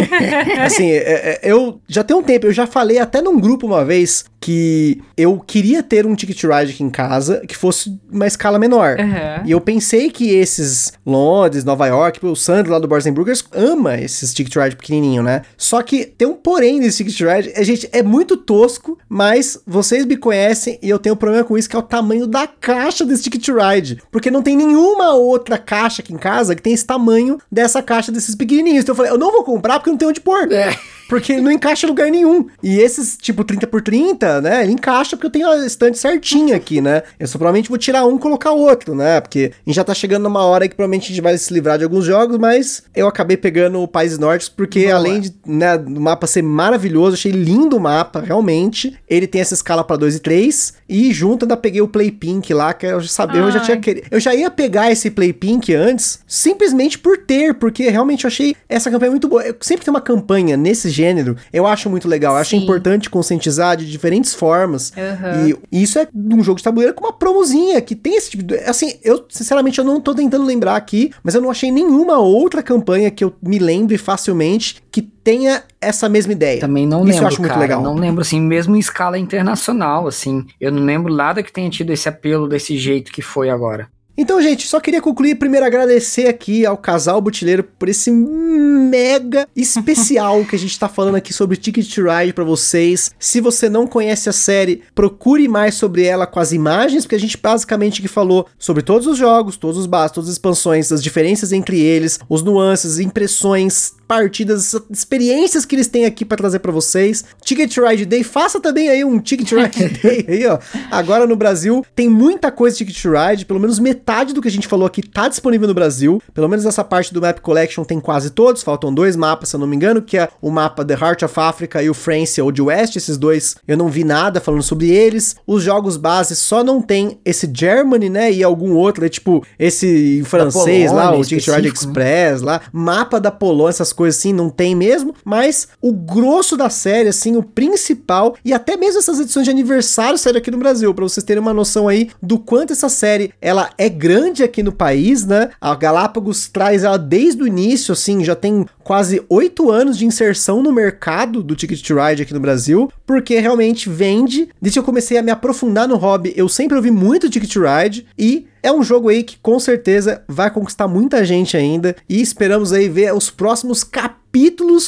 assim, 0.62 0.90
é- 0.92 0.98
é- 0.98 1.40
eu 1.44 1.80
já 1.88 2.04
tem 2.04 2.18
um 2.18 2.22
tempo, 2.22 2.46
eu 2.46 2.52
já 2.52 2.68
falei 2.68 2.98
até 3.00 3.22
num 3.22 3.40
grupo 3.40 3.66
uma 3.66 3.86
vez 3.86 4.26
que 4.40 5.02
eu 5.18 5.38
queria 5.40 5.84
ter 5.84 6.06
um 6.06 6.16
ticket 6.16 6.44
ride 6.44 6.72
aqui 6.72 6.84
em 6.84 6.90
casa 6.90 7.42
que 7.48 7.56
fosse 7.56 8.00
uma 8.10 8.26
escala 8.26 8.58
menor. 8.58 8.98
Aham. 9.00 9.44
E 9.46 9.52
eu 9.52 9.60
pensei 9.60 10.10
que 10.10 10.30
esses 10.30 10.94
Londres, 11.06 11.64
Nova 11.64 11.88
York, 11.88 12.26
o 12.26 12.36
Sandro 12.36 12.72
lá 12.72 12.80
do 12.80 12.88
Burgers 12.88 13.44
ama 13.52 13.98
esses 13.98 14.34
ticket 14.34 14.56
ride 14.56 14.76
pequenininho, 14.76 15.22
né? 15.22 15.42
Só 15.58 15.82
que 15.82 16.06
tem 16.06 16.28
um 16.28 16.36
porém 16.36 16.80
nesse 16.80 17.04
ticket 17.04 17.20
ride, 17.20 17.52
é, 17.54 17.64
gente, 17.64 17.90
é 17.92 18.02
muito 18.02 18.38
tosco, 18.38 18.98
mas 19.08 19.60
vocês 19.66 20.06
me 20.06 20.16
conhecem 20.16 20.80
e 20.82 20.90
eu 20.90 21.00
tenho 21.00 21.16
um 21.16 21.18
problema 21.18 21.44
com 21.44 21.58
isso, 21.58 21.70
que 21.70 21.76
é 21.76 21.80
o 21.80 21.84
tamanho 21.84 22.26
da 22.26 22.48
caixa 22.48 23.06
desse 23.06 23.24
ticket 23.24 23.50
ride. 23.50 24.02
Porque 24.12 24.32
não 24.32 24.42
tem 24.42 24.56
nenhuma 24.56 25.14
outra 25.14 25.58
caixa 25.58 26.02
aqui 26.02 26.14
em 26.14 26.18
casa 26.18 26.56
que 26.56 26.62
tem 26.62 26.74
esse 26.74 26.86
tamanho 26.86 27.38
dessa 27.52 27.82
caixa 27.82 28.12
desses 28.12 28.36
pequenininhos. 28.36 28.84
Então 28.84 28.94
eu 28.94 28.98
falei, 28.98 29.12
eu 29.12 29.18
não 29.18 29.32
vou 29.32 29.44
comprar 29.44 29.80
porque 29.80 29.90
não 29.90 29.98
tem 29.98 30.08
onde 30.08 30.22
pôr. 30.22 30.52
É. 30.52 30.78
Porque 31.10 31.34
ele 31.34 31.42
não 31.42 31.52
encaixa 31.52 31.88
em 31.88 31.90
lugar 31.90 32.10
nenhum. 32.10 32.46
E 32.62 32.80
esses, 32.80 33.18
tipo, 33.18 33.44
30 33.44 33.66
por 33.66 33.82
30, 33.82 34.42
né? 34.42 34.64
Ele 34.64 34.74
encaixa 34.74 35.18
porque 35.18 35.26
eu 35.26 35.32
tenho 35.32 35.50
a 35.50 35.66
estante 35.66 35.98
certinha 35.98 36.56
aqui, 36.56 36.80
né? 36.80 37.02
Eu 37.20 37.28
só 37.28 37.40
provavelmente 37.40 37.68
vou 37.68 37.80
tirar 37.80 38.06
um 38.06 38.16
e 38.16 38.20
colocar 38.20 38.52
outro, 38.52 38.94
né? 38.94 39.20
Porque 39.20 39.52
a 39.54 39.70
gente 39.70 39.76
já 39.76 39.84
tá 39.84 39.94
chegando 39.94 40.24
numa 40.24 40.44
hora 40.44 40.68
que 40.68 40.76
provavelmente 40.76 41.06
a 41.06 41.08
gente 41.08 41.22
vai 41.22 41.36
se 41.38 41.52
livrar 41.52 41.80
de 41.80 41.84
alguns 41.84 42.06
jogos, 42.06 42.38
mas 42.38 42.84
eu 42.96 43.08
acabei 43.08 43.36
pegando 43.36 43.82
o 43.82 43.88
Países 43.88 44.20
Nórdicos 44.20 44.50
porque 44.50 44.86
além 44.88 45.20
de, 45.22 45.34
né, 45.46 45.78
do 45.78 46.00
mapa 46.00 46.28
ser 46.28 46.44
maravilhoso, 46.44 47.16
achei 47.16 47.32
lindo 47.32 47.78
o 47.78 47.80
mapa, 47.80 48.22
realmente. 48.22 48.96
Ele 49.10 49.26
tem 49.26 49.42
essa 49.42 49.56
escala 49.56 49.84
pra 49.84 49.96
2 49.96 50.16
e 50.16 50.20
3 50.20 50.74
e 50.88 51.12
junto 51.12 51.46
ainda 51.46 51.58
peguei 51.58 51.82
o 51.82 51.88
Play 51.88 52.12
Pink 52.12 52.54
lá, 52.54 52.74
que 52.74 52.86
eu 52.86 53.00
já 53.00 53.08
sabia, 53.08 53.42
eu 53.42 53.52
já 53.52 53.60
Ai. 53.60 53.66
tinha 53.66 53.78
querido. 53.78 54.08
Eu 54.12 54.20
já 54.20 54.36
ia 54.36 54.52
pegar 54.52 54.92
esse 54.92 55.10
Play 55.10 55.34
Pink 55.34 55.74
antes, 55.74 56.20
simplesmente 56.28 57.00
por 57.00 57.18
ter, 57.18 57.56
porque 57.56 57.90
realmente 57.90 58.26
eu 58.26 58.28
achei 58.28 58.56
essa 58.68 58.92
campanha 58.92 59.12
muito 59.12 59.28
boa. 59.28 59.44
Eu 59.44 59.56
sempre 59.62 59.86
tem 59.86 59.92
uma 59.92 60.02
campanha 60.02 60.56
nesse 60.56 60.90
gênero, 61.00 61.36
eu 61.54 61.66
acho 61.66 61.90
muito 61.90 62.08
legal. 62.08 62.34
Eu 62.34 62.42
acho 62.42 62.56
importante 62.56 63.10
conscientizar 63.10 63.78
de 63.78 63.90
diferentes 63.90 64.34
formas. 64.34 64.92
Aham. 64.98 65.56
E 65.72 65.82
isso 65.82 65.98
é 65.98 66.08
um 66.14 66.44
jogo 66.44 66.58
de 66.58 66.64
tabuleiro 66.64 66.94
com 66.94 67.06
uma 67.06 67.14
promozinha 67.14 67.82
que 67.82 67.96
tem 67.96 68.16
esse 68.16 68.32
tipo 68.32 68.44
de. 68.44 68.56
Assim, 68.60 68.96
eu, 69.04 69.26
sinceramente, 69.30 69.80
eu 69.80 69.86
não 69.86 70.02
tô 70.02 70.14
tentando 70.14 70.46
lembrar 70.46 70.76
aqui, 70.76 71.12
mas 71.24 71.36
eu 71.36 71.42
não 71.42 71.50
achei 71.50 71.72
nenhuma 71.72 72.20
outra 72.20 72.62
campanha 72.62 73.10
que 73.10 73.24
eu 73.24 73.34
me 73.42 73.60
lembre 73.60 73.98
facilmente 73.98 74.84
que 74.92 75.02
tenha 75.02 75.64
essa 75.80 76.10
mesma 76.10 76.34
ideia. 76.34 76.60
Também 76.60 76.86
não 76.88 77.02
Isso 77.02 77.10
eu 77.10 77.14
lembro, 77.14 77.28
acho 77.28 77.42
muito 77.42 77.50
cara. 77.52 77.62
legal. 77.62 77.82
Não 77.82 77.96
lembro, 77.96 78.22
assim, 78.22 78.42
mesmo 78.42 78.76
em 78.76 78.80
escala 78.80 79.18
internacional, 79.18 80.08
assim. 80.08 80.46
Eu 80.60 80.72
não 80.72 80.84
lembro 80.84 81.14
nada 81.14 81.42
que 81.44 81.52
tenha 81.54 81.70
tido 81.70 81.92
esse 81.94 82.10
apelo 82.10 82.48
desse 82.48 82.78
jeito 82.78 83.12
que 83.12 83.22
foi 83.22 83.50
agora. 83.50 83.88
Então, 84.22 84.42
gente, 84.42 84.68
só 84.68 84.82
queria 84.82 85.02
concluir 85.02 85.36
primeiro 85.36 85.66
agradecer 85.66 86.28
aqui 86.28 86.66
ao 86.66 86.76
casal 86.76 87.22
Butileiro 87.22 87.64
por 87.64 87.88
esse 87.88 88.12
mega 88.12 89.48
especial 89.56 90.44
que 90.44 90.58
a 90.58 90.60
gente 90.60 90.78
tá 90.78 90.90
falando 90.90 91.16
aqui 91.16 91.32
sobre 91.32 91.56
Ticket 91.56 91.90
to 91.90 92.02
Ride 92.04 92.34
pra 92.34 92.44
vocês. 92.44 93.12
Se 93.18 93.40
você 93.40 93.70
não 93.70 93.88
conhece 93.88 94.28
a 94.28 94.34
série, 94.34 94.84
procure 94.94 95.48
mais 95.48 95.76
sobre 95.76 96.04
ela 96.04 96.28
com 96.28 96.38
as 96.38 96.52
imagens, 96.52 97.06
porque 97.06 97.16
a 97.16 97.20
gente 97.20 97.38
basicamente 97.38 98.02
que 98.02 98.10
falou 98.10 98.46
sobre 98.58 98.84
todos 98.84 99.08
os 99.08 99.18
jogos, 99.18 99.56
todos 99.56 99.78
os 99.78 99.86
bases, 99.86 100.12
todas 100.12 100.30
as 100.30 100.36
expansões, 100.36 100.92
as 100.92 101.02
diferenças 101.02 101.54
entre 101.54 101.80
eles, 101.80 102.20
os 102.28 102.44
nuances, 102.44 103.00
impressões, 103.00 103.94
partidas, 104.10 104.66
essas 104.66 104.82
experiências 104.90 105.66
que 105.66 105.76
eles 105.76 105.86
têm 105.86 106.04
aqui 106.04 106.26
para 106.26 106.36
trazer 106.36 106.58
para 106.58 106.72
vocês. 106.72 107.24
Ticket 107.46 107.78
Ride 107.78 108.08
Day, 108.08 108.24
faça 108.24 108.60
também 108.60 108.90
aí 108.90 109.06
um 109.06 109.20
Ticket 109.20 109.52
Ride 109.52 109.88
Day 110.02 110.26
aí, 110.28 110.48
ó. 110.48 110.58
Agora 110.90 111.28
no 111.28 111.36
Brasil 111.36 111.86
tem 111.96 112.10
muita 112.10 112.52
coisa 112.52 112.76
de 112.76 112.86
Ticket 112.86 113.06
Ride, 113.06 113.46
pelo 113.46 113.60
menos 113.60 113.78
metade 113.78 114.34
do 114.34 114.42
que 114.42 114.48
a 114.48 114.52
gente 114.52 114.68
falou 114.68 114.88
aqui 114.88 115.04
tá 115.04 115.28
disponível 115.28 115.68
no 115.68 115.76
Brasil. 115.76 116.20
Pelo 116.34 116.50
menos 116.50 116.66
essa 116.66 116.84
parte 116.84 117.14
do 117.14 117.22
Map 117.22 117.40
Collection 117.40 117.84
tem 117.84 118.00
quase 118.00 118.32
todos, 118.32 118.64
faltam 118.64 118.92
dois 118.92 119.16
mapas, 119.16 119.50
se 119.50 119.56
eu 119.56 119.60
não 119.60 119.68
me 119.68 119.76
engano, 119.76 120.02
que 120.02 120.18
é 120.18 120.28
o 120.42 120.50
mapa 120.50 120.84
The 120.84 120.96
Heart 120.96 121.24
of 121.24 121.40
Africa 121.40 121.84
e 121.84 121.90
o 121.90 121.94
France 121.94 122.42
Old 122.42 122.60
West, 122.60 122.96
esses 122.96 123.16
dois 123.16 123.58
eu 123.68 123.78
não 123.78 123.90
vi 123.90 124.04
nada 124.04 124.42
falando 124.42 124.64
sobre 124.64 124.90
eles. 124.90 125.36
Os 125.46 125.62
jogos 125.62 125.98
base 125.98 126.36
só 126.36 126.64
não 126.64 126.82
tem 126.82 127.20
esse 127.24 127.48
Germany, 127.54 128.10
né, 128.10 128.32
e 128.32 128.44
algum 128.44 128.74
outro, 128.74 129.06
é 129.06 129.10
tipo 129.10 129.46
esse 129.60 130.20
em 130.20 130.24
francês 130.24 130.92
lá, 130.92 131.16
o 131.16 131.24
Ticket 131.24 131.48
Ride 131.48 131.68
Express 131.68 132.42
lá, 132.42 132.60
mapa 132.74 133.20
da 133.20 133.30
Polônia, 133.30 133.70
essas 133.70 133.94
coisas 134.00 134.18
assim, 134.18 134.32
não 134.32 134.50
tem 134.50 134.74
mesmo, 134.74 135.14
mas 135.26 135.68
o 135.82 135.92
grosso 135.92 136.56
da 136.56 136.70
série, 136.70 137.10
assim, 137.10 137.36
o 137.36 137.44
principal, 137.44 138.38
e 138.46 138.54
até 138.54 138.78
mesmo 138.78 139.00
essas 139.00 139.20
edições 139.20 139.44
de 139.44 139.52
aniversário 139.52 140.18
saíram 140.18 140.40
aqui 140.40 140.50
no 140.50 140.58
Brasil, 140.58 140.94
para 140.94 141.04
vocês 141.04 141.22
terem 141.22 141.42
uma 141.42 141.54
noção 141.54 141.86
aí 141.86 142.10
do 142.24 142.40
quanto 142.40 142.72
essa 142.72 142.88
série, 142.88 143.34
ela 143.42 143.72
é 143.78 143.90
grande 143.90 144.42
aqui 144.42 144.64
no 144.64 144.72
país, 144.72 145.26
né, 145.26 145.50
a 145.60 145.76
Galápagos 145.76 146.48
traz 146.48 146.86
ela 146.86 146.98
desde 146.98 147.44
o 147.44 147.48
início, 147.48 147.92
assim, 147.92 148.24
já 148.24 148.36
tem 148.36 148.66
quase 148.90 149.22
oito 149.30 149.70
anos 149.70 149.98
de 149.98 150.06
inserção 150.06 150.64
no 150.64 150.72
mercado 150.72 151.44
do 151.44 151.56
Ticket 151.56 151.86
to 151.86 151.96
Ride 151.96 152.24
aqui 152.24 152.34
no 152.34 152.40
Brasil, 152.40 152.90
porque 153.06 153.38
realmente 153.40 153.88
vende. 153.88 154.50
Desde 154.60 154.76
que 154.76 154.80
eu 154.80 154.84
comecei 154.84 155.18
a 155.18 155.22
me 155.22 155.30
aprofundar 155.30 155.88
no 155.88 155.96
hobby, 155.96 156.34
eu 156.36 156.50
sempre 156.50 156.76
ouvi 156.76 156.90
muito 156.90 157.30
Ticket 157.30 157.54
to 157.54 157.62
Ride 157.62 158.08
e 158.18 158.48
é 158.62 158.72
um 158.72 158.84
jogo 158.84 159.10
aí 159.10 159.24
que 159.24 159.38
com 159.38 159.60
certeza 159.60 160.24
vai 160.28 160.52
conquistar 160.52 160.88
muita 160.88 161.24
gente 161.24 161.56
ainda 161.56 161.96
e 162.08 162.22
esperamos 162.22 162.74
aí 162.74 162.88
ver 162.90 163.14
os 163.14 163.30
próximos 163.30 163.84
capítulos 163.84 164.19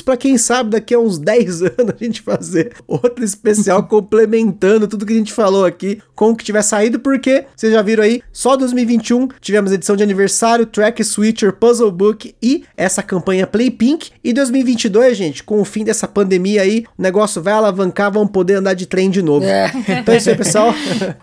para 0.03 0.17
quem 0.17 0.37
sabe 0.37 0.71
daqui 0.71 0.93
a 0.93 0.99
uns 0.99 1.17
10 1.19 1.61
anos 1.61 1.95
a 1.99 2.03
gente 2.03 2.21
fazer 2.21 2.73
outro 2.87 3.23
especial 3.23 3.83
complementando 3.83 4.87
tudo 4.87 5.05
que 5.05 5.13
a 5.13 5.17
gente 5.17 5.33
falou 5.33 5.65
aqui 5.65 6.01
com 6.15 6.29
o 6.29 6.35
que 6.35 6.43
tiver 6.43 6.61
saído, 6.61 6.99
porque 6.99 7.45
vocês 7.55 7.73
já 7.73 7.81
viram 7.81 8.03
aí, 8.03 8.21
só 8.31 8.55
2021 8.55 9.29
tivemos 9.39 9.71
edição 9.71 9.95
de 9.95 10.03
aniversário, 10.03 10.65
Track 10.65 11.03
Switcher, 11.03 11.53
Puzzle 11.53 11.91
Book 11.91 12.35
e 12.41 12.63
essa 12.77 13.01
campanha 13.01 13.47
Play 13.47 13.71
Pink. 13.71 14.11
E 14.23 14.31
2022, 14.33 15.17
gente, 15.17 15.43
com 15.43 15.59
o 15.59 15.65
fim 15.65 15.83
dessa 15.83 16.07
pandemia 16.07 16.61
aí, 16.61 16.85
o 16.97 17.01
negócio 17.01 17.41
vai 17.41 17.53
alavancar, 17.53 18.11
vamos 18.11 18.31
poder 18.31 18.55
andar 18.55 18.73
de 18.75 18.85
trem 18.85 19.09
de 19.09 19.21
novo. 19.21 19.45
É. 19.45 19.71
Então 20.01 20.13
é 20.13 20.17
isso 20.17 20.29
aí, 20.29 20.35
pessoal. 20.35 20.73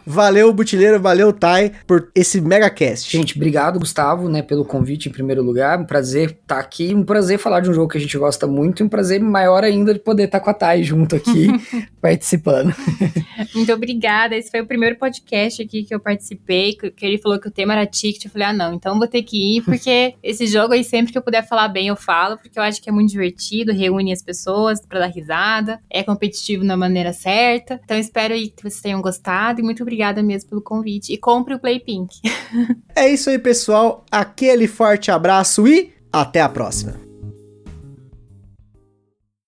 valeu, 0.04 0.52
Butileiro, 0.52 1.00
valeu, 1.00 1.32
Tai, 1.32 1.72
por 1.86 2.10
esse 2.14 2.40
mega 2.40 2.68
cast. 2.68 3.10
Gente, 3.10 3.36
obrigado, 3.36 3.78
Gustavo, 3.78 4.28
né, 4.28 4.42
pelo 4.42 4.64
convite 4.64 5.08
em 5.08 5.12
primeiro 5.12 5.42
lugar. 5.42 5.78
Um 5.78 5.84
prazer 5.84 6.30
estar 6.30 6.56
tá 6.56 6.60
aqui, 6.60 6.94
um 6.94 7.04
prazer 7.04 7.38
falar 7.38 7.60
de 7.60 7.70
um 7.70 7.74
jogo 7.74 7.88
que 7.88 7.98
a 7.98 8.00
gente 8.00 8.07
gosta 8.16 8.46
muito 8.46 8.82
e 8.82 8.86
um 8.86 8.88
prazer 8.88 9.20
maior 9.20 9.64
ainda 9.64 9.92
de 9.92 10.00
poder 10.00 10.24
estar 10.24 10.40
com 10.40 10.50
a 10.50 10.54
Tai 10.54 10.82
junto 10.82 11.16
aqui, 11.16 11.48
participando. 12.00 12.74
Muito 13.54 13.72
obrigada. 13.72 14.36
Esse 14.36 14.50
foi 14.50 14.61
o 14.61 14.66
primeiro 14.66 14.96
podcast 14.96 15.62
aqui 15.62 15.82
que 15.82 15.94
eu 15.94 16.00
participei, 16.00 16.74
que 16.74 17.04
ele 17.04 17.18
falou 17.18 17.38
que 17.38 17.48
o 17.48 17.50
tema 17.50 17.74
era 17.74 17.86
ticket. 17.86 18.24
Eu 18.24 18.30
falei, 18.30 18.48
ah, 18.48 18.52
não, 18.52 18.74
então 18.74 18.98
vou 18.98 19.09
ter 19.09 19.22
que 19.22 19.56
ir, 19.56 19.62
porque 19.62 20.14
esse 20.22 20.46
jogo 20.46 20.74
aí, 20.74 20.84
sempre 20.84 21.12
que 21.12 21.18
eu 21.18 21.22
puder 21.22 21.46
falar 21.46 21.68
bem, 21.68 21.88
eu 21.88 21.96
falo, 21.96 22.38
porque 22.38 22.59
eu 22.59 22.62
acho 22.62 22.80
que 22.80 22.88
é 22.88 22.92
muito 22.92 23.11
divertido, 23.11 23.72
reúne 23.72 24.12
as 24.12 24.22
pessoas 24.22 24.80
para 24.84 25.00
dar 25.00 25.06
risada, 25.06 25.80
é 25.90 26.02
competitivo 26.02 26.64
na 26.64 26.76
maneira 26.76 27.12
certa. 27.12 27.80
Então 27.84 27.98
espero 27.98 28.34
aí 28.34 28.48
que 28.48 28.62
vocês 28.62 28.80
tenham 28.80 29.00
gostado 29.00 29.61
e 29.61 29.62
muito 29.64 29.82
obrigada 29.82 30.22
mesmo 30.22 30.50
pelo 30.50 30.62
convite. 30.62 31.12
E 31.12 31.16
compre 31.18 31.54
o 31.54 31.59
Play 31.59 31.80
Pink. 31.80 32.20
é 32.94 33.09
isso 33.09 33.30
aí, 33.30 33.38
pessoal. 33.38 34.04
Aquele 34.11 34.66
forte 34.66 35.11
abraço 35.11 35.66
e 35.66 35.92
até 36.12 36.40
a 36.40 36.48
próxima. 36.48 37.07